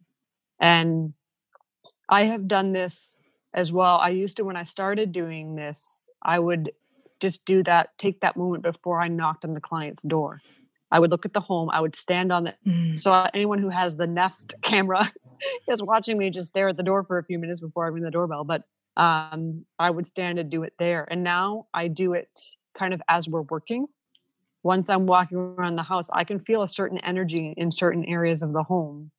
And 0.60 1.14
I 2.08 2.24
have 2.24 2.46
done 2.46 2.72
this 2.72 3.20
as 3.54 3.72
well. 3.72 3.96
I 3.96 4.10
used 4.10 4.36
to, 4.36 4.44
when 4.44 4.56
I 4.56 4.64
started 4.64 5.12
doing 5.12 5.54
this, 5.54 6.10
I 6.22 6.38
would 6.38 6.72
just 7.20 7.44
do 7.46 7.62
that, 7.62 7.96
take 7.96 8.20
that 8.20 8.36
moment 8.36 8.62
before 8.62 9.00
I 9.00 9.08
knocked 9.08 9.44
on 9.46 9.54
the 9.54 9.60
client's 9.60 10.02
door. 10.02 10.42
I 10.92 11.00
would 11.00 11.10
look 11.10 11.24
at 11.24 11.32
the 11.32 11.40
home. 11.40 11.70
I 11.70 11.80
would 11.80 11.96
stand 11.96 12.30
on 12.30 12.48
it. 12.48 12.56
Mm. 12.66 12.98
So 12.98 13.12
anyone 13.32 13.58
who 13.58 13.70
has 13.70 13.96
the 13.96 14.06
Nest 14.06 14.54
camera 14.62 15.10
is 15.68 15.82
watching 15.82 16.18
me 16.18 16.30
just 16.30 16.48
stare 16.48 16.68
at 16.68 16.76
the 16.76 16.82
door 16.82 17.04
for 17.04 17.18
a 17.18 17.24
few 17.24 17.38
minutes 17.38 17.60
before 17.60 17.84
I 17.84 17.88
ring 17.88 18.02
the 18.02 18.10
doorbell. 18.10 18.44
But 18.44 18.62
um, 18.96 19.64
I 19.78 19.90
would 19.90 20.06
stand 20.06 20.38
and 20.38 20.50
do 20.50 20.62
it 20.62 20.72
there. 20.78 21.06
And 21.10 21.22
now 21.22 21.66
I 21.74 21.88
do 21.88 22.14
it 22.14 22.28
kind 22.76 22.94
of 22.94 23.02
as 23.08 23.28
we're 23.28 23.42
working. 23.42 23.86
Once 24.62 24.88
I'm 24.88 25.06
walking 25.06 25.38
around 25.38 25.76
the 25.76 25.82
house, 25.82 26.10
I 26.12 26.24
can 26.24 26.38
feel 26.38 26.62
a 26.62 26.68
certain 26.68 26.98
energy 26.98 27.54
in 27.56 27.70
certain 27.70 28.04
areas 28.06 28.42
of 28.42 28.52
the 28.52 28.62
home. 28.62 29.10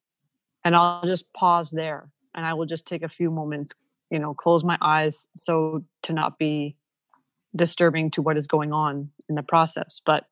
And 0.66 0.76
I'll 0.76 1.06
just 1.06 1.32
pause 1.34 1.72
there 1.72 2.10
and 2.36 2.46
I 2.46 2.54
will 2.54 2.66
just 2.66 2.86
take 2.86 3.04
a 3.04 3.10
few 3.10 3.32
moments, 3.32 3.74
you 4.10 4.20
know, 4.20 4.34
close 4.34 4.64
my 4.64 4.78
eyes 4.82 5.30
so 5.36 5.84
to 6.04 6.14
not 6.14 6.38
be 6.38 6.76
disturbing 7.56 8.12
to 8.12 8.22
what 8.22 8.38
is 8.38 8.48
going 8.48 8.74
on 8.74 9.10
in 9.30 9.36
the 9.36 9.44
process. 9.44 10.02
But 10.06 10.26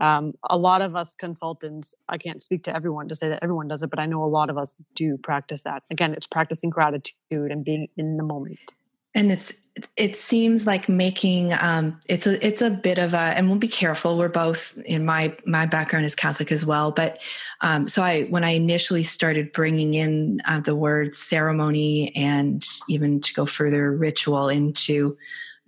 um, 0.00 0.34
a 0.48 0.56
lot 0.56 0.82
of 0.82 0.94
us 0.94 1.14
consultants, 1.14 1.94
I 2.08 2.18
can't 2.18 2.42
speak 2.42 2.64
to 2.64 2.74
everyone 2.74 3.08
to 3.08 3.16
say 3.16 3.28
that 3.28 3.40
everyone 3.42 3.68
does 3.68 3.82
it, 3.82 3.90
but 3.90 3.98
I 3.98 4.06
know 4.06 4.22
a 4.22 4.26
lot 4.26 4.50
of 4.50 4.58
us 4.58 4.80
do 4.94 5.16
practice 5.18 5.62
that. 5.62 5.82
Again, 5.90 6.14
it's 6.14 6.26
practicing 6.26 6.70
gratitude 6.70 7.14
and 7.30 7.64
being 7.64 7.88
in 7.96 8.16
the 8.16 8.22
moment 8.22 8.58
and 9.14 9.32
it's 9.32 9.52
it 9.96 10.16
seems 10.16 10.66
like 10.66 10.88
making 10.88 11.52
um, 11.54 11.98
it's 12.08 12.26
a 12.26 12.44
it's 12.46 12.62
a 12.62 12.70
bit 12.70 12.98
of 12.98 13.14
a 13.14 13.16
and 13.16 13.48
we'll 13.48 13.58
be 13.58 13.68
careful 13.68 14.18
we're 14.18 14.28
both 14.28 14.76
in 14.84 15.04
my 15.04 15.34
my 15.46 15.66
background 15.66 16.04
is 16.04 16.14
catholic 16.14 16.52
as 16.52 16.64
well 16.64 16.90
but 16.90 17.18
um, 17.60 17.88
so 17.88 18.02
i 18.02 18.24
when 18.24 18.44
i 18.44 18.50
initially 18.50 19.02
started 19.02 19.52
bringing 19.52 19.94
in 19.94 20.40
uh, 20.46 20.60
the 20.60 20.74
word 20.74 21.14
ceremony 21.14 22.14
and 22.14 22.64
even 22.88 23.20
to 23.20 23.32
go 23.34 23.46
further 23.46 23.92
ritual 23.92 24.48
into 24.48 25.16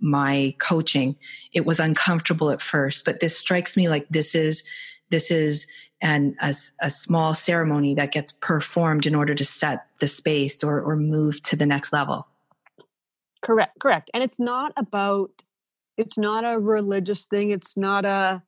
my 0.00 0.54
coaching 0.58 1.16
it 1.52 1.66
was 1.66 1.80
uncomfortable 1.80 2.50
at 2.50 2.60
first 2.60 3.04
but 3.04 3.20
this 3.20 3.36
strikes 3.36 3.76
me 3.76 3.88
like 3.88 4.06
this 4.08 4.34
is 4.34 4.66
this 5.10 5.30
is 5.30 5.66
and 6.02 6.34
a, 6.40 6.54
a 6.80 6.88
small 6.88 7.34
ceremony 7.34 7.94
that 7.94 8.10
gets 8.10 8.32
performed 8.32 9.04
in 9.04 9.14
order 9.14 9.34
to 9.34 9.44
set 9.44 9.84
the 10.00 10.06
space 10.06 10.64
or, 10.64 10.80
or 10.80 10.96
move 10.96 11.42
to 11.42 11.56
the 11.56 11.66
next 11.66 11.92
level 11.92 12.26
Correct, 13.42 13.78
correct. 13.80 14.10
And 14.12 14.22
it's 14.22 14.38
not 14.38 14.72
about 14.76 15.30
it's 15.96 16.18
not 16.18 16.44
a 16.44 16.58
religious 16.58 17.24
thing. 17.24 17.50
It's 17.50 17.76
not 17.76 18.04
a 18.04 18.42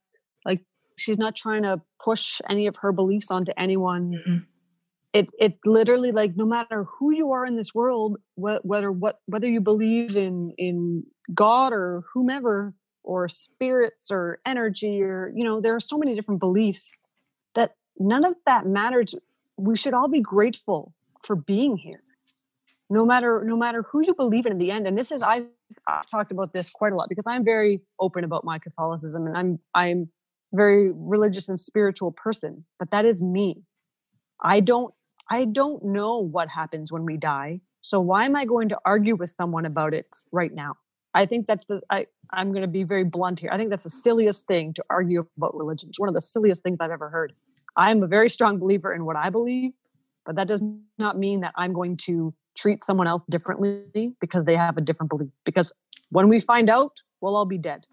like 0.45 0.61
she's 0.97 1.17
not 1.17 1.35
trying 1.35 1.63
to 1.63 1.81
push 2.03 2.41
any 2.49 2.67
of 2.67 2.75
her 2.77 2.91
beliefs 2.91 3.31
onto 3.31 3.51
anyone. 3.57 4.11
Mm-hmm. 4.11 4.37
It, 5.13 5.29
it's 5.37 5.65
literally 5.65 6.11
like 6.11 6.35
no 6.35 6.45
matter 6.45 6.85
who 6.85 7.11
you 7.11 7.31
are 7.31 7.45
in 7.45 7.55
this 7.55 7.73
world, 7.73 8.17
wh- 8.35 8.63
whether 8.63 8.91
what 8.91 9.19
whether 9.27 9.47
you 9.47 9.61
believe 9.61 10.17
in 10.17 10.53
in 10.57 11.03
God 11.33 11.71
or 11.71 12.03
whomever 12.13 12.73
or 13.03 13.29
spirits 13.29 14.09
or 14.11 14.39
energy 14.45 15.01
or 15.01 15.31
you 15.35 15.43
know 15.43 15.61
there 15.61 15.75
are 15.75 15.79
so 15.79 15.97
many 15.97 16.15
different 16.15 16.39
beliefs 16.39 16.91
that 17.53 17.75
none 17.99 18.25
of 18.25 18.35
that 18.47 18.65
matters. 18.65 19.13
We 19.57 19.77
should 19.77 19.93
all 19.93 20.07
be 20.07 20.21
grateful 20.21 20.93
for 21.21 21.35
being 21.35 21.77
here 21.77 22.03
no 22.89 23.05
matter 23.05 23.43
no 23.45 23.57
matter 23.57 23.83
who 23.91 24.05
you 24.05 24.13
believe 24.13 24.45
in 24.45 24.53
in 24.53 24.57
the 24.57 24.71
end 24.71 24.87
and 24.87 24.97
this 24.97 25.11
is 25.11 25.23
I've, 25.23 25.45
I've 25.87 26.09
talked 26.09 26.31
about 26.31 26.53
this 26.53 26.69
quite 26.69 26.93
a 26.93 26.95
lot 26.95 27.09
because 27.09 27.27
i'm 27.27 27.43
very 27.43 27.81
open 27.99 28.23
about 28.23 28.43
my 28.43 28.59
catholicism 28.59 29.25
and 29.27 29.37
i'm 29.37 29.59
i'm 29.73 30.09
very 30.53 30.91
religious 30.93 31.49
and 31.49 31.59
spiritual 31.59 32.11
person 32.11 32.63
but 32.79 32.91
that 32.91 33.05
is 33.05 33.21
me 33.21 33.63
i 34.41 34.59
don't 34.59 34.93
i 35.29 35.45
don't 35.45 35.83
know 35.83 36.17
what 36.17 36.49
happens 36.49 36.91
when 36.91 37.05
we 37.05 37.17
die 37.17 37.59
so 37.81 37.99
why 37.99 38.25
am 38.25 38.35
i 38.35 38.45
going 38.45 38.69
to 38.69 38.77
argue 38.85 39.15
with 39.15 39.29
someone 39.29 39.65
about 39.65 39.93
it 39.93 40.17
right 40.31 40.53
now 40.53 40.75
i 41.13 41.25
think 41.25 41.47
that's 41.47 41.65
the 41.65 41.81
i 41.89 42.05
i'm 42.31 42.51
going 42.51 42.61
to 42.61 42.67
be 42.67 42.83
very 42.83 43.03
blunt 43.03 43.39
here 43.39 43.49
i 43.51 43.57
think 43.57 43.69
that's 43.69 43.83
the 43.83 43.89
silliest 43.89 44.47
thing 44.47 44.73
to 44.73 44.83
argue 44.89 45.25
about 45.37 45.55
religion 45.55 45.89
it's 45.89 45.99
one 45.99 46.09
of 46.09 46.15
the 46.15 46.21
silliest 46.21 46.63
things 46.63 46.81
i've 46.81 46.91
ever 46.91 47.09
heard 47.09 47.33
i'm 47.77 48.03
a 48.03 48.07
very 48.07 48.29
strong 48.29 48.57
believer 48.57 48.93
in 48.93 49.05
what 49.05 49.15
i 49.15 49.29
believe 49.29 49.71
but 50.25 50.35
that 50.35 50.47
does 50.47 50.63
not 50.97 51.17
mean 51.17 51.41
that 51.41 51.53
i'm 51.55 51.73
going 51.73 51.97
to 51.97 52.33
treat 52.55 52.83
someone 52.83 53.07
else 53.07 53.25
differently 53.25 54.13
because 54.19 54.45
they 54.45 54.55
have 54.55 54.77
a 54.77 54.81
different 54.81 55.09
belief. 55.09 55.33
Because 55.43 55.71
when 56.09 56.29
we 56.29 56.39
find 56.39 56.69
out, 56.69 57.01
we'll 57.21 57.35
all 57.35 57.45
be 57.45 57.57
dead. 57.57 57.85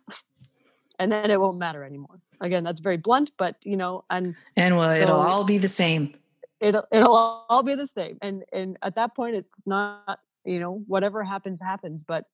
and 0.98 1.10
then 1.10 1.30
it 1.30 1.40
won't 1.40 1.58
matter 1.58 1.84
anymore. 1.84 2.20
Again, 2.40 2.64
that's 2.64 2.80
very 2.80 2.96
blunt, 2.96 3.32
but 3.36 3.56
you 3.64 3.76
know, 3.76 4.04
and 4.08 4.34
and 4.56 4.76
well, 4.76 4.90
so 4.90 5.02
it'll 5.02 5.20
all 5.20 5.44
be 5.44 5.58
the 5.58 5.68
same. 5.68 6.14
It'll 6.60 6.84
it'll 6.92 7.46
all 7.48 7.62
be 7.62 7.74
the 7.74 7.86
same. 7.86 8.18
And 8.22 8.44
and 8.52 8.76
at 8.82 8.94
that 8.96 9.16
point 9.16 9.36
it's 9.36 9.66
not, 9.66 10.20
you 10.44 10.60
know, 10.60 10.82
whatever 10.86 11.24
happens, 11.24 11.60
happens. 11.60 12.02
But 12.02 12.24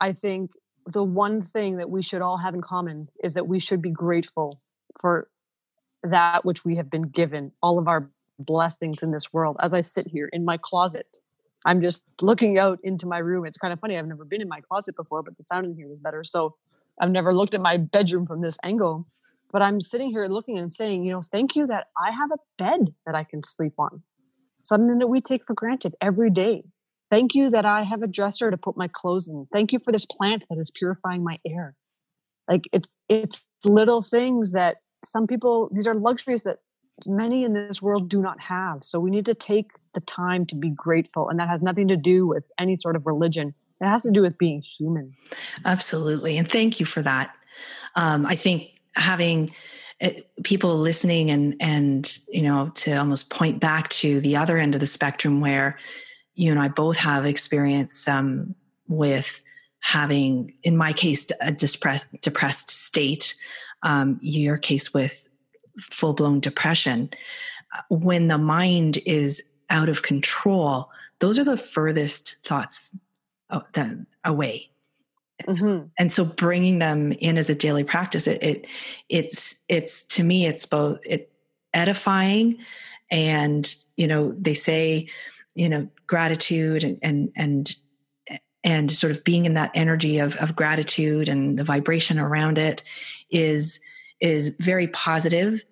I 0.00 0.12
think 0.12 0.50
the 0.86 1.02
one 1.02 1.42
thing 1.42 1.76
that 1.76 1.90
we 1.90 2.02
should 2.02 2.22
all 2.22 2.36
have 2.36 2.54
in 2.54 2.60
common 2.60 3.08
is 3.22 3.34
that 3.34 3.46
we 3.46 3.60
should 3.60 3.80
be 3.80 3.90
grateful 3.90 4.60
for 5.00 5.28
that 6.02 6.44
which 6.44 6.64
we 6.64 6.76
have 6.76 6.90
been 6.90 7.02
given, 7.02 7.52
all 7.62 7.78
of 7.78 7.86
our 7.86 8.10
blessings 8.38 9.02
in 9.02 9.12
this 9.12 9.32
world. 9.32 9.56
As 9.60 9.72
I 9.72 9.80
sit 9.80 10.06
here 10.06 10.28
in 10.32 10.44
my 10.44 10.56
closet, 10.56 11.18
I'm 11.64 11.80
just 11.80 12.02
looking 12.20 12.58
out 12.58 12.80
into 12.82 13.06
my 13.06 13.18
room. 13.18 13.46
It's 13.46 13.56
kind 13.56 13.72
of 13.72 13.78
funny. 13.78 13.96
I've 13.96 14.06
never 14.06 14.24
been 14.24 14.42
in 14.42 14.48
my 14.48 14.60
closet 14.60 14.96
before, 14.96 15.22
but 15.22 15.36
the 15.36 15.44
sound 15.44 15.66
in 15.66 15.74
here 15.76 15.88
was 15.88 16.00
better. 16.00 16.24
So 16.24 16.56
I've 17.00 17.10
never 17.10 17.32
looked 17.32 17.54
at 17.54 17.60
my 17.60 17.76
bedroom 17.76 18.26
from 18.26 18.40
this 18.40 18.58
angle. 18.64 19.06
But 19.52 19.62
I'm 19.62 19.80
sitting 19.80 20.10
here 20.10 20.26
looking 20.26 20.58
and 20.58 20.72
saying, 20.72 21.04
you 21.04 21.12
know, 21.12 21.22
thank 21.22 21.54
you 21.54 21.66
that 21.66 21.88
I 21.96 22.10
have 22.10 22.30
a 22.32 22.38
bed 22.58 22.94
that 23.04 23.14
I 23.14 23.24
can 23.24 23.42
sleep 23.42 23.74
on. 23.78 24.02
Something 24.64 24.98
that 24.98 25.08
we 25.08 25.20
take 25.20 25.44
for 25.44 25.54
granted 25.54 25.94
every 26.00 26.30
day. 26.30 26.64
Thank 27.10 27.34
you 27.34 27.50
that 27.50 27.66
I 27.66 27.82
have 27.82 28.02
a 28.02 28.06
dresser 28.06 28.50
to 28.50 28.56
put 28.56 28.76
my 28.76 28.88
clothes 28.88 29.28
in. 29.28 29.46
Thank 29.52 29.72
you 29.72 29.78
for 29.78 29.92
this 29.92 30.06
plant 30.06 30.44
that 30.48 30.58
is 30.58 30.70
purifying 30.70 31.22
my 31.22 31.38
air. 31.46 31.74
Like 32.48 32.62
it's 32.72 32.96
it's 33.08 33.44
little 33.64 34.02
things 34.02 34.52
that 34.52 34.78
some 35.04 35.26
people 35.26 35.68
these 35.72 35.86
are 35.86 35.94
luxuries 35.94 36.44
that 36.44 36.58
many 37.06 37.44
in 37.44 37.52
this 37.52 37.82
world 37.82 38.08
do 38.08 38.20
not 38.20 38.40
have. 38.40 38.82
So 38.82 38.98
we 39.00 39.10
need 39.10 39.26
to 39.26 39.34
take 39.34 39.72
the 39.94 40.00
time 40.00 40.46
to 40.46 40.54
be 40.54 40.70
grateful. 40.70 41.28
And 41.28 41.38
that 41.38 41.48
has 41.48 41.62
nothing 41.62 41.88
to 41.88 41.96
do 41.96 42.26
with 42.26 42.44
any 42.58 42.76
sort 42.76 42.96
of 42.96 43.06
religion, 43.06 43.54
it 43.80 43.86
has 43.86 44.04
to 44.04 44.10
do 44.10 44.22
with 44.22 44.38
being 44.38 44.62
human. 44.78 45.12
Absolutely. 45.64 46.38
And 46.38 46.48
thank 46.48 46.80
you 46.80 46.86
for 46.86 47.02
that. 47.02 47.34
Um, 47.94 48.24
I 48.24 48.36
think 48.36 48.71
having 48.96 49.52
eh, 50.00 50.20
people 50.42 50.78
listening 50.78 51.30
and 51.30 51.56
and 51.60 52.18
you 52.28 52.42
know 52.42 52.70
to 52.74 52.92
almost 52.92 53.30
point 53.30 53.60
back 53.60 53.88
to 53.90 54.20
the 54.20 54.36
other 54.36 54.58
end 54.58 54.74
of 54.74 54.80
the 54.80 54.86
spectrum 54.86 55.40
where 55.40 55.78
you 56.34 56.50
and 56.50 56.60
I 56.60 56.68
both 56.68 56.96
have 56.96 57.26
experience 57.26 58.08
um, 58.08 58.54
with 58.88 59.40
having 59.80 60.54
in 60.62 60.76
my 60.76 60.92
case 60.92 61.30
a 61.40 61.52
depressed 61.52 62.20
depressed 62.20 62.70
state 62.70 63.34
um, 63.82 64.18
your 64.22 64.56
case 64.56 64.94
with 64.94 65.28
full 65.78 66.12
blown 66.12 66.40
depression 66.40 67.10
uh, 67.76 67.82
when 67.88 68.28
the 68.28 68.38
mind 68.38 68.98
is 69.06 69.42
out 69.70 69.88
of 69.88 70.02
control, 70.02 70.90
those 71.18 71.38
are 71.38 71.44
the 71.44 71.56
furthest 71.56 72.36
thoughts 72.44 72.90
uh, 73.50 73.60
away. 74.24 74.71
Mm-hmm. 75.46 75.86
And 75.98 76.12
so 76.12 76.24
bringing 76.24 76.78
them 76.78 77.12
in 77.12 77.38
as 77.38 77.50
a 77.50 77.54
daily 77.54 77.84
practice, 77.84 78.26
it, 78.26 78.42
it 78.42 78.66
it's 79.08 79.62
it's 79.68 80.02
to 80.08 80.24
me 80.24 80.46
it's 80.46 80.66
both 80.66 80.98
it 81.04 81.32
edifying 81.74 82.58
and 83.10 83.74
you 83.96 84.06
know 84.06 84.32
they 84.32 84.54
say 84.54 85.08
you 85.54 85.68
know 85.68 85.88
gratitude 86.06 86.84
and 86.84 86.98
and 87.02 87.32
and 87.36 87.74
and 88.64 88.90
sort 88.90 89.10
of 89.10 89.24
being 89.24 89.44
in 89.44 89.54
that 89.54 89.72
energy 89.74 90.18
of, 90.18 90.36
of 90.36 90.54
gratitude 90.54 91.28
and 91.28 91.58
the 91.58 91.64
vibration 91.64 92.18
around 92.18 92.58
it 92.58 92.82
is 93.30 93.80
is 94.20 94.56
very 94.60 94.86
positive 94.88 95.64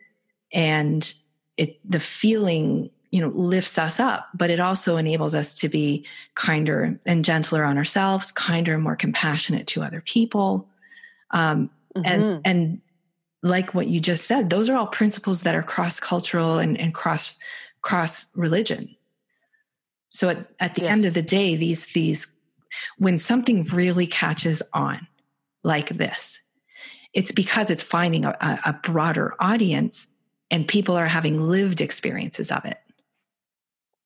and 0.52 1.12
it 1.56 1.78
the 1.88 2.00
feeling 2.00 2.90
you 3.10 3.20
know 3.20 3.28
lifts 3.28 3.78
us 3.78 3.98
up 3.98 4.28
but 4.34 4.50
it 4.50 4.60
also 4.60 4.96
enables 4.96 5.34
us 5.34 5.54
to 5.54 5.68
be 5.68 6.04
kinder 6.34 6.98
and 7.06 7.24
gentler 7.24 7.64
on 7.64 7.76
ourselves 7.76 8.32
kinder 8.32 8.74
and 8.74 8.82
more 8.82 8.96
compassionate 8.96 9.66
to 9.66 9.82
other 9.82 10.00
people 10.00 10.68
um, 11.32 11.70
mm-hmm. 11.96 12.02
and 12.04 12.40
and 12.44 12.80
like 13.42 13.74
what 13.74 13.88
you 13.88 14.00
just 14.00 14.24
said 14.24 14.50
those 14.50 14.68
are 14.68 14.76
all 14.76 14.86
principles 14.86 15.42
that 15.42 15.54
are 15.54 15.62
cross 15.62 15.98
cultural 15.98 16.58
and, 16.58 16.78
and 16.78 16.94
cross 16.94 17.38
cross 17.82 18.26
religion 18.34 18.94
so 20.10 20.28
at, 20.28 20.46
at 20.58 20.74
the 20.74 20.82
yes. 20.82 20.96
end 20.96 21.04
of 21.04 21.14
the 21.14 21.22
day 21.22 21.56
these 21.56 21.86
these 21.86 22.26
when 22.98 23.18
something 23.18 23.64
really 23.64 24.06
catches 24.06 24.62
on 24.72 25.06
like 25.64 25.88
this 25.90 26.40
it's 27.12 27.32
because 27.32 27.70
it's 27.70 27.82
finding 27.82 28.24
a, 28.24 28.60
a 28.64 28.72
broader 28.84 29.34
audience 29.40 30.06
and 30.52 30.68
people 30.68 30.96
are 30.96 31.06
having 31.06 31.48
lived 31.48 31.80
experiences 31.80 32.52
of 32.52 32.64
it 32.64 32.78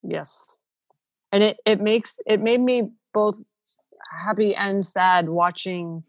yes. 0.07 0.59
And 1.33 1.43
it 1.43 1.59
it 1.67 1.81
makes 1.81 2.21
it 2.27 2.41
made 2.41 2.61
me 2.61 2.91
both 3.13 3.43
happy 4.15 4.55
and 4.55 4.85
sad 4.85 5.29
watching 5.29 6.03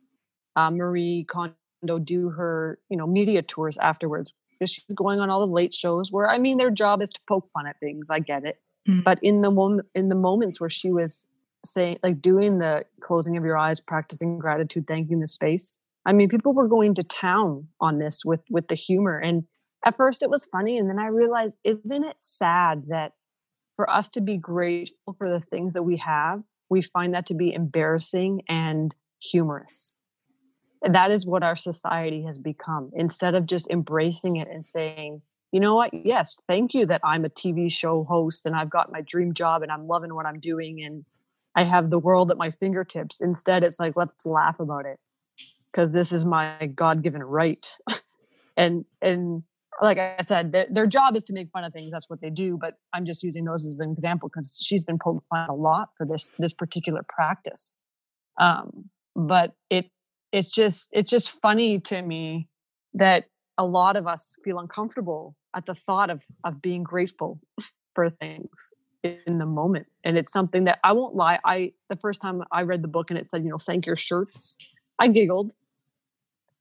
uh, 0.56 0.72
marie 0.72 1.26
kondo 1.28 2.00
do 2.04 2.30
her 2.30 2.80
you 2.90 2.98
know 2.98 3.08
media 3.08 3.42
tours 3.42 3.78
afterwards 3.78 4.32
because 4.52 4.72
she's 4.72 4.96
going 4.96 5.20
on 5.20 5.30
all 5.30 5.46
the 5.46 5.52
late 5.52 5.74
shows 5.74 6.12
where 6.12 6.30
i 6.30 6.38
mean 6.38 6.58
their 6.58 6.72
job 6.72 7.02
is 7.02 7.10
to 7.10 7.20
poke 7.28 7.48
fun 7.54 7.68
at 7.68 7.80
things 7.80 8.10
i 8.10 8.20
get 8.20 8.46
it. 8.46 8.60
Mm. 8.88 9.04
but 9.04 9.20
in 9.22 9.42
the 9.42 9.52
moment 9.52 9.88
in 9.96 10.10
the 10.10 10.16
moments 10.16 10.60
where 10.60 10.70
she 10.70 10.92
was 10.92 11.28
saying 11.66 11.98
like 12.04 12.22
doing 12.22 12.60
the 12.60 12.86
closing 13.02 13.36
of 13.38 13.44
your 13.44 13.58
eyes 13.58 13.80
practicing 13.80 14.38
gratitude 14.38 14.86
thanking 14.88 15.20
the 15.20 15.28
space 15.28 15.80
i 16.06 16.14
mean 16.14 16.30
people 16.30 16.54
were 16.54 16.68
going 16.68 16.94
to 16.94 17.04
town 17.04 17.68
on 17.82 18.00
this 18.00 18.24
with 18.24 18.42
with 18.50 18.68
the 18.68 18.76
humor. 18.76 19.18
And 19.18 19.44
at 19.84 19.98
first 19.98 20.22
it 20.22 20.30
was 20.30 20.46
funny 20.46 20.78
and 20.78 20.90
then 20.90 21.00
i 21.00 21.08
realized 21.08 21.58
isn't 21.64 22.04
it 22.04 22.18
sad 22.20 22.84
that 22.88 23.14
for 23.76 23.90
us 23.90 24.10
to 24.10 24.22
be 24.22 24.38
grateful 24.38 25.14
for 25.14 25.30
the 25.30 25.40
things 25.40 25.74
that 25.74 25.84
we 25.84 25.98
have 25.98 26.42
we 26.70 26.82
find 26.82 27.14
that 27.14 27.26
to 27.28 27.34
be 27.34 27.54
embarrassing 27.54 28.42
and 28.48 28.94
humorous 29.20 30.00
and 30.84 30.94
that 30.96 31.12
is 31.12 31.26
what 31.26 31.44
our 31.44 31.56
society 31.56 32.24
has 32.24 32.40
become 32.40 32.92
instead 32.96 33.36
of 33.36 33.46
just 33.46 33.70
embracing 33.70 34.38
it 34.38 34.48
and 34.48 34.66
saying 34.66 35.22
you 35.52 35.60
know 35.60 35.76
what 35.76 35.92
yes 35.94 36.38
thank 36.48 36.74
you 36.74 36.86
that 36.86 37.02
i'm 37.04 37.26
a 37.26 37.30
tv 37.30 37.72
show 37.72 38.04
host 38.04 38.46
and 38.46 38.56
i've 38.56 38.70
got 38.70 38.92
my 38.92 39.02
dream 39.02 39.34
job 39.34 39.62
and 39.62 39.72
i'm 39.72 39.88
loving 39.88 40.14
what 40.14 40.26
i'm 40.26 40.40
doing 40.40 40.84
and 40.84 41.06
I 41.56 41.64
have 41.64 41.90
the 41.90 42.00
world 42.00 42.32
at 42.32 42.38
my 42.38 42.52
fingertips. 42.52 43.22
Instead, 43.22 43.64
it's 43.64 43.80
like, 43.80 43.96
let's 43.96 44.26
laugh 44.26 44.60
about 44.60 44.86
it 44.86 45.00
because 45.72 45.94
this 45.94 46.12
is 46.12 46.26
my 46.26 46.70
God 46.76 47.02
given 47.02 47.24
right. 47.24 47.66
and, 48.58 48.86
and, 49.02 49.44
like 49.82 49.98
I 49.98 50.22
said, 50.22 50.52
their, 50.52 50.68
their 50.70 50.88
job 50.88 51.16
is 51.16 51.24
to 51.24 51.34
make 51.34 51.50
fun 51.52 51.64
of 51.64 51.74
things. 51.74 51.92
That's 51.92 52.10
what 52.10 52.22
they 52.22 52.30
do. 52.30 52.58
But 52.58 52.76
I'm 52.94 53.06
just 53.06 53.24
using 53.24 53.46
those 53.46 53.66
as 53.66 53.80
an 53.80 53.92
example 53.92 54.30
because 54.30 54.60
she's 54.64 54.84
been 54.84 55.00
poked 55.00 55.26
fun 55.26 55.50
a 55.50 55.56
lot 55.56 55.90
for 55.98 56.06
this 56.06 56.32
this 56.40 56.54
particular 56.54 57.06
practice. 57.08 57.82
Um, 58.40 58.90
but 59.16 59.54
it 59.70 59.90
it's 60.32 60.52
just 60.52 60.90
it's 60.92 61.10
just 61.10 61.32
funny 61.42 61.80
to 61.80 62.02
me 62.02 62.48
that 62.94 63.26
a 63.58 63.66
lot 63.66 63.96
of 63.96 64.08
us 64.08 64.36
feel 64.44 64.60
uncomfortable 64.60 65.36
at 65.56 65.66
the 65.66 65.76
thought 65.76 66.10
of 66.10 66.22
of 66.44 66.62
being 66.62 66.84
grateful 66.84 67.40
for 67.96 68.10
things 68.10 68.74
in 69.04 69.38
the 69.38 69.46
moment 69.46 69.86
and 70.04 70.18
it's 70.18 70.34
something 70.34 70.64
that 70.64 70.80
i 70.84 70.92
won't 70.92 71.16
lie 71.16 71.40
i 71.46 71.72
the 71.90 71.96
first 71.96 72.22
time 72.22 72.42
i 72.52 72.64
read 72.64 72.82
the 72.82 72.88
book 72.88 73.12
and 73.12 73.20
it 73.20 73.30
said 73.30 73.44
you 73.44 73.50
know 73.50 73.58
thank 73.58 73.86
your 73.86 73.96
shirts 73.96 74.56
i 74.98 75.08
giggled 75.08 75.54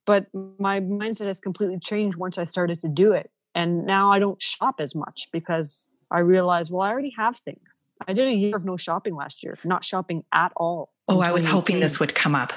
but 0.07 0.27
my 0.59 0.81
mindset 0.81 1.27
has 1.27 1.41
completely 1.41 1.79
changed 1.79 2.17
once 2.17 2.39
i 2.39 2.45
started 2.45 2.81
to 2.81 2.89
do 2.89 3.13
it 3.13 3.31
and 3.55 3.85
now 3.85 4.13
i 4.13 4.19
don't 4.19 4.41
shop 4.41 4.77
as 4.79 4.95
much 4.95 5.29
because 5.33 5.89
i 6.11 6.19
realized 6.19 6.73
well 6.73 6.83
i 6.83 6.91
already 6.91 7.13
have 7.17 7.37
things 7.37 7.87
i 8.07 8.13
did 8.13 8.29
a 8.29 8.33
year 8.33 8.57
of 8.57 8.65
no 8.65 8.77
shopping 8.77 9.15
last 9.15 9.43
year 9.43 9.59
not 9.65 9.85
shopping 9.85 10.25
at 10.33 10.53
all 10.57 10.93
oh 11.09 11.21
i 11.21 11.31
was 11.31 11.47
hoping 11.47 11.81
this 11.81 12.01
would 12.01 12.15
come 12.15 12.35
up 12.35 12.53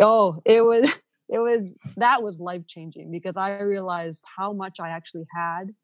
oh 0.00 0.40
it 0.44 0.64
was 0.64 0.90
it 1.28 1.38
was 1.38 1.74
that 1.96 2.22
was 2.22 2.38
life 2.38 2.66
changing 2.66 3.10
because 3.10 3.36
i 3.36 3.58
realized 3.58 4.24
how 4.36 4.52
much 4.52 4.78
i 4.80 4.90
actually 4.90 5.26
had 5.34 5.74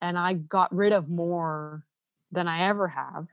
and 0.00 0.18
i 0.18 0.32
got 0.32 0.74
rid 0.74 0.92
of 0.92 1.08
more 1.08 1.82
than 2.32 2.48
I 2.48 2.68
ever 2.68 2.88
have. 2.88 3.26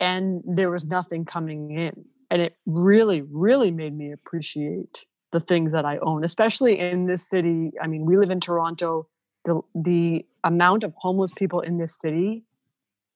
And 0.00 0.42
there 0.44 0.70
was 0.70 0.84
nothing 0.84 1.24
coming 1.24 1.70
in. 1.70 2.04
And 2.30 2.42
it 2.42 2.56
really, 2.66 3.22
really 3.22 3.70
made 3.70 3.96
me 3.96 4.12
appreciate 4.12 5.04
the 5.34 5.40
things 5.40 5.72
that 5.72 5.84
I 5.84 5.98
own, 5.98 6.22
especially 6.22 6.78
in 6.78 7.06
this 7.06 7.28
city. 7.28 7.72
I 7.82 7.88
mean, 7.88 8.06
we 8.06 8.16
live 8.16 8.30
in 8.30 8.38
Toronto. 8.38 9.08
The, 9.44 9.60
the 9.74 10.24
amount 10.44 10.84
of 10.84 10.94
homeless 10.96 11.32
people 11.32 11.60
in 11.60 11.76
this 11.76 11.98
city 11.98 12.44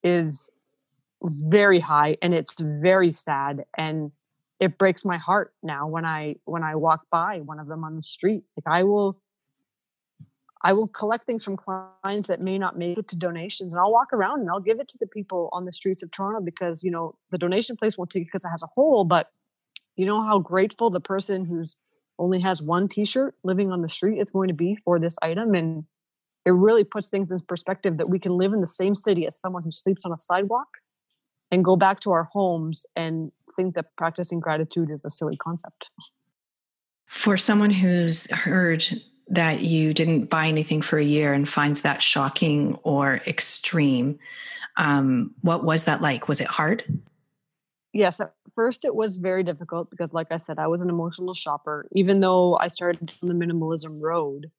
is 0.03 0.51
very 1.23 1.79
high 1.79 2.16
and 2.21 2.35
it's 2.35 2.61
very 2.61 3.12
sad 3.12 3.64
and 3.77 4.11
it 4.59 4.79
breaks 4.79 5.05
my 5.05 5.16
heart 5.16 5.53
now 5.62 5.89
when 5.89 6.05
i 6.05 6.37
when 6.45 6.62
i 6.62 6.77
walk 6.77 7.01
by 7.11 7.41
one 7.41 7.59
of 7.59 7.66
them 7.66 7.83
on 7.83 7.97
the 7.97 8.03
street 8.03 8.45
like 8.57 8.73
i 8.73 8.85
will 8.85 9.21
I 10.62 10.73
will 10.73 10.89
collect 10.89 11.23
things 11.23 11.45
from 11.45 11.57
clients 11.57 12.27
that 12.27 12.41
may 12.41 12.59
not 12.59 12.77
make 12.77 12.99
it 12.99 13.07
to 13.09 13.16
donations 13.16 13.73
and 13.73 13.79
I'll 13.79 13.93
walk 13.93 14.12
around 14.12 14.41
and 14.41 14.51
I'll 14.51 14.59
give 14.59 14.81
it 14.81 14.89
to 14.89 14.99
the 14.99 15.07
people 15.07 15.49
on 15.53 15.64
the 15.64 15.73
streets 15.73 16.03
of 16.03 16.11
Toronto 16.11 16.41
because, 16.41 16.83
you 16.83 16.91
know, 16.91 17.14
the 17.31 17.39
donation 17.39 17.77
place 17.77 17.97
won't 17.97 18.11
take 18.11 18.23
it 18.23 18.27
because 18.27 18.45
it 18.45 18.49
has 18.49 18.64
a 18.64 18.66
hole, 18.66 19.05
but 19.05 19.31
you 19.95 20.05
know 20.05 20.21
how 20.21 20.41
grateful 20.41 20.91
the 20.91 21.01
person 21.01 21.45
who's 21.45 21.77
only 22.19 22.41
has 22.41 22.62
one 22.62 22.89
t-shirt 22.89 23.35
living 23.45 23.71
on 23.71 23.83
the 23.83 23.89
street 23.89 24.19
it's 24.19 24.31
going 24.31 24.49
to 24.49 24.55
be 24.55 24.77
for 24.77 24.99
this 24.99 25.16
item 25.23 25.55
and 25.55 25.85
it 26.45 26.53
really 26.53 26.85
puts 26.85 27.11
things 27.11 27.31
in 27.31 27.39
perspective 27.41 27.99
that 27.99 28.09
we 28.09 28.19
can 28.19 28.37
live 28.37 28.53
in 28.53 28.61
the 28.61 28.66
same 28.66 28.95
city 28.95 29.27
as 29.27 29.39
someone 29.39 29.62
who 29.62 29.71
sleeps 29.71 30.05
on 30.05 30.12
a 30.12 30.19
sidewalk 30.19 30.69
and 31.51 31.64
go 31.64 31.77
back 31.77 32.01
to 32.01 32.11
our 32.11 32.25
homes 32.25 32.87
and 32.97 33.33
think 33.55 33.75
that 33.75 33.97
practicing 33.97 34.41
gratitude 34.41 34.91
is 34.91 35.05
a 35.05 35.11
silly 35.11 35.37
concept. 35.37 35.91
For 37.07 37.37
someone 37.37 37.71
who's 37.71 38.31
heard 38.31 38.85
that 39.29 39.62
you 39.62 39.93
didn't 39.93 40.27
buy 40.27 40.47
anything 40.47 40.83
for 40.83 40.99
a 40.99 41.05
year 41.05 41.33
and 41.33 41.49
finds 41.49 41.83
that 41.83 42.01
shocking 42.01 42.79
or 42.83 43.21
extreme. 43.27 44.19
Um, 44.77 45.35
what 45.43 45.64
was 45.64 45.85
that 45.85 46.01
like? 46.01 46.29
Was 46.29 46.41
it 46.41 46.47
hard? 46.47 46.85
Yes, 47.99 48.20
at 48.20 48.32
first 48.55 48.84
it 48.84 48.94
was 48.94 49.16
very 49.16 49.42
difficult 49.42 49.90
because, 49.90 50.14
like 50.14 50.28
I 50.30 50.36
said, 50.36 50.61
I 50.61 50.68
was 50.68 50.80
an 50.80 50.88
emotional 50.88 51.34
shopper. 51.34 51.88
Even 51.90 52.20
though 52.20 52.57
I 52.59 52.68
started 52.68 53.12
on 53.20 53.28
the 53.28 53.34
minimalism 53.34 54.01
road, 54.01 54.53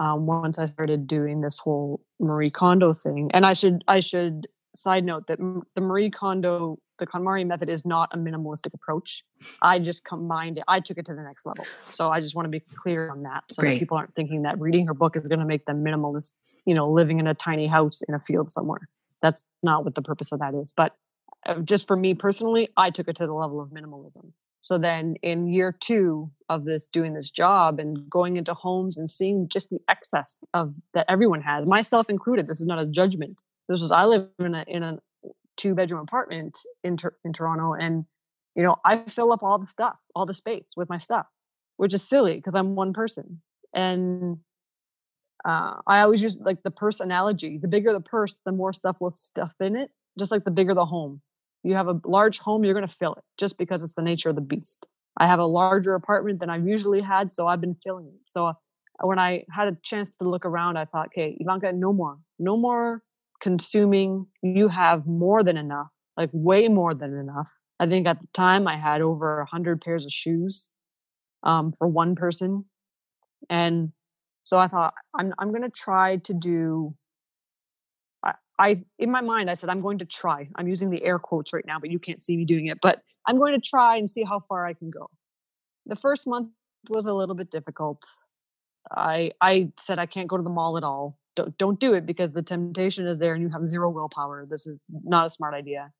um, 0.00 0.26
once 0.26 0.58
I 0.58 0.64
started 0.64 1.06
doing 1.06 1.40
this 1.40 1.56
whole 1.60 2.00
Marie 2.18 2.50
Kondo 2.50 2.92
thing, 2.92 3.30
and 3.32 3.46
I 3.46 3.52
should 3.52 3.84
I 3.86 4.00
should 4.00 4.48
side 4.74 5.04
note 5.04 5.28
that 5.28 5.38
the 5.38 5.80
Marie 5.80 6.10
Kondo 6.10 6.80
the 6.98 7.06
KonMari 7.06 7.46
method 7.46 7.68
is 7.68 7.86
not 7.86 8.08
a 8.12 8.18
minimalistic 8.18 8.74
approach. 8.74 9.22
I 9.62 9.78
just 9.78 10.04
combined 10.04 10.58
it. 10.58 10.64
I 10.66 10.80
took 10.80 10.98
it 10.98 11.06
to 11.06 11.14
the 11.14 11.22
next 11.22 11.46
level. 11.46 11.66
So 11.90 12.10
I 12.10 12.18
just 12.18 12.34
want 12.34 12.46
to 12.46 12.50
be 12.50 12.62
clear 12.82 13.08
on 13.08 13.22
that. 13.22 13.44
So 13.50 13.62
that 13.62 13.78
people 13.78 13.96
aren't 13.96 14.16
thinking 14.16 14.42
that 14.42 14.58
reading 14.58 14.86
her 14.86 14.94
book 14.94 15.16
is 15.16 15.28
going 15.28 15.38
to 15.38 15.44
make 15.44 15.64
them 15.66 15.84
minimalists, 15.84 16.56
you 16.66 16.74
know, 16.74 16.90
living 16.90 17.20
in 17.20 17.28
a 17.28 17.34
tiny 17.34 17.68
house 17.68 18.02
in 18.02 18.14
a 18.14 18.18
field 18.18 18.50
somewhere. 18.50 18.88
That's 19.22 19.44
not 19.62 19.84
what 19.84 19.94
the 19.94 20.02
purpose 20.02 20.32
of 20.32 20.40
that 20.40 20.54
is. 20.54 20.72
But 20.76 20.94
just 21.64 21.86
for 21.86 21.96
me 21.96 22.14
personally, 22.14 22.68
I 22.76 22.90
took 22.90 23.08
it 23.08 23.16
to 23.16 23.26
the 23.26 23.32
level 23.32 23.60
of 23.60 23.70
minimalism. 23.70 24.32
So 24.60 24.78
then 24.78 25.16
in 25.22 25.52
year 25.52 25.76
two 25.78 26.30
of 26.48 26.64
this, 26.64 26.88
doing 26.88 27.12
this 27.12 27.30
job 27.30 27.78
and 27.78 28.08
going 28.08 28.38
into 28.38 28.54
homes 28.54 28.96
and 28.96 29.10
seeing 29.10 29.46
just 29.48 29.68
the 29.68 29.78
excess 29.90 30.42
of 30.54 30.72
that 30.94 31.04
everyone 31.06 31.42
has, 31.42 31.68
myself 31.68 32.08
included, 32.08 32.46
this 32.46 32.62
is 32.62 32.66
not 32.66 32.78
a 32.78 32.86
judgment. 32.86 33.38
This 33.68 33.82
was, 33.82 33.92
I 33.92 34.04
live 34.06 34.26
in 34.38 34.54
a, 34.54 34.64
in 34.66 34.82
a 34.82 34.98
two 35.58 35.74
bedroom 35.74 36.00
apartment 36.00 36.58
in, 36.82 36.96
in 37.26 37.32
Toronto. 37.34 37.74
And, 37.74 38.06
you 38.54 38.62
know, 38.62 38.76
I 38.86 39.02
fill 39.06 39.32
up 39.32 39.42
all 39.42 39.58
the 39.58 39.66
stuff, 39.66 39.98
all 40.14 40.24
the 40.24 40.32
space 40.32 40.72
with 40.76 40.88
my 40.88 40.96
stuff, 40.96 41.26
which 41.76 41.92
is 41.92 42.02
silly 42.02 42.36
because 42.36 42.54
I'm 42.54 42.74
one 42.74 42.94
person. 42.94 43.42
And 43.74 44.38
uh, 45.44 45.74
I 45.86 46.00
always 46.00 46.22
use 46.22 46.38
like 46.40 46.62
the 46.62 46.70
purse 46.70 47.00
analogy. 47.00 47.58
The 47.58 47.68
bigger 47.68 47.92
the 47.92 48.00
purse, 48.00 48.38
the 48.46 48.52
more 48.52 48.72
stuff 48.72 48.96
will 49.02 49.10
stuff 49.10 49.56
in 49.60 49.76
it, 49.76 49.90
just 50.18 50.32
like 50.32 50.44
the 50.44 50.50
bigger 50.50 50.72
the 50.72 50.86
home. 50.86 51.20
You 51.64 51.74
have 51.74 51.88
a 51.88 52.00
large 52.04 52.38
home, 52.38 52.64
you're 52.64 52.74
going 52.74 52.86
to 52.86 52.92
fill 52.92 53.14
it 53.14 53.24
just 53.38 53.58
because 53.58 53.82
it's 53.82 53.94
the 53.94 54.02
nature 54.02 54.28
of 54.28 54.36
the 54.36 54.40
beast. 54.42 54.86
I 55.16 55.26
have 55.26 55.38
a 55.38 55.46
larger 55.46 55.94
apartment 55.94 56.40
than 56.40 56.50
I've 56.50 56.66
usually 56.66 57.00
had, 57.00 57.32
so 57.32 57.46
I've 57.46 57.60
been 57.60 57.74
filling 57.74 58.06
it. 58.06 58.20
So 58.24 58.46
uh, 58.46 58.52
when 59.02 59.18
I 59.18 59.44
had 59.50 59.68
a 59.68 59.76
chance 59.82 60.12
to 60.16 60.28
look 60.28 60.44
around, 60.44 60.76
I 60.76 60.84
thought, 60.84 61.08
okay, 61.08 61.36
Ivanka, 61.40 61.72
no 61.72 61.92
more. 61.92 62.18
no 62.38 62.56
more 62.56 63.02
consuming. 63.40 64.26
You 64.42 64.68
have 64.68 65.06
more 65.06 65.42
than 65.42 65.56
enough, 65.56 65.88
like 66.16 66.30
way 66.32 66.68
more 66.68 66.94
than 66.94 67.16
enough. 67.16 67.50
I 67.80 67.86
think 67.86 68.06
at 68.06 68.20
the 68.20 68.28
time 68.32 68.66
I 68.68 68.76
had 68.76 69.02
over 69.02 69.40
a 69.40 69.46
hundred 69.46 69.80
pairs 69.80 70.04
of 70.04 70.12
shoes 70.12 70.68
um, 71.42 71.72
for 71.72 71.86
one 71.86 72.14
person, 72.14 72.64
and 73.50 73.92
so 74.44 74.58
I 74.58 74.68
thought 74.68 74.94
I'm 75.14 75.34
I'm 75.38 75.50
going 75.50 75.62
to 75.62 75.70
try 75.70 76.16
to 76.18 76.34
do. 76.34 76.94
I, 78.58 78.76
in 78.98 79.10
my 79.10 79.20
mind 79.20 79.50
I 79.50 79.54
said 79.54 79.70
I'm 79.70 79.80
going 79.80 79.98
to 79.98 80.04
try. 80.04 80.48
I'm 80.56 80.68
using 80.68 80.90
the 80.90 81.02
air 81.04 81.18
quotes 81.18 81.52
right 81.52 81.64
now, 81.66 81.78
but 81.80 81.90
you 81.90 81.98
can't 81.98 82.22
see 82.22 82.36
me 82.36 82.44
doing 82.44 82.66
it. 82.66 82.78
But 82.80 83.00
I'm 83.26 83.36
going 83.36 83.54
to 83.54 83.60
try 83.60 83.96
and 83.96 84.08
see 84.08 84.22
how 84.22 84.38
far 84.38 84.66
I 84.66 84.74
can 84.74 84.90
go. 84.90 85.08
The 85.86 85.96
first 85.96 86.26
month 86.26 86.50
was 86.88 87.06
a 87.06 87.12
little 87.12 87.34
bit 87.34 87.50
difficult. 87.50 88.04
I 88.90 89.32
I 89.40 89.72
said 89.78 89.98
I 89.98 90.06
can't 90.06 90.28
go 90.28 90.36
to 90.36 90.42
the 90.42 90.50
mall 90.50 90.76
at 90.76 90.84
all. 90.84 91.18
Don't 91.36 91.56
don't 91.58 91.80
do 91.80 91.94
it 91.94 92.06
because 92.06 92.32
the 92.32 92.42
temptation 92.42 93.06
is 93.06 93.18
there 93.18 93.34
and 93.34 93.42
you 93.42 93.48
have 93.50 93.66
zero 93.66 93.90
willpower. 93.90 94.46
This 94.48 94.66
is 94.66 94.80
not 95.02 95.26
a 95.26 95.30
smart 95.30 95.54
idea. 95.54 95.90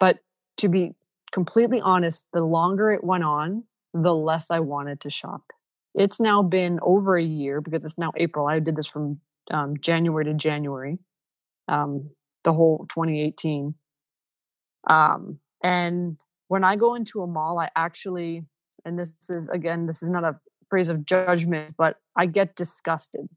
But 0.00 0.18
to 0.58 0.68
be 0.68 0.94
completely 1.32 1.80
honest, 1.80 2.26
the 2.32 2.44
longer 2.44 2.90
it 2.90 3.04
went 3.04 3.24
on, 3.24 3.64
the 3.94 4.14
less 4.14 4.50
I 4.50 4.60
wanted 4.60 5.00
to 5.00 5.10
shop. 5.10 5.42
It's 5.94 6.20
now 6.20 6.42
been 6.42 6.78
over 6.82 7.16
a 7.16 7.22
year 7.22 7.60
because 7.60 7.84
it's 7.84 7.98
now 7.98 8.12
April. 8.16 8.46
I 8.46 8.58
did 8.58 8.76
this 8.76 8.86
from 8.86 9.20
um, 9.50 9.76
January 9.80 10.24
to 10.26 10.34
January, 10.34 10.98
um, 11.68 12.10
the 12.44 12.52
whole 12.52 12.86
2018. 12.88 13.74
Um, 14.88 15.38
and 15.62 16.16
when 16.48 16.64
I 16.64 16.76
go 16.76 16.94
into 16.94 17.22
a 17.22 17.26
mall, 17.26 17.58
I 17.58 17.68
actually, 17.76 18.44
and 18.84 18.98
this 18.98 19.12
is 19.28 19.48
again, 19.48 19.86
this 19.86 20.02
is 20.02 20.10
not 20.10 20.24
a 20.24 20.36
phrase 20.68 20.88
of 20.88 21.04
judgment, 21.06 21.74
but 21.76 21.96
I 22.16 22.26
get 22.26 22.56
disgusted 22.56 23.28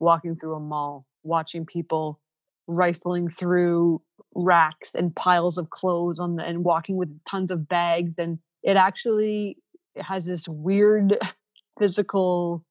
walking 0.00 0.36
through 0.36 0.54
a 0.54 0.60
mall, 0.60 1.06
watching 1.22 1.66
people 1.66 2.20
rifling 2.66 3.28
through 3.28 4.00
racks 4.34 4.94
and 4.94 5.14
piles 5.14 5.58
of 5.58 5.70
clothes 5.70 6.18
on 6.18 6.36
the 6.36 6.44
and 6.44 6.64
walking 6.64 6.96
with 6.96 7.08
tons 7.24 7.50
of 7.50 7.68
bags 7.68 8.18
and 8.18 8.38
it 8.62 8.76
actually 8.76 9.56
has 9.98 10.24
this 10.24 10.48
weird 10.48 11.18
physical 11.78 12.64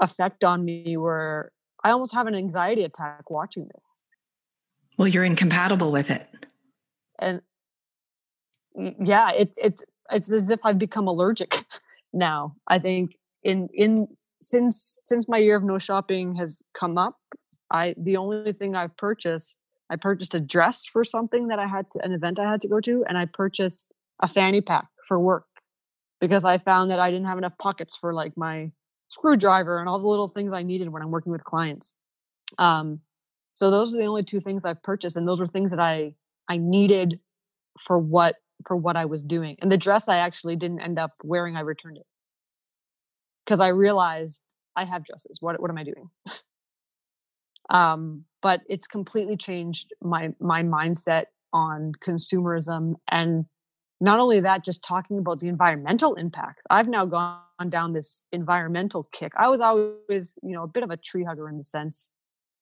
effect 0.00 0.44
on 0.44 0.64
me 0.64 0.96
where 0.96 1.52
I 1.84 1.90
almost 1.90 2.14
have 2.14 2.26
an 2.26 2.34
anxiety 2.34 2.82
attack 2.82 3.30
watching 3.30 3.68
this. 3.72 4.00
Well, 4.96 5.08
you're 5.08 5.24
incompatible 5.24 5.90
with 5.90 6.10
it. 6.10 6.28
And 7.18 7.40
yeah, 8.74 9.30
it's 9.30 9.58
it's 9.60 9.84
it's 10.10 10.30
as 10.30 10.50
if 10.50 10.60
I've 10.64 10.78
become 10.78 11.08
allergic 11.08 11.64
now. 12.12 12.56
I 12.68 12.78
think 12.78 13.16
in 13.42 13.68
in 13.72 14.08
since 14.40 15.00
since 15.04 15.28
my 15.28 15.38
year 15.38 15.56
of 15.56 15.64
no 15.64 15.78
shopping 15.78 16.34
has 16.36 16.62
come 16.78 16.98
up, 16.98 17.16
I 17.70 17.94
the 17.96 18.16
only 18.16 18.52
thing 18.52 18.76
I've 18.76 18.96
purchased, 18.96 19.58
I 19.90 19.96
purchased 19.96 20.34
a 20.34 20.40
dress 20.40 20.84
for 20.84 21.04
something 21.04 21.48
that 21.48 21.58
I 21.58 21.66
had 21.66 21.90
to, 21.92 22.04
an 22.04 22.12
event 22.12 22.38
I 22.38 22.50
had 22.50 22.60
to 22.62 22.68
go 22.68 22.80
to, 22.80 23.04
and 23.08 23.18
I 23.18 23.26
purchased 23.26 23.92
a 24.20 24.28
fanny 24.28 24.60
pack 24.60 24.86
for 25.06 25.18
work 25.18 25.46
because 26.20 26.44
I 26.44 26.58
found 26.58 26.90
that 26.90 27.00
I 27.00 27.10
didn't 27.10 27.26
have 27.26 27.38
enough 27.38 27.58
pockets 27.58 27.96
for 27.96 28.14
like 28.14 28.36
my 28.36 28.70
screwdriver 29.08 29.78
and 29.78 29.88
all 29.88 29.98
the 29.98 30.08
little 30.08 30.28
things 30.28 30.52
I 30.52 30.62
needed 30.62 30.88
when 30.88 31.02
I'm 31.02 31.10
working 31.10 31.32
with 31.32 31.44
clients. 31.44 31.92
Um, 32.58 33.00
so 33.54 33.70
those 33.70 33.94
are 33.94 33.98
the 33.98 34.06
only 34.06 34.24
two 34.24 34.40
things 34.40 34.64
I've 34.64 34.82
purchased, 34.82 35.16
and 35.16 35.26
those 35.26 35.40
were 35.40 35.46
things 35.46 35.70
that 35.70 35.80
I 35.80 36.14
I 36.48 36.56
needed 36.56 37.20
for 37.78 37.98
what 37.98 38.36
for 38.66 38.76
what 38.76 38.96
I 38.96 39.04
was 39.04 39.22
doing. 39.22 39.56
And 39.60 39.70
the 39.70 39.78
dress 39.78 40.08
I 40.08 40.18
actually 40.18 40.56
didn't 40.56 40.80
end 40.80 40.98
up 40.98 41.12
wearing. 41.22 41.56
I 41.56 41.60
returned 41.60 41.96
it 41.96 42.06
because 43.44 43.60
I 43.60 43.68
realized 43.68 44.44
I 44.76 44.84
have 44.84 45.04
dresses. 45.04 45.38
What 45.40 45.60
what 45.60 45.70
am 45.70 45.78
I 45.78 45.84
doing? 45.84 46.10
um, 47.70 48.24
but 48.42 48.60
it's 48.68 48.86
completely 48.86 49.36
changed 49.36 49.92
my 50.02 50.34
my 50.40 50.62
mindset 50.62 51.24
on 51.52 51.92
consumerism 52.04 52.94
and 53.10 53.46
not 54.00 54.18
only 54.18 54.40
that 54.40 54.64
just 54.64 54.82
talking 54.82 55.18
about 55.18 55.38
the 55.38 55.46
environmental 55.46 56.14
impacts 56.16 56.64
i've 56.68 56.88
now 56.88 57.06
gone 57.06 57.38
down 57.68 57.92
this 57.92 58.26
environmental 58.32 59.08
kick 59.12 59.32
i 59.36 59.48
was 59.48 59.60
always 59.60 60.36
you 60.42 60.52
know 60.52 60.64
a 60.64 60.66
bit 60.66 60.82
of 60.82 60.90
a 60.90 60.96
tree 60.96 61.22
hugger 61.22 61.48
in 61.48 61.56
the 61.56 61.62
sense 61.62 62.10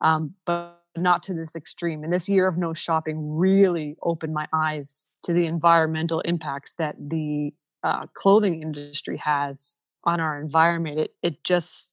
um, 0.03 0.35
but 0.45 0.82
not 0.97 1.23
to 1.25 1.35
this 1.35 1.57
extreme 1.57 2.05
and 2.05 2.13
this 2.13 2.29
year 2.29 2.47
of 2.47 2.59
no 2.59 2.75
shopping 2.75 3.37
really 3.37 3.97
opened 4.03 4.35
my 4.35 4.47
eyes 4.53 5.09
to 5.23 5.33
the 5.33 5.47
environmental 5.47 6.21
impacts 6.21 6.75
that 6.75 6.97
the 6.99 7.53
uh, 7.83 8.07
clothing 8.15 8.63
industry 8.63 9.17
has 9.17 9.79
on 10.05 10.21
our 10.21 10.41
environment. 10.41 10.99
It, 10.99 11.15
it 11.23 11.45
just 11.45 11.93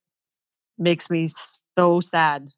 makes 0.77 1.09
me 1.09 1.27
so 1.77 1.99
sad 1.99 2.49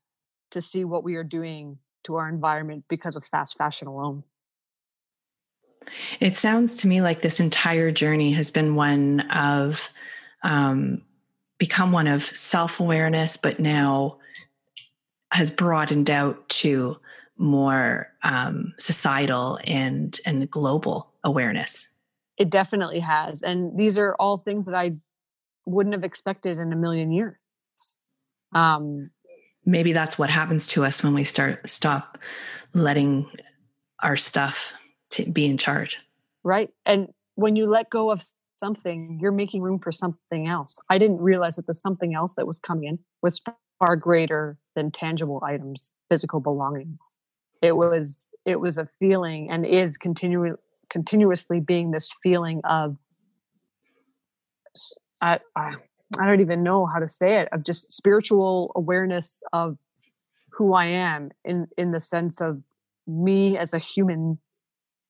to 0.51 0.61
see 0.61 0.83
what 0.83 1.03
we 1.03 1.15
are 1.15 1.23
doing 1.23 1.77
to 2.03 2.15
our 2.15 2.27
environment 2.27 2.85
because 2.89 3.15
of 3.15 3.23
fast 3.23 3.57
fashion 3.57 3.87
alone. 3.87 4.23
It 6.19 6.37
sounds 6.37 6.77
to 6.77 6.87
me 6.87 7.01
like 7.01 7.21
this 7.21 7.39
entire 7.39 7.91
journey 7.91 8.31
has 8.33 8.51
been 8.51 8.75
one 8.75 9.21
of 9.31 9.89
um, 10.43 11.01
become 11.57 11.91
one 11.91 12.07
of 12.07 12.23
self-awareness 12.23 13.37
but 13.37 13.59
now 13.59 14.17
has 15.31 15.49
broadened 15.49 16.09
out 16.09 16.47
to 16.49 16.97
more 17.37 18.07
um, 18.23 18.73
societal 18.77 19.59
and 19.65 20.19
and 20.25 20.49
global 20.49 21.11
awareness 21.23 21.95
it 22.37 22.49
definitely 22.49 22.99
has 22.99 23.41
and 23.41 23.77
these 23.77 23.97
are 23.97 24.15
all 24.19 24.37
things 24.37 24.65
that 24.65 24.75
i 24.75 24.91
wouldn't 25.65 25.93
have 25.93 26.03
expected 26.03 26.57
in 26.57 26.73
a 26.73 26.75
million 26.75 27.11
years. 27.11 27.35
Um, 28.53 29.11
Maybe 29.63 29.93
that's 29.93 30.17
what 30.17 30.29
happens 30.29 30.67
to 30.67 30.83
us 30.83 31.03
when 31.03 31.13
we 31.13 31.23
start 31.23 31.69
stop 31.69 32.17
letting 32.73 33.29
our 34.01 34.17
stuff 34.17 34.73
to 35.11 35.29
be 35.29 35.45
in 35.45 35.57
charge. 35.57 35.99
Right, 36.43 36.69
and 36.85 37.09
when 37.35 37.55
you 37.55 37.67
let 37.67 37.89
go 37.89 38.11
of 38.11 38.23
something, 38.55 39.19
you're 39.21 39.31
making 39.31 39.61
room 39.61 39.79
for 39.79 39.91
something 39.91 40.47
else. 40.47 40.79
I 40.89 40.97
didn't 40.97 41.21
realize 41.21 41.55
that 41.57 41.67
the 41.67 41.73
something 41.73 42.15
else 42.15 42.35
that 42.35 42.47
was 42.47 42.57
coming 42.57 42.85
in 42.85 42.99
was 43.21 43.39
far 43.81 43.95
greater 43.95 44.57
than 44.75 44.91
tangible 44.91 45.41
items, 45.43 45.93
physical 46.07 46.39
belongings. 46.39 47.15
It 47.61 47.75
was 47.75 48.27
it 48.45 48.59
was 48.59 48.77
a 48.77 48.85
feeling 48.85 49.49
and 49.49 49.65
is 49.65 49.97
continually 49.97 50.53
continuously 50.89 51.59
being 51.59 51.91
this 51.91 52.13
feeling 52.23 52.61
of 52.63 52.95
I, 55.21 55.39
I, 55.55 55.73
I 56.19 56.25
don't 56.25 56.41
even 56.41 56.63
know 56.63 56.85
how 56.85 56.99
to 56.99 57.07
say 57.07 57.39
it 57.39 57.49
of 57.51 57.63
just 57.63 57.91
spiritual 57.91 58.71
awareness 58.75 59.41
of 59.51 59.77
who 60.51 60.73
I 60.73 60.85
am 60.85 61.31
in 61.43 61.67
in 61.77 61.91
the 61.91 61.99
sense 61.99 62.39
of 62.39 62.61
me 63.07 63.57
as 63.57 63.73
a 63.73 63.79
human 63.79 64.37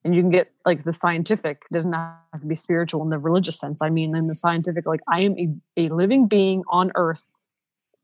and 0.04 0.16
you 0.16 0.22
can 0.22 0.32
get 0.32 0.52
like 0.66 0.84
the 0.84 0.94
scientific 0.94 1.64
doesn't 1.74 1.94
have 1.94 2.40
to 2.40 2.48
be 2.48 2.56
spiritual 2.56 3.04
in 3.04 3.10
the 3.10 3.20
religious 3.20 3.60
sense 3.60 3.82
i 3.82 3.90
mean 3.90 4.16
in 4.16 4.28
the 4.28 4.34
scientific 4.34 4.86
like 4.88 5.02
i 5.08 5.20
am 5.20 5.36
a, 5.38 5.50
a 5.78 5.90
living 5.90 6.26
being 6.26 6.64
on 6.70 6.92
earth 6.96 7.28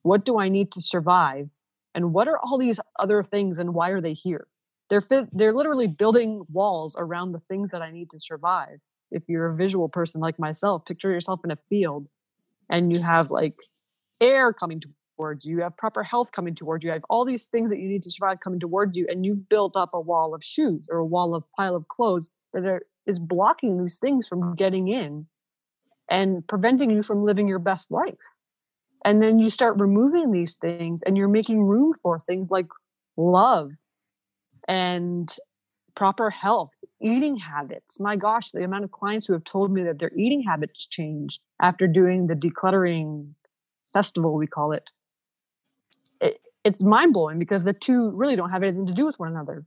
what 0.08 0.26
do 0.26 0.40
i 0.40 0.50
need 0.50 0.72
to 0.72 0.82
survive? 0.82 1.52
And 1.94 2.14
what 2.14 2.28
are 2.28 2.40
all 2.44 2.58
these 2.58 2.80
other 3.00 3.24
things 3.24 3.60
and 3.60 3.74
why 3.74 3.90
are 3.90 4.02
they 4.02 4.14
here? 4.14 4.48
They're 4.90 5.02
they're 5.34 5.54
literally 5.54 5.88
building 5.88 6.44
walls 6.52 6.96
around 6.98 7.32
the 7.32 7.42
things 7.50 7.72
that 7.72 7.82
i 7.82 7.92
need 7.92 8.10
to 8.12 8.20
survive. 8.20 8.80
If 9.12 9.24
you're 9.28 9.48
a 9.48 9.56
visual 9.56 9.90
person 9.90 10.22
like 10.22 10.40
myself, 10.40 10.86
picture 10.86 11.12
yourself 11.12 11.42
in 11.44 11.52
a 11.52 11.56
field 11.56 12.08
and 12.70 12.94
you 12.94 13.02
have 13.02 13.32
like 13.32 13.56
air 14.22 14.54
coming 14.54 14.82
towards 15.18 15.46
you, 15.46 15.58
you 15.58 15.64
have 15.64 15.76
proper 15.78 16.04
health 16.04 16.32
coming 16.32 16.56
towards 16.56 16.84
you, 16.84 16.90
you 16.90 16.94
have 16.94 17.04
all 17.10 17.26
these 17.26 17.46
things 17.46 17.70
that 17.70 17.80
you 17.80 17.90
need 17.90 18.04
to 18.04 18.12
survive 18.12 18.40
coming 18.40 18.60
towards 18.60 18.96
you, 18.98 19.08
and 19.10 19.26
you've 19.26 19.50
built 19.50 19.76
up 19.76 19.92
a 19.94 20.00
wall 20.00 20.36
of 20.36 20.44
shoes 20.44 20.88
or 20.92 20.98
a 21.00 21.06
wall 21.06 21.36
of 21.36 21.44
pile 21.58 21.76
of 21.76 21.88
clothes 21.88 22.32
that 22.54 22.66
are 22.66 22.82
is 23.06 23.20
blocking 23.20 23.80
these 23.82 24.00
things 24.00 24.28
from 24.28 24.56
getting 24.56 24.88
in 24.90 25.26
and 26.10 26.46
preventing 26.48 26.92
you 26.92 27.02
from 27.02 27.24
living 27.24 27.48
your 27.48 27.60
best 27.60 27.90
life. 27.90 28.16
And 29.08 29.24
then 29.24 29.40
you 29.40 29.50
start 29.50 29.80
removing 29.80 30.34
these 30.34 30.56
things 30.56 31.02
and 31.02 31.16
you're 31.16 31.30
making 31.30 31.64
room 31.64 31.94
for 32.04 32.20
things 32.20 32.52
like 32.52 32.68
love 33.16 33.72
and 34.68 35.34
proper 35.96 36.30
health, 36.30 36.72
eating 37.02 37.38
habits. 37.38 38.02
My 38.02 38.18
gosh, 38.18 38.52
the 38.52 38.66
amount 38.66 38.84
of 38.84 38.92
clients 38.92 39.26
who 39.26 39.32
have 39.32 39.46
told 39.46 39.72
me 39.72 39.82
that 39.84 40.00
their 40.00 40.12
eating 40.18 40.44
habits 40.44 40.86
changed 40.86 41.40
after 41.62 41.88
doing 41.88 42.28
the 42.28 42.34
decluttering 42.34 43.30
festival, 43.94 44.34
we 44.36 44.46
call 44.46 44.74
it. 44.74 44.92
it 46.20 46.42
it's 46.66 46.84
mind 46.84 47.14
blowing 47.14 47.40
because 47.40 47.64
the 47.64 47.72
two 47.72 48.10
really 48.10 48.36
don't 48.36 48.50
have 48.50 48.62
anything 48.62 48.88
to 48.88 48.94
do 48.94 49.06
with 49.06 49.18
one 49.20 49.30
another, 49.30 49.64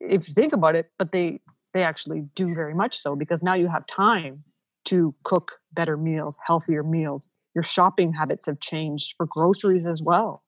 if 0.00 0.28
you 0.28 0.34
think 0.34 0.52
about 0.52 0.74
it. 0.74 0.90
But 0.98 1.12
they 1.12 1.40
they 1.72 1.82
actually 1.82 2.28
do 2.34 2.52
very 2.52 2.74
much 2.74 2.98
so 2.98 3.16
because 3.16 3.42
now 3.42 3.54
you 3.54 3.68
have 3.68 3.86
time 3.86 4.44
to 4.84 5.14
cook 5.24 5.52
better 5.72 5.96
meals, 5.96 6.38
healthier 6.46 6.82
meals. 6.82 7.26
Your 7.54 7.64
shopping 7.64 8.12
habits 8.12 8.46
have 8.46 8.60
changed 8.60 9.14
for 9.16 9.26
groceries 9.26 9.86
as 9.86 10.02
well. 10.02 10.42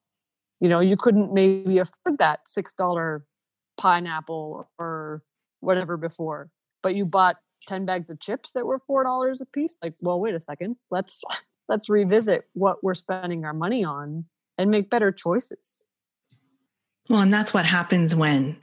You 0.59 0.69
know, 0.69 0.79
you 0.79 0.95
couldn't 0.95 1.33
maybe 1.33 1.79
afford 1.79 2.17
that 2.19 2.47
six 2.47 2.73
dollar 2.73 3.25
pineapple 3.77 4.69
or 4.77 5.23
whatever 5.59 5.97
before, 5.97 6.49
but 6.81 6.95
you 6.95 7.05
bought 7.05 7.37
10 7.67 7.85
bags 7.85 8.09
of 8.09 8.19
chips 8.19 8.51
that 8.51 8.65
were 8.65 8.77
$4 8.77 9.41
a 9.41 9.45
piece. 9.45 9.77
Like, 9.81 9.93
well, 10.01 10.19
wait 10.19 10.35
a 10.35 10.39
second. 10.39 10.75
Let's 10.91 11.23
let's 11.69 11.89
revisit 11.89 12.45
what 12.53 12.83
we're 12.83 12.95
spending 12.95 13.45
our 13.45 13.53
money 13.53 13.83
on 13.83 14.25
and 14.57 14.69
make 14.69 14.89
better 14.89 15.11
choices. 15.11 15.83
Well, 17.09 17.21
and 17.21 17.33
that's 17.33 17.53
what 17.53 17.65
happens 17.65 18.15
when 18.15 18.57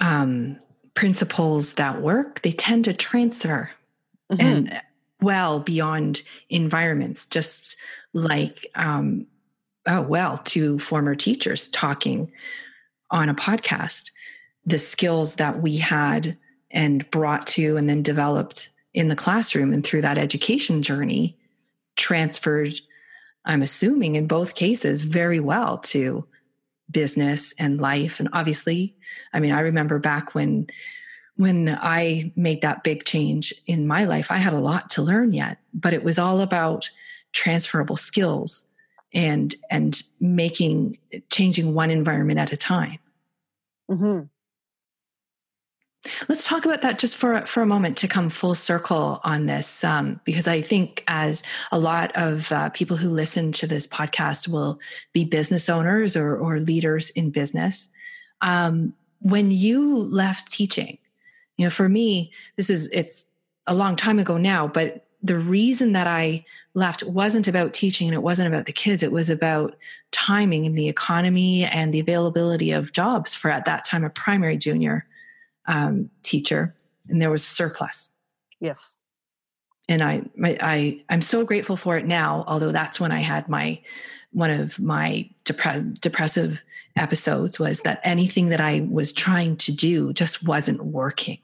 um, 0.00 0.58
principles 0.94 1.74
that 1.74 2.02
work, 2.02 2.42
they 2.42 2.50
tend 2.50 2.84
to 2.84 2.92
transfer 2.92 3.70
mm-hmm. 4.32 4.46
and 4.46 4.80
well 5.20 5.60
beyond 5.60 6.22
environments, 6.48 7.26
just 7.26 7.76
like, 8.12 8.66
um, 8.74 9.26
oh, 9.86 10.02
well, 10.02 10.38
to 10.38 10.78
former 10.78 11.14
teachers 11.14 11.68
talking 11.68 12.30
on 13.10 13.28
a 13.28 13.34
podcast, 13.34 14.10
the 14.64 14.78
skills 14.78 15.36
that 15.36 15.62
we 15.62 15.78
had 15.78 16.36
and 16.70 17.10
brought 17.10 17.46
to 17.46 17.76
and 17.76 17.88
then 17.88 18.02
developed 18.02 18.68
in 18.94 19.08
the 19.08 19.16
classroom 19.16 19.72
and 19.72 19.84
through 19.84 20.02
that 20.02 20.18
education 20.18 20.82
journey 20.82 21.36
transferred 21.96 22.74
i'm 23.44 23.62
assuming 23.62 24.16
in 24.16 24.26
both 24.26 24.54
cases 24.54 25.02
very 25.02 25.40
well 25.40 25.78
to 25.78 26.26
business 26.90 27.52
and 27.58 27.80
life. 27.80 28.18
And 28.18 28.28
obviously 28.32 28.96
i 29.32 29.40
mean 29.40 29.52
i 29.52 29.60
remember 29.60 29.98
back 29.98 30.34
when 30.34 30.68
when 31.38 31.78
i 31.80 32.30
made 32.36 32.60
that 32.62 32.84
big 32.84 33.04
change 33.04 33.54
in 33.66 33.86
my 33.86 34.04
life 34.04 34.30
i 34.30 34.36
had 34.36 34.52
a 34.52 34.58
lot 34.58 34.90
to 34.90 35.02
learn 35.02 35.32
yet 35.32 35.58
but 35.72 35.94
it 35.94 36.04
was 36.04 36.18
all 36.18 36.40
about 36.40 36.90
transferable 37.32 37.96
skills 37.96 38.68
and 39.14 39.54
and 39.70 40.02
making 40.20 40.94
changing 41.30 41.74
one 41.74 41.90
environment 41.90 42.38
at 42.38 42.52
a 42.52 42.56
time 42.56 42.98
mm-hmm. 43.90 44.20
Let's 46.28 46.46
talk 46.46 46.64
about 46.64 46.82
that 46.82 46.98
just 46.98 47.16
for 47.16 47.44
for 47.46 47.60
a 47.60 47.66
moment 47.66 47.96
to 47.98 48.08
come 48.08 48.28
full 48.28 48.54
circle 48.54 49.20
on 49.24 49.46
this, 49.46 49.82
um, 49.82 50.20
because 50.24 50.46
I 50.46 50.60
think 50.60 51.02
as 51.08 51.42
a 51.72 51.78
lot 51.78 52.12
of 52.14 52.50
uh, 52.52 52.70
people 52.70 52.96
who 52.96 53.10
listen 53.10 53.50
to 53.52 53.66
this 53.66 53.86
podcast 53.86 54.48
will 54.48 54.78
be 55.12 55.24
business 55.24 55.68
owners 55.68 56.16
or, 56.16 56.36
or 56.36 56.60
leaders 56.60 57.10
in 57.10 57.30
business. 57.30 57.88
Um, 58.40 58.94
when 59.20 59.50
you 59.50 59.96
left 59.96 60.52
teaching, 60.52 60.98
you 61.58 61.66
know, 61.66 61.70
for 61.70 61.88
me, 61.88 62.30
this 62.56 62.70
is 62.70 62.88
it's 62.92 63.26
a 63.66 63.74
long 63.74 63.96
time 63.96 64.18
ago 64.18 64.38
now, 64.38 64.66
but 64.66 65.04
the 65.22 65.36
reason 65.36 65.92
that 65.92 66.06
I 66.06 66.44
left 66.74 67.02
wasn't 67.02 67.48
about 67.48 67.72
teaching 67.72 68.06
and 68.06 68.14
it 68.14 68.22
wasn't 68.22 68.46
about 68.46 68.66
the 68.66 68.72
kids. 68.72 69.02
It 69.02 69.10
was 69.10 69.28
about 69.28 69.76
timing 70.12 70.64
and 70.64 70.78
the 70.78 70.88
economy 70.88 71.64
and 71.64 71.92
the 71.92 71.98
availability 71.98 72.70
of 72.70 72.92
jobs 72.92 73.34
for 73.34 73.50
at 73.50 73.64
that 73.64 73.84
time 73.84 74.04
a 74.04 74.10
primary 74.10 74.56
junior 74.56 75.06
um, 75.66 76.08
teacher, 76.22 76.74
and 77.08 77.20
there 77.20 77.30
was 77.30 77.44
surplus. 77.44 78.10
Yes. 78.60 79.00
And 79.88 80.02
I, 80.02 80.22
my, 80.36 80.56
I, 80.60 81.02
I'm 81.08 81.22
so 81.22 81.44
grateful 81.44 81.76
for 81.76 81.96
it 81.98 82.06
now. 82.06 82.44
Although 82.46 82.72
that's 82.72 83.00
when 83.00 83.10
I 83.10 83.20
had 83.20 83.48
my 83.48 83.80
one 84.30 84.50
of 84.50 84.78
my 84.78 85.28
depre- 85.44 85.98
depressive 86.00 86.62
episodes 86.96 87.58
was 87.58 87.80
that 87.80 88.00
anything 88.04 88.50
that 88.50 88.60
I 88.60 88.86
was 88.88 89.12
trying 89.12 89.56
to 89.58 89.72
do 89.72 90.12
just 90.12 90.44
wasn't 90.44 90.84
working 90.84 91.38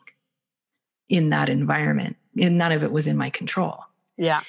in 1.09 1.31
that 1.31 1.49
environment, 1.49 2.17
and 2.41 2.59
none 2.59 2.73
of 2.73 2.83
it 2.83 2.93
was 2.93 3.07
in 3.07 3.17
my 3.17 3.31
control. 3.31 3.85
Yeah. 4.17 4.43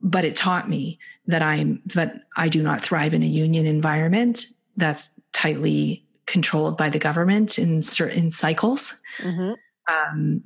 But 0.00 0.24
it 0.24 0.36
taught 0.36 0.68
me 0.68 0.98
that 1.26 1.42
I'm, 1.42 1.82
but 1.94 2.14
I 2.36 2.48
do 2.48 2.62
not 2.62 2.80
thrive 2.80 3.14
in 3.14 3.22
a 3.22 3.26
union 3.26 3.66
environment 3.66 4.46
that's 4.76 5.10
tightly 5.32 6.04
controlled 6.26 6.76
by 6.76 6.88
the 6.88 6.98
government 6.98 7.58
in 7.58 7.82
certain 7.82 8.30
cycles. 8.30 8.94
Mm-hmm. 9.18 9.52
Um, 9.92 10.42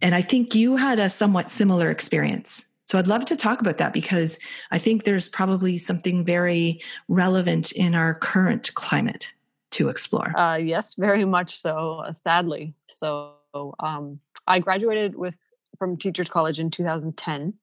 and 0.00 0.14
I 0.14 0.22
think 0.22 0.54
you 0.54 0.76
had 0.76 0.98
a 0.98 1.08
somewhat 1.08 1.50
similar 1.50 1.90
experience. 1.90 2.70
So 2.84 2.98
I'd 2.98 3.06
love 3.06 3.24
to 3.26 3.36
talk 3.36 3.60
about 3.60 3.78
that 3.78 3.92
because 3.92 4.38
I 4.70 4.78
think 4.78 5.04
there's 5.04 5.28
probably 5.28 5.78
something 5.78 6.24
very 6.24 6.80
relevant 7.08 7.72
in 7.72 7.94
our 7.94 8.14
current 8.14 8.70
climate 8.74 9.32
to 9.70 9.88
explore. 9.88 10.36
Uh, 10.38 10.56
yes, 10.56 10.94
very 10.94 11.24
much 11.24 11.56
so. 11.56 12.02
Uh, 12.06 12.12
sadly, 12.12 12.74
so 12.86 13.34
um, 13.80 14.20
I 14.46 14.58
graduated 14.60 15.16
with 15.16 15.36
from 15.78 15.96
Teachers 15.96 16.28
College 16.28 16.60
in 16.60 16.70
2010, 16.70 17.54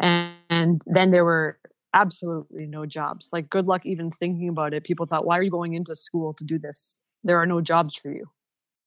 and, 0.00 0.34
and 0.50 0.82
then 0.86 1.10
there 1.10 1.24
were 1.24 1.58
absolutely 1.94 2.66
no 2.66 2.86
jobs. 2.86 3.30
Like, 3.32 3.50
good 3.50 3.66
luck 3.66 3.86
even 3.86 4.10
thinking 4.10 4.48
about 4.48 4.74
it. 4.74 4.84
People 4.84 5.06
thought, 5.06 5.24
why 5.24 5.38
are 5.38 5.42
you 5.42 5.50
going 5.50 5.74
into 5.74 5.94
school 5.94 6.34
to 6.34 6.44
do 6.44 6.58
this? 6.58 7.02
There 7.24 7.38
are 7.38 7.46
no 7.46 7.60
jobs 7.60 7.96
for 7.96 8.10
you. 8.10 8.26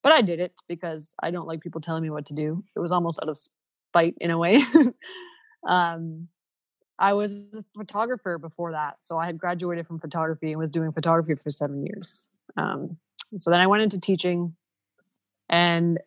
But 0.01 0.11
I 0.11 0.21
did 0.21 0.39
it 0.39 0.53
because 0.67 1.15
I 1.21 1.31
don't 1.31 1.47
like 1.47 1.61
people 1.61 1.81
telling 1.81 2.03
me 2.03 2.09
what 2.09 2.25
to 2.27 2.33
do. 2.33 2.63
It 2.75 2.79
was 2.79 2.91
almost 2.91 3.19
out 3.21 3.29
of 3.29 3.37
spite 3.37 4.15
in 4.19 4.31
a 4.31 4.37
way. 4.37 4.61
um, 5.67 6.27
I 6.99 7.13
was 7.13 7.53
a 7.53 7.63
photographer 7.75 8.37
before 8.37 8.71
that. 8.73 8.97
So 9.01 9.17
I 9.17 9.25
had 9.25 9.37
graduated 9.37 9.87
from 9.87 9.99
photography 9.99 10.51
and 10.51 10.59
was 10.59 10.69
doing 10.69 10.91
photography 10.91 11.35
for 11.35 11.49
seven 11.49 11.85
years. 11.85 12.29
Um, 12.57 12.97
so 13.37 13.49
then 13.49 13.61
I 13.61 13.67
went 13.67 13.83
into 13.83 13.99
teaching 13.99 14.55
and 15.49 15.99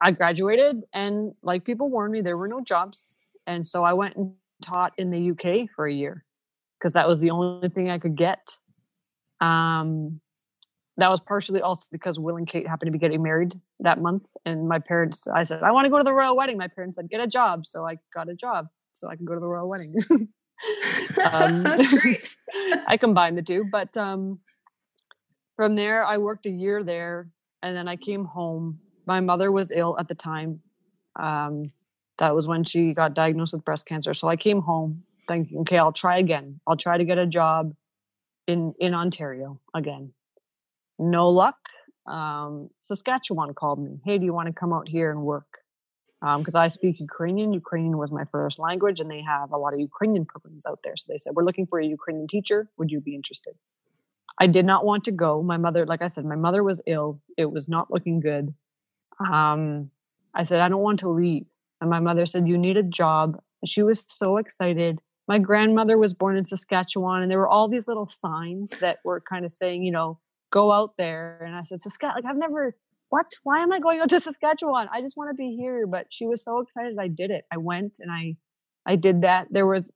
I 0.00 0.10
graduated. 0.10 0.82
And 0.92 1.34
like 1.42 1.64
people 1.64 1.88
warned 1.88 2.12
me, 2.12 2.20
there 2.20 2.36
were 2.36 2.48
no 2.48 2.60
jobs. 2.60 3.18
And 3.46 3.66
so 3.66 3.84
I 3.84 3.92
went 3.92 4.16
and 4.16 4.32
taught 4.62 4.92
in 4.98 5.10
the 5.10 5.30
UK 5.30 5.68
for 5.74 5.86
a 5.86 5.92
year 5.92 6.24
because 6.78 6.92
that 6.94 7.08
was 7.08 7.20
the 7.20 7.30
only 7.30 7.68
thing 7.68 7.90
I 7.90 7.98
could 7.98 8.16
get. 8.16 8.58
Um, 9.40 10.20
that 10.98 11.10
was 11.10 11.20
partially 11.20 11.60
also 11.60 11.86
because 11.92 12.18
Will 12.18 12.36
and 12.36 12.46
Kate 12.46 12.66
happened 12.66 12.88
to 12.88 12.92
be 12.92 12.98
getting 12.98 13.22
married 13.22 13.58
that 13.80 14.00
month. 14.00 14.24
And 14.46 14.66
my 14.68 14.78
parents, 14.78 15.26
I 15.26 15.42
said, 15.42 15.62
I 15.62 15.70
want 15.72 15.84
to 15.84 15.90
go 15.90 15.98
to 15.98 16.04
the 16.04 16.12
royal 16.12 16.36
wedding. 16.36 16.56
My 16.56 16.68
parents 16.68 16.96
said, 16.96 17.10
get 17.10 17.20
a 17.20 17.26
job. 17.26 17.66
So 17.66 17.86
I 17.86 17.98
got 18.14 18.28
a 18.28 18.34
job 18.34 18.68
so 18.92 19.08
I 19.08 19.16
can 19.16 19.26
go 19.26 19.34
to 19.34 19.40
the 19.40 19.46
royal 19.46 19.68
wedding. 19.68 19.94
um, 21.30 21.62
That's 21.64 21.86
great. 22.00 22.26
I 22.86 22.96
combined 22.96 23.36
the 23.36 23.42
two. 23.42 23.64
But 23.70 23.94
um, 23.96 24.40
from 25.56 25.76
there, 25.76 26.04
I 26.04 26.18
worked 26.18 26.46
a 26.46 26.50
year 26.50 26.82
there 26.82 27.28
and 27.62 27.76
then 27.76 27.88
I 27.88 27.96
came 27.96 28.24
home. 28.24 28.78
My 29.06 29.20
mother 29.20 29.50
was 29.52 29.70
ill 29.70 29.96
at 29.98 30.08
the 30.08 30.14
time. 30.14 30.60
Um, 31.18 31.72
that 32.18 32.34
was 32.34 32.46
when 32.46 32.64
she 32.64 32.92
got 32.92 33.14
diagnosed 33.14 33.54
with 33.54 33.64
breast 33.64 33.86
cancer. 33.86 34.14
So 34.14 34.28
I 34.28 34.36
came 34.36 34.60
home 34.60 35.04
thinking, 35.28 35.58
okay, 35.60 35.78
I'll 35.78 35.92
try 35.92 36.18
again. 36.18 36.60
I'll 36.66 36.76
try 36.76 36.98
to 36.98 37.04
get 37.04 37.18
a 37.18 37.26
job 37.26 37.74
in 38.46 38.74
in 38.78 38.94
Ontario 38.94 39.60
again. 39.74 40.12
No 40.98 41.30
luck. 41.30 41.56
Um, 42.06 42.70
Saskatchewan 42.78 43.52
called 43.54 43.82
me. 43.82 44.00
Hey, 44.04 44.18
do 44.18 44.24
you 44.24 44.32
want 44.32 44.46
to 44.46 44.52
come 44.52 44.72
out 44.72 44.88
here 44.88 45.10
and 45.10 45.22
work? 45.22 45.46
Because 46.20 46.54
um, 46.54 46.62
I 46.62 46.68
speak 46.68 46.98
Ukrainian. 47.00 47.52
Ukrainian 47.52 47.98
was 47.98 48.10
my 48.10 48.24
first 48.24 48.58
language, 48.58 49.00
and 49.00 49.10
they 49.10 49.22
have 49.22 49.52
a 49.52 49.58
lot 49.58 49.74
of 49.74 49.80
Ukrainian 49.80 50.24
programs 50.24 50.64
out 50.64 50.80
there. 50.82 50.96
So 50.96 51.12
they 51.12 51.18
said, 51.18 51.34
we're 51.34 51.44
looking 51.44 51.66
for 51.66 51.78
a 51.78 51.84
Ukrainian 51.84 52.26
teacher. 52.26 52.68
Would 52.78 52.90
you 52.90 53.00
be 53.00 53.14
interested? 53.14 53.54
I 54.38 54.46
did 54.46 54.64
not 54.64 54.84
want 54.84 55.04
to 55.04 55.12
go. 55.12 55.42
My 55.42 55.56
mother, 55.56 55.84
like 55.86 56.02
I 56.02 56.06
said, 56.06 56.24
my 56.24 56.36
mother 56.36 56.62
was 56.62 56.80
ill. 56.86 57.20
It 57.36 57.50
was 57.50 57.68
not 57.68 57.90
looking 57.90 58.20
good. 58.20 58.54
Um, 59.20 59.90
I 60.34 60.44
said, 60.44 60.60
I 60.60 60.68
don't 60.68 60.82
want 60.82 61.00
to 61.00 61.08
leave. 61.08 61.46
And 61.80 61.90
my 61.90 62.00
mother 62.00 62.26
said, 62.26 62.48
You 62.48 62.58
need 62.58 62.76
a 62.76 62.82
job. 62.82 63.40
She 63.64 63.82
was 63.82 64.04
so 64.08 64.36
excited. 64.36 65.00
My 65.28 65.38
grandmother 65.38 65.98
was 65.98 66.14
born 66.14 66.36
in 66.36 66.44
Saskatchewan, 66.44 67.22
and 67.22 67.30
there 67.30 67.38
were 67.38 67.48
all 67.48 67.68
these 67.68 67.88
little 67.88 68.04
signs 68.04 68.70
that 68.80 68.98
were 69.04 69.20
kind 69.20 69.44
of 69.44 69.50
saying, 69.50 69.82
you 69.82 69.90
know, 69.90 70.20
go 70.50 70.70
out 70.70 70.96
there. 70.96 71.42
And 71.44 71.54
I 71.54 71.62
said, 71.64 71.80
Saskatchewan, 71.80 72.22
like 72.22 72.30
I've 72.30 72.38
never, 72.38 72.76
what? 73.08 73.26
Why 73.42 73.58
am 73.58 73.72
I 73.72 73.80
going 73.80 74.00
out 74.00 74.10
to 74.10 74.20
Saskatchewan? 74.20 74.88
I 74.92 75.00
just 75.00 75.16
want 75.16 75.30
to 75.30 75.34
be 75.34 75.56
here. 75.56 75.86
But 75.86 76.06
she 76.10 76.26
was 76.26 76.44
so 76.44 76.60
excited. 76.60 76.96
I 76.98 77.08
did 77.08 77.30
it. 77.30 77.44
I 77.52 77.56
went 77.56 77.96
and 77.98 78.10
I, 78.10 78.36
I 78.86 78.96
did 78.96 79.22
that. 79.22 79.48
There 79.50 79.66
was, 79.66 79.90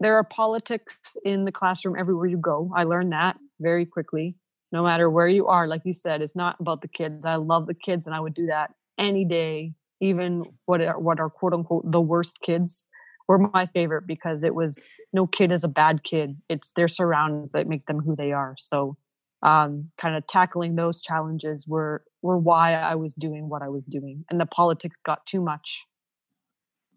there 0.00 0.16
are 0.16 0.24
politics 0.24 1.16
in 1.24 1.46
the 1.46 1.52
classroom 1.52 1.96
everywhere 1.98 2.26
you 2.26 2.36
go. 2.36 2.70
I 2.76 2.84
learned 2.84 3.12
that 3.12 3.38
very 3.60 3.86
quickly. 3.86 4.36
No 4.72 4.82
matter 4.82 5.08
where 5.08 5.28
you 5.28 5.46
are, 5.46 5.66
like 5.68 5.82
you 5.84 5.92
said, 5.92 6.22
it's 6.22 6.36
not 6.36 6.56
about 6.60 6.82
the 6.82 6.88
kids. 6.88 7.24
I 7.24 7.36
love 7.36 7.66
the 7.66 7.74
kids, 7.74 8.06
and 8.06 8.14
I 8.14 8.20
would 8.20 8.34
do 8.34 8.46
that 8.46 8.72
any 8.98 9.24
day 9.24 9.74
even 10.00 10.44
what 10.66 10.80
are, 10.80 10.98
what 10.98 11.20
are 11.20 11.30
quote 11.30 11.52
unquote 11.52 11.90
the 11.90 12.00
worst 12.00 12.40
kids 12.42 12.86
were 13.28 13.38
my 13.38 13.66
favorite 13.74 14.06
because 14.06 14.44
it 14.44 14.54
was 14.54 14.92
no 15.12 15.26
kid 15.26 15.50
is 15.50 15.64
a 15.64 15.68
bad 15.68 16.04
kid. 16.04 16.36
It's 16.48 16.72
their 16.72 16.88
surroundings 16.88 17.52
that 17.52 17.66
make 17.66 17.86
them 17.86 17.98
who 17.98 18.14
they 18.14 18.32
are. 18.32 18.54
So 18.58 18.96
um, 19.42 19.90
kind 19.98 20.16
of 20.16 20.26
tackling 20.26 20.76
those 20.76 21.02
challenges 21.02 21.66
were 21.66 22.04
were 22.22 22.38
why 22.38 22.74
I 22.74 22.94
was 22.94 23.14
doing 23.14 23.48
what 23.48 23.62
I 23.62 23.68
was 23.68 23.84
doing, 23.84 24.24
and 24.30 24.40
the 24.40 24.46
politics 24.46 25.00
got 25.00 25.26
too 25.26 25.40
much. 25.40 25.84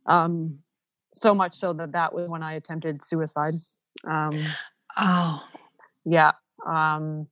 Um, 0.06 0.60
so 1.14 1.34
much 1.34 1.56
so 1.56 1.74
that 1.74 1.94
that 1.94 2.14
was 2.14 2.28
when 2.28 2.44
I 2.44 2.54
attempted 2.54 3.04
suicide. 3.04 3.54
Um, 4.08 4.32
oh, 4.98 5.44
yeah. 6.06 6.32
Um, 6.66 7.28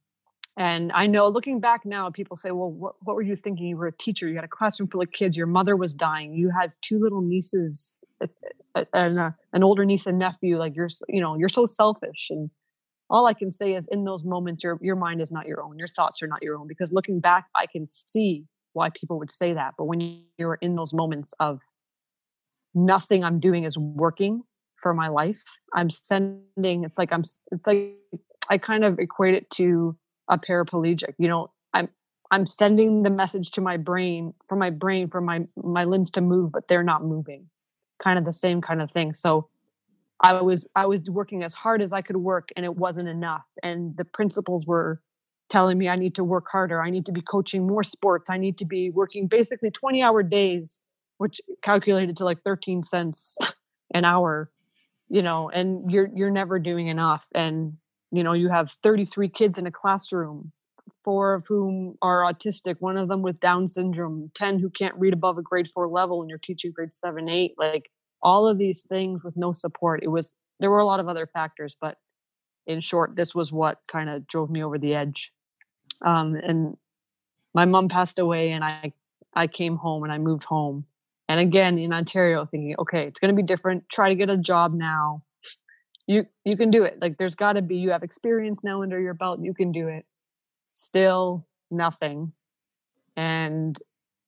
and 0.58 0.92
I 0.92 1.06
know 1.06 1.28
looking 1.28 1.60
back 1.60 1.86
now, 1.86 2.10
people 2.10 2.36
say, 2.36 2.50
well, 2.50 2.72
what, 2.72 2.96
what 3.04 3.16
were 3.16 3.22
you 3.22 3.36
thinking? 3.36 3.68
You 3.68 3.78
were 3.78 3.88
a 3.88 3.92
teacher, 3.92 4.28
you 4.28 4.36
had 4.36 4.44
a 4.44 4.50
classroom 4.50 4.90
full 4.90 5.02
of 5.02 5.12
kids, 5.12 5.38
your 5.38 5.48
mother 5.48 5.76
was 5.76 5.94
dying, 5.94 6.34
you 6.34 6.50
had 6.50 6.74
two 6.82 7.00
little 7.00 7.22
nieces 7.22 7.98
and 8.94 9.20
uh, 9.20 9.32
an 9.54 9.64
older 9.64 9.86
niece 9.86 10.08
and 10.08 10.18
nephew. 10.18 10.58
Like 10.58 10.76
you're, 10.76 10.90
you 11.08 11.22
know, 11.22 11.38
you're 11.38 11.50
so 11.50 11.66
selfish. 11.66 12.28
And 12.32 12.50
all 13.10 13.28
I 13.28 13.34
can 13.34 13.52
say 13.52 13.76
is 13.76 13.88
in 13.92 14.04
those 14.04 14.26
moments, 14.26 14.64
your, 14.64 14.80
your 14.82 14.96
mind 14.96 15.22
is 15.22 15.32
not 15.32 15.48
your 15.48 15.64
own. 15.64 15.78
Your 15.78 15.88
thoughts 15.88 16.22
are 16.22 16.28
not 16.28 16.42
your 16.42 16.58
own 16.58 16.68
because 16.68 16.92
looking 16.92 17.20
back, 17.20 17.46
I 17.56 17.68
can 17.68 17.88
see 17.88 18.46
why 18.74 18.90
people 18.90 19.18
would 19.20 19.32
say 19.32 19.54
that. 19.54 19.76
But 19.78 19.86
when 19.86 20.24
you're 20.38 20.56
in 20.56 20.76
those 20.76 20.94
moments 20.94 21.34
of 21.40 21.62
nothing 22.74 23.24
I'm 23.24 23.40
doing 23.40 23.64
is 23.64 23.78
working 23.78 24.44
for 24.82 24.94
my 24.94 25.08
life, 25.08 25.44
I'm 25.76 25.90
sending, 25.90 26.84
it's 26.84 26.98
like 26.98 27.12
I'm, 27.12 27.24
it's 27.52 27.68
like 27.68 27.96
I 28.50 28.58
kind 28.58 28.84
of 28.84 29.00
equate 29.00 29.36
it 29.36 29.50
to 29.52 29.98
a 30.30 30.38
paraplegic. 30.38 31.14
You 31.18 31.28
know, 31.28 31.52
I'm 31.74 31.90
I'm 32.32 32.46
sending 32.46 33.04
the 33.04 33.10
message 33.10 33.52
to 33.52 33.62
my 33.62 33.78
brain 33.78 34.34
for 34.48 34.56
my 34.56 34.70
brain 34.70 35.10
for 35.10 35.22
my 35.22 35.46
my 35.56 35.84
limbs 35.84 36.12
to 36.12 36.22
move, 36.22 36.52
but 36.52 36.68
they're 36.68 36.84
not 36.84 37.04
moving. 37.04 37.50
Kind 38.00 38.20
of 38.20 38.26
the 38.26 38.32
same 38.32 38.62
kind 38.62 38.82
of 38.82 38.92
thing. 38.92 39.14
So 39.14 39.50
I 40.20 40.42
was 40.42 40.68
I 40.76 40.86
was 40.86 41.10
working 41.10 41.44
as 41.44 41.54
hard 41.54 41.82
as 41.82 41.94
I 41.94 42.02
could 42.02 42.18
work 42.18 42.50
and 42.56 42.66
it 42.66 42.76
wasn't 42.76 43.08
enough. 43.08 43.46
And 43.64 43.96
the 43.98 44.06
principals 44.06 44.66
were 44.66 45.02
telling 45.50 45.78
me 45.78 45.88
I 45.88 45.96
need 45.96 46.16
to 46.16 46.24
work 46.24 46.48
harder. 46.52 46.82
I 46.82 46.90
need 46.90 47.06
to 47.06 47.12
be 47.12 47.22
coaching 47.22 47.66
more 47.66 47.84
sports. 47.84 48.30
I 48.30 48.38
need 48.38 48.58
to 48.58 48.66
be 48.66 48.90
working 48.90 49.28
basically 49.28 49.72
20 49.72 50.02
hour 50.04 50.24
days, 50.24 50.82
which 51.18 51.40
calculated 51.62 52.18
to 52.18 52.26
like 52.26 52.42
13 52.44 52.84
cents 52.84 53.38
an 53.94 54.04
hour, 54.06 54.50
you 55.08 55.22
know, 55.22 55.50
and 55.50 55.90
you're 55.92 56.10
you're 56.14 56.32
never 56.32 56.60
doing 56.60 56.88
enough. 56.88 57.26
And, 57.34 57.78
you 58.12 58.24
know, 58.24 58.34
you 58.34 58.50
have 58.50 58.72
33 58.84 59.30
kids 59.30 59.58
in 59.58 59.68
a 59.68 59.72
classroom, 59.72 60.52
four 61.04 61.34
of 61.34 61.46
whom 61.48 61.98
are 62.02 62.22
autistic, 62.22 62.76
one 62.80 62.98
of 62.98 63.08
them 63.08 63.22
with 63.22 63.40
Down 63.40 63.68
syndrome, 63.68 64.32
10 64.36 64.60
who 64.60 64.70
can't 64.70 64.96
read 64.96 65.14
above 65.14 65.38
a 65.38 65.42
grade 65.42 65.68
four 65.68 65.88
level, 65.88 66.22
and 66.22 66.30
you're 66.30 66.40
teaching 66.40 66.72
grade 66.72 66.94
seven, 66.94 67.30
eight. 67.30 67.54
Like 67.58 67.90
all 68.22 68.48
of 68.48 68.58
these 68.58 68.86
things 68.88 69.24
with 69.24 69.36
no 69.38 69.54
support. 69.54 70.04
It 70.04 70.10
was 70.10 70.34
there 70.60 70.72
were 70.72 70.80
a 70.80 70.86
lot 70.86 71.00
of 71.00 71.08
other 71.08 71.28
factors, 71.28 71.76
but 71.80 71.98
in 72.66 72.82
short, 72.82 73.16
this 73.16 73.34
was 73.36 73.52
what 73.52 73.80
kind 73.90 74.10
of 74.10 74.28
drove 74.28 74.50
me 74.50 74.64
over 74.64 74.78
the 74.78 74.96
edge. 74.96 75.32
Um, 76.06 76.36
and 76.36 76.78
my 77.54 77.66
mom 77.66 77.90
passed 77.90 78.20
away, 78.20 78.52
and 78.52 78.64
I 78.64 78.94
I 79.34 79.48
came 79.48 79.78
home 79.78 80.04
and 80.04 80.12
I 80.12 80.18
moved 80.18 80.44
home. 80.44 80.86
And 81.30 81.40
again 81.40 81.78
in 81.78 81.94
Ontario, 81.94 82.46
thinking, 82.46 82.76
okay, 82.80 83.04
it's 83.06 83.20
going 83.20 83.36
to 83.36 83.42
be 83.42 83.46
different. 83.46 83.90
Try 83.90 84.10
to 84.10 84.16
get 84.16 84.30
a 84.30 84.38
job 84.38 84.74
now. 84.74 85.24
You 86.08 86.26
you 86.46 86.58
can 86.58 86.72
do 86.72 86.84
it. 86.84 86.98
Like 87.02 87.18
there's 87.18 87.36
got 87.36 87.54
to 87.54 87.62
be. 87.62 87.78
You 87.78 87.92
have 87.92 88.04
experience 88.04 88.64
now 88.64 88.82
under 88.82 89.00
your 89.00 89.14
belt. 89.14 89.40
You 89.42 89.54
can 89.54 89.72
do 89.72 89.88
it. 89.88 90.06
Still 90.74 91.46
nothing. 91.70 92.32
And 93.16 93.78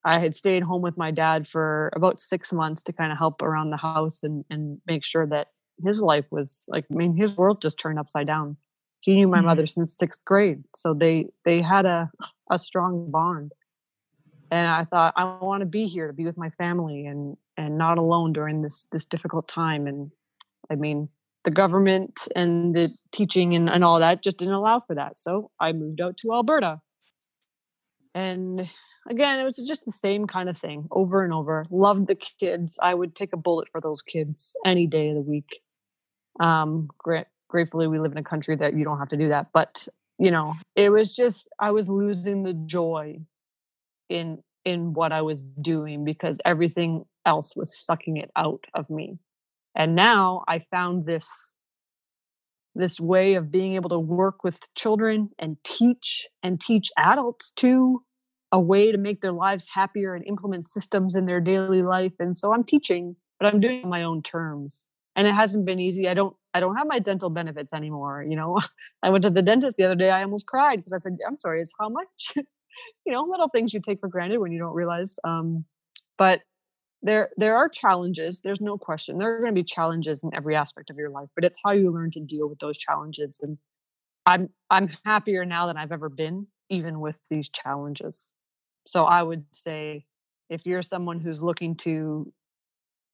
I 0.03 0.19
had 0.19 0.35
stayed 0.35 0.63
home 0.63 0.81
with 0.81 0.97
my 0.97 1.11
dad 1.11 1.47
for 1.47 1.91
about 1.95 2.19
six 2.19 2.53
months 2.53 2.83
to 2.83 2.93
kind 2.93 3.11
of 3.11 3.17
help 3.17 3.41
around 3.41 3.69
the 3.69 3.77
house 3.77 4.23
and, 4.23 4.45
and 4.49 4.79
make 4.87 5.03
sure 5.03 5.27
that 5.27 5.47
his 5.83 6.01
life 6.01 6.25
was 6.31 6.67
like, 6.69 6.85
I 6.91 6.95
mean, 6.95 7.15
his 7.15 7.37
world 7.37 7.61
just 7.61 7.79
turned 7.79 7.99
upside 7.99 8.27
down. 8.27 8.57
He 9.01 9.15
knew 9.15 9.27
my 9.27 9.37
mm-hmm. 9.37 9.47
mother 9.47 9.65
since 9.65 9.97
sixth 9.97 10.23
grade. 10.25 10.63
So 10.75 10.93
they, 10.93 11.27
they 11.45 11.61
had 11.61 11.85
a, 11.85 12.09
a 12.49 12.59
strong 12.59 13.11
bond. 13.11 13.51
And 14.51 14.67
I 14.67 14.83
thought, 14.85 15.13
I 15.15 15.25
want 15.41 15.61
to 15.61 15.65
be 15.65 15.85
here 15.85 16.07
to 16.07 16.13
be 16.13 16.25
with 16.25 16.37
my 16.37 16.49
family 16.49 17.05
and, 17.05 17.37
and 17.55 17.77
not 17.77 17.97
alone 17.97 18.33
during 18.33 18.61
this, 18.61 18.87
this 18.91 19.05
difficult 19.05 19.47
time. 19.47 19.85
And 19.85 20.11
I 20.71 20.75
mean, 20.75 21.07
the 21.43 21.51
government 21.51 22.27
and 22.35 22.75
the 22.75 22.89
teaching 23.11 23.55
and, 23.55 23.69
and 23.69 23.83
all 23.83 23.99
that 23.99 24.23
just 24.23 24.37
didn't 24.37 24.53
allow 24.53 24.79
for 24.79 24.95
that. 24.95 25.17
So 25.17 25.51
I 25.59 25.71
moved 25.71 26.01
out 26.01 26.17
to 26.17 26.33
Alberta. 26.33 26.81
And 28.13 28.69
again, 29.09 29.39
it 29.39 29.43
was 29.43 29.57
just 29.57 29.85
the 29.85 29.91
same 29.91 30.27
kind 30.27 30.49
of 30.49 30.57
thing 30.57 30.87
over 30.91 31.23
and 31.23 31.33
over. 31.33 31.65
Loved 31.69 32.07
the 32.07 32.17
kids. 32.39 32.79
I 32.81 32.93
would 32.93 33.15
take 33.15 33.33
a 33.33 33.37
bullet 33.37 33.69
for 33.69 33.79
those 33.81 34.01
kids 34.01 34.55
any 34.65 34.87
day 34.87 35.09
of 35.09 35.15
the 35.15 35.21
week. 35.21 35.61
Um, 36.39 36.89
great, 36.97 37.25
gratefully, 37.47 37.87
we 37.87 37.99
live 37.99 38.11
in 38.11 38.17
a 38.17 38.23
country 38.23 38.55
that 38.57 38.75
you 38.75 38.83
don't 38.83 38.99
have 38.99 39.09
to 39.09 39.17
do 39.17 39.29
that. 39.29 39.47
But 39.53 39.87
you 40.17 40.31
know, 40.31 40.55
it 40.75 40.89
was 40.89 41.13
just 41.13 41.47
I 41.59 41.71
was 41.71 41.89
losing 41.89 42.43
the 42.43 42.53
joy 42.53 43.19
in 44.09 44.43
in 44.65 44.93
what 44.93 45.11
I 45.11 45.21
was 45.21 45.41
doing 45.41 46.03
because 46.03 46.39
everything 46.45 47.05
else 47.25 47.55
was 47.55 47.77
sucking 47.77 48.17
it 48.17 48.29
out 48.35 48.65
of 48.73 48.89
me. 48.89 49.17
And 49.79 49.95
now 49.95 50.43
I 50.47 50.59
found 50.59 51.05
this 51.05 51.53
this 52.75 52.99
way 52.99 53.33
of 53.33 53.49
being 53.49 53.73
able 53.73 53.89
to 53.89 53.97
work 53.97 54.43
with 54.43 54.55
children 54.75 55.29
and 55.39 55.57
teach 55.63 56.27
and 56.43 56.61
teach 56.61 56.91
adults 56.97 57.51
too 57.51 58.03
a 58.51 58.59
way 58.59 58.91
to 58.91 58.97
make 58.97 59.21
their 59.21 59.31
lives 59.31 59.67
happier 59.73 60.13
and 60.13 60.25
implement 60.25 60.67
systems 60.67 61.15
in 61.15 61.25
their 61.25 61.39
daily 61.41 61.81
life. 61.81 62.11
And 62.19 62.37
so 62.37 62.53
i'm 62.53 62.63
teaching 62.63 63.15
but 63.39 63.51
i'm 63.51 63.61
doing 63.61 63.79
it 63.79 63.83
on 63.85 63.89
my 63.89 64.03
own 64.03 64.21
terms. 64.21 64.83
And 65.15 65.25
it 65.25 65.33
hasn't 65.33 65.65
been 65.65 65.79
easy. 65.79 66.09
I 66.09 66.13
don't 66.13 66.35
i 66.53 66.59
don't 66.59 66.75
have 66.75 66.87
my 66.87 66.99
dental 66.99 67.29
benefits 67.29 67.73
anymore 67.73 68.25
you 68.27 68.35
know? 68.35 68.59
I 69.03 69.09
went 69.09 69.23
to 69.23 69.29
the 69.29 69.41
dentist 69.41 69.77
the 69.77 69.85
other 69.85 69.95
day. 69.95 70.11
I 70.11 70.23
almost 70.23 70.45
cried 70.45 70.75
because 70.75 70.93
i 70.93 70.97
said 70.97 71.17
i'm 71.25 71.39
sorry 71.39 71.61
is 71.61 71.73
how 71.79 71.87
much? 71.89 72.33
You 73.05 73.11
know 73.11 73.23
little 73.23 73.49
things 73.49 73.73
you 73.73 73.81
take 73.81 73.99
for 73.99 74.07
granted 74.07 74.37
when 74.37 74.51
you 74.51 74.59
don't 74.59 74.75
realize 74.75 75.17
um, 75.23 75.65
but 76.17 76.41
there 77.01 77.29
there 77.37 77.55
are 77.55 77.69
challenges 77.69 78.41
there's 78.41 78.61
no 78.61 78.77
question 78.77 79.17
there 79.17 79.33
are 79.33 79.39
going 79.39 79.53
to 79.53 79.61
be 79.61 79.63
challenges 79.63 80.23
in 80.23 80.31
every 80.35 80.55
aspect 80.55 80.89
of 80.89 80.97
your 80.97 81.09
life 81.09 81.29
but 81.35 81.45
it's 81.45 81.59
how 81.63 81.71
you 81.71 81.91
learn 81.91 82.11
to 82.11 82.19
deal 82.19 82.49
with 82.49 82.59
those 82.59 82.77
challenges 82.77 83.39
and 83.41 83.57
i'm 84.25 84.49
i'm 84.69 84.89
happier 85.05 85.45
now 85.45 85.65
than 85.67 85.77
i've 85.77 85.91
ever 85.93 86.09
been 86.09 86.45
even 86.69 86.99
with 86.99 87.17
these 87.29 87.49
challenges 87.49 88.31
so 88.89 89.05
I 89.05 89.21
would 89.21 89.45
say 89.53 90.05
if 90.49 90.65
you're 90.65 90.81
someone 90.81 91.19
who's 91.19 91.43
looking 91.43 91.75
to 91.77 92.33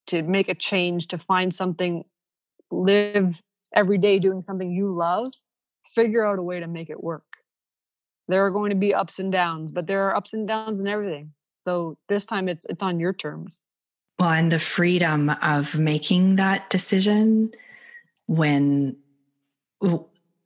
to 0.07 0.21
make 0.21 0.47
a 0.49 0.55
change, 0.55 1.07
to 1.07 1.17
find 1.17 1.53
something, 1.53 2.05
live 2.71 3.41
every 3.75 3.97
day 3.97 4.19
doing 4.19 4.41
something 4.41 4.71
you 4.71 4.95
love, 4.95 5.33
figure 5.87 6.23
out 6.23 6.39
a 6.39 6.43
way 6.43 6.59
to 6.59 6.67
make 6.67 6.89
it 6.89 7.03
work. 7.03 7.25
There 8.27 8.45
are 8.45 8.51
going 8.51 8.69
to 8.69 8.75
be 8.75 8.93
ups 8.93 9.19
and 9.19 9.31
downs, 9.31 9.71
but 9.71 9.87
there 9.87 10.07
are 10.07 10.15
ups 10.15 10.33
and 10.33 10.47
downs 10.47 10.79
in 10.79 10.87
everything. 10.87 11.33
So 11.65 11.97
this 12.07 12.25
time 12.25 12.47
it's 12.47 12.65
it's 12.69 12.83
on 12.83 12.99
your 12.99 13.13
terms. 13.13 13.61
Well, 14.19 14.29
and 14.29 14.51
the 14.51 14.59
freedom 14.59 15.29
of 15.29 15.77
making 15.77 16.37
that 16.37 16.69
decision 16.69 17.51
when 18.27 18.95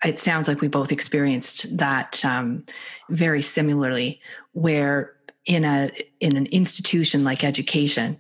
it 0.03 0.19
sounds 0.19 0.47
like 0.47 0.61
we 0.61 0.67
both 0.67 0.91
experienced 0.91 1.77
that 1.77 2.23
um, 2.25 2.65
very 3.09 3.41
similarly, 3.41 4.21
where 4.53 5.13
in 5.45 5.63
a 5.65 5.91
in 6.19 6.35
an 6.35 6.47
institution 6.47 7.23
like 7.23 7.43
education 7.43 8.19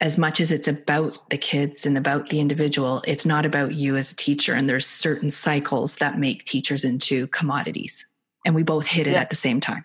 as 0.00 0.16
much 0.16 0.40
as 0.40 0.50
it's 0.50 0.68
about 0.68 1.12
the 1.30 1.36
kids 1.36 1.84
and 1.84 1.98
about 1.98 2.28
the 2.28 2.40
individual 2.40 3.02
it's 3.06 3.26
not 3.26 3.44
about 3.44 3.74
you 3.74 3.96
as 3.96 4.12
a 4.12 4.16
teacher 4.16 4.54
and 4.54 4.68
there's 4.68 4.86
certain 4.86 5.30
cycles 5.30 5.96
that 5.96 6.18
make 6.18 6.44
teachers 6.44 6.84
into 6.84 7.26
commodities. 7.28 8.06
And 8.46 8.54
we 8.54 8.62
both 8.62 8.86
hit 8.86 9.06
it 9.06 9.16
at 9.16 9.28
the 9.30 9.36
same 9.36 9.60
time. 9.60 9.84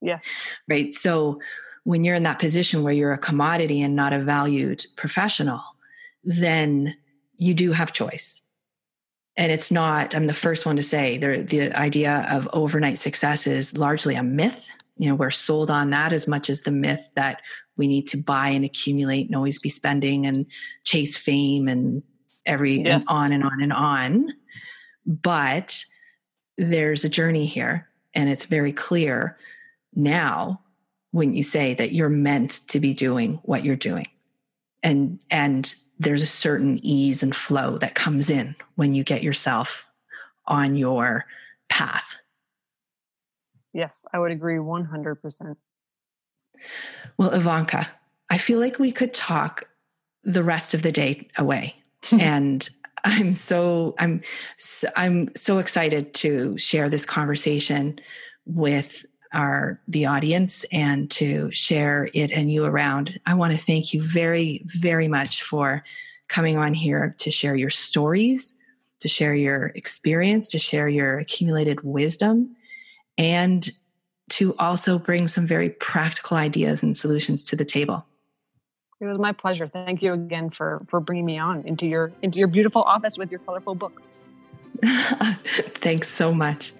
Yes. 0.00 0.24
Right? 0.68 0.92
So 0.94 1.40
when 1.84 2.02
you're 2.02 2.16
in 2.16 2.24
that 2.24 2.38
position 2.38 2.82
where 2.82 2.92
you're 2.92 3.12
a 3.12 3.18
commodity 3.18 3.80
and 3.80 3.94
not 3.94 4.12
a 4.12 4.18
valued 4.18 4.84
professional 4.96 5.62
then 6.24 6.96
you 7.36 7.54
do 7.54 7.72
have 7.72 7.92
choice. 7.92 8.42
And 9.36 9.50
it's 9.50 9.70
not 9.70 10.14
i'm 10.14 10.24
the 10.24 10.32
first 10.32 10.64
one 10.64 10.76
to 10.76 10.82
say 10.82 11.18
the, 11.18 11.42
the 11.42 11.76
idea 11.78 12.26
of 12.30 12.48
overnight 12.52 12.98
success 12.98 13.46
is 13.46 13.76
largely 13.76 14.14
a 14.14 14.22
myth. 14.22 14.68
You 14.96 15.08
know 15.08 15.14
we're 15.16 15.30
sold 15.30 15.70
on 15.70 15.90
that 15.90 16.12
as 16.12 16.28
much 16.28 16.48
as 16.48 16.62
the 16.62 16.70
myth 16.70 17.10
that 17.16 17.42
we 17.76 17.88
need 17.88 18.06
to 18.08 18.16
buy 18.16 18.48
and 18.48 18.64
accumulate 18.64 19.26
and 19.26 19.34
always 19.34 19.58
be 19.58 19.68
spending 19.68 20.26
and 20.26 20.46
chase 20.84 21.16
fame 21.16 21.66
and 21.66 22.02
every 22.46 22.82
yes. 22.82 23.04
and 23.08 23.16
on 23.16 23.32
and 23.32 23.44
on 23.44 23.60
and 23.60 23.72
on. 23.72 24.28
But 25.04 25.84
there's 26.56 27.04
a 27.04 27.08
journey 27.08 27.46
here 27.46 27.88
and 28.14 28.30
it's 28.30 28.44
very 28.44 28.72
clear 28.72 29.36
now 29.96 30.60
when 31.14 31.34
you 31.34 31.42
say 31.42 31.74
that 31.74 31.92
you're 31.92 32.08
meant 32.08 32.60
to 32.68 32.80
be 32.80 32.92
doing 32.92 33.40
what 33.44 33.64
you're 33.64 33.76
doing 33.76 34.06
and 34.82 35.18
and 35.30 35.74
there's 35.98 36.22
a 36.22 36.26
certain 36.26 36.78
ease 36.82 37.22
and 37.22 37.36
flow 37.36 37.78
that 37.78 37.94
comes 37.94 38.30
in 38.30 38.56
when 38.74 38.94
you 38.94 39.04
get 39.04 39.22
yourself 39.22 39.86
on 40.46 40.76
your 40.76 41.24
path 41.68 42.16
Yes, 43.74 44.06
I 44.12 44.20
would 44.20 44.30
agree 44.30 44.56
100%. 44.56 45.56
Well, 47.18 47.34
Ivanka, 47.34 47.86
I 48.30 48.38
feel 48.38 48.60
like 48.60 48.78
we 48.78 48.92
could 48.92 49.12
talk 49.12 49.64
the 50.22 50.44
rest 50.44 50.72
of 50.72 50.82
the 50.82 50.92
day 50.92 51.28
away. 51.36 51.74
and 52.12 52.66
I'm 53.04 53.34
so 53.34 53.94
I'm 53.98 54.20
so, 54.56 54.88
I'm 54.96 55.34
so 55.34 55.58
excited 55.58 56.14
to 56.14 56.56
share 56.56 56.88
this 56.88 57.04
conversation 57.04 57.98
with 58.46 59.04
our 59.34 59.80
the 59.88 60.06
audience 60.06 60.64
and 60.72 61.10
to 61.10 61.50
share 61.52 62.08
it 62.14 62.32
and 62.32 62.50
you 62.50 62.64
around. 62.64 63.20
I 63.26 63.34
want 63.34 63.52
to 63.52 63.58
thank 63.58 63.92
you 63.92 64.00
very 64.00 64.62
very 64.66 65.08
much 65.08 65.42
for 65.42 65.84
coming 66.28 66.56
on 66.56 66.74
here 66.74 67.14
to 67.18 67.30
share 67.30 67.54
your 67.54 67.70
stories, 67.70 68.54
to 69.00 69.08
share 69.08 69.34
your 69.34 69.66
experience, 69.74 70.48
to 70.48 70.58
share 70.58 70.88
your 70.88 71.18
accumulated 71.18 71.82
wisdom 71.82 72.56
and 73.18 73.70
to 74.30 74.54
also 74.58 74.98
bring 74.98 75.28
some 75.28 75.46
very 75.46 75.70
practical 75.70 76.36
ideas 76.36 76.82
and 76.82 76.96
solutions 76.96 77.44
to 77.44 77.56
the 77.56 77.64
table. 77.64 78.06
It 79.00 79.06
was 79.06 79.18
my 79.18 79.32
pleasure. 79.32 79.68
Thank 79.68 80.02
you 80.02 80.14
again 80.14 80.50
for 80.50 80.86
for 80.88 81.00
bringing 81.00 81.26
me 81.26 81.38
on 81.38 81.62
into 81.66 81.86
your 81.86 82.12
into 82.22 82.38
your 82.38 82.48
beautiful 82.48 82.82
office 82.82 83.18
with 83.18 83.30
your 83.30 83.40
colorful 83.40 83.74
books. 83.74 84.14
Thanks 84.84 86.08
so 86.08 86.32
much. 86.32 86.72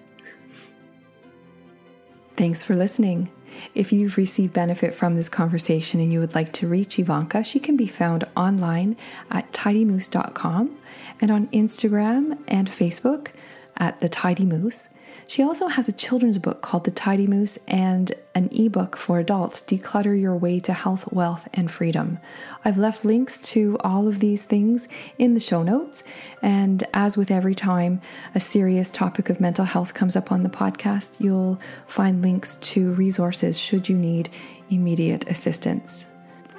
Thanks 2.37 2.63
for 2.63 2.75
listening. 2.75 3.31
If 3.73 3.93
you've 3.93 4.17
received 4.17 4.53
benefit 4.53 4.93
from 4.93 5.15
this 5.15 5.29
conversation 5.29 6.01
and 6.01 6.11
you 6.11 6.19
would 6.19 6.35
like 6.35 6.51
to 6.53 6.67
reach 6.67 6.99
Ivanka, 6.99 7.43
she 7.43 7.59
can 7.59 7.77
be 7.77 7.87
found 7.87 8.25
online 8.35 8.97
at 9.31 9.51
tidymoose.com 9.53 10.77
and 11.21 11.31
on 11.31 11.47
Instagram 11.47 12.37
and 12.47 12.69
Facebook 12.69 13.29
at 13.77 14.01
the 14.01 14.09
Tidy 14.09 14.45
Moose. 14.45 14.94
She 15.27 15.41
also 15.41 15.67
has 15.67 15.89
a 15.89 15.93
children's 15.93 16.37
book 16.37 16.61
called 16.61 16.83
The 16.83 16.91
Tidy 16.91 17.25
Moose 17.25 17.57
and 17.67 18.11
an 18.35 18.49
ebook 18.51 18.95
for 18.95 19.17
adults, 19.17 19.61
Declutter 19.61 20.19
Your 20.19 20.35
Way 20.35 20.59
to 20.59 20.73
Health, 20.73 21.11
Wealth, 21.11 21.47
and 21.53 21.71
Freedom. 21.71 22.19
I've 22.63 22.77
left 22.77 23.03
links 23.03 23.41
to 23.53 23.77
all 23.79 24.07
of 24.07 24.19
these 24.19 24.45
things 24.45 24.87
in 25.17 25.33
the 25.33 25.39
show 25.39 25.63
notes. 25.63 26.03
And 26.43 26.83
as 26.93 27.17
with 27.17 27.31
every 27.31 27.55
time 27.55 28.01
a 28.35 28.39
serious 28.39 28.91
topic 28.91 29.29
of 29.29 29.41
mental 29.41 29.65
health 29.65 29.93
comes 29.95 30.15
up 30.15 30.31
on 30.31 30.43
the 30.43 30.49
podcast, 30.49 31.15
you'll 31.19 31.59
find 31.87 32.21
links 32.21 32.57
to 32.57 32.93
resources 32.93 33.59
should 33.59 33.89
you 33.89 33.97
need 33.97 34.29
immediate 34.69 35.27
assistance. 35.27 36.05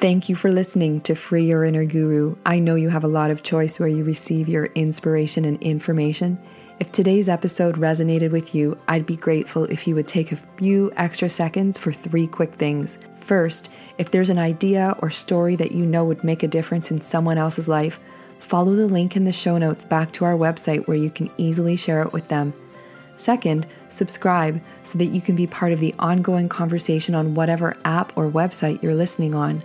Thank 0.00 0.28
you 0.28 0.34
for 0.36 0.50
listening 0.50 1.00
to 1.02 1.14
Free 1.14 1.46
Your 1.46 1.64
Inner 1.64 1.86
Guru. 1.86 2.36
I 2.44 2.58
know 2.58 2.74
you 2.74 2.90
have 2.90 3.04
a 3.04 3.08
lot 3.08 3.30
of 3.30 3.42
choice 3.42 3.80
where 3.80 3.88
you 3.88 4.04
receive 4.04 4.48
your 4.48 4.66
inspiration 4.66 5.44
and 5.44 5.62
information. 5.62 6.38
If 6.78 6.92
today's 6.92 7.30
episode 7.30 7.76
resonated 7.76 8.32
with 8.32 8.54
you, 8.54 8.76
I'd 8.86 9.06
be 9.06 9.16
grateful 9.16 9.64
if 9.64 9.86
you 9.86 9.94
would 9.94 10.06
take 10.06 10.30
a 10.30 10.36
few 10.36 10.92
extra 10.98 11.26
seconds 11.26 11.78
for 11.78 11.90
three 11.90 12.26
quick 12.26 12.52
things. 12.56 12.98
First, 13.18 13.70
if 13.96 14.10
there's 14.10 14.28
an 14.28 14.36
idea 14.36 14.94
or 14.98 15.08
story 15.08 15.56
that 15.56 15.72
you 15.72 15.86
know 15.86 16.04
would 16.04 16.22
make 16.22 16.42
a 16.42 16.48
difference 16.48 16.90
in 16.90 17.00
someone 17.00 17.38
else's 17.38 17.66
life, 17.66 17.98
follow 18.40 18.74
the 18.74 18.88
link 18.88 19.16
in 19.16 19.24
the 19.24 19.32
show 19.32 19.56
notes 19.56 19.86
back 19.86 20.12
to 20.12 20.26
our 20.26 20.34
website 20.34 20.86
where 20.86 20.98
you 20.98 21.08
can 21.08 21.30
easily 21.38 21.76
share 21.76 22.02
it 22.02 22.12
with 22.12 22.28
them. 22.28 22.52
Second, 23.16 23.66
subscribe 23.88 24.60
so 24.82 24.98
that 24.98 25.06
you 25.06 25.22
can 25.22 25.34
be 25.34 25.46
part 25.46 25.72
of 25.72 25.80
the 25.80 25.94
ongoing 25.98 26.50
conversation 26.50 27.14
on 27.14 27.34
whatever 27.34 27.74
app 27.86 28.14
or 28.18 28.30
website 28.30 28.82
you're 28.82 28.94
listening 28.94 29.34
on. 29.34 29.62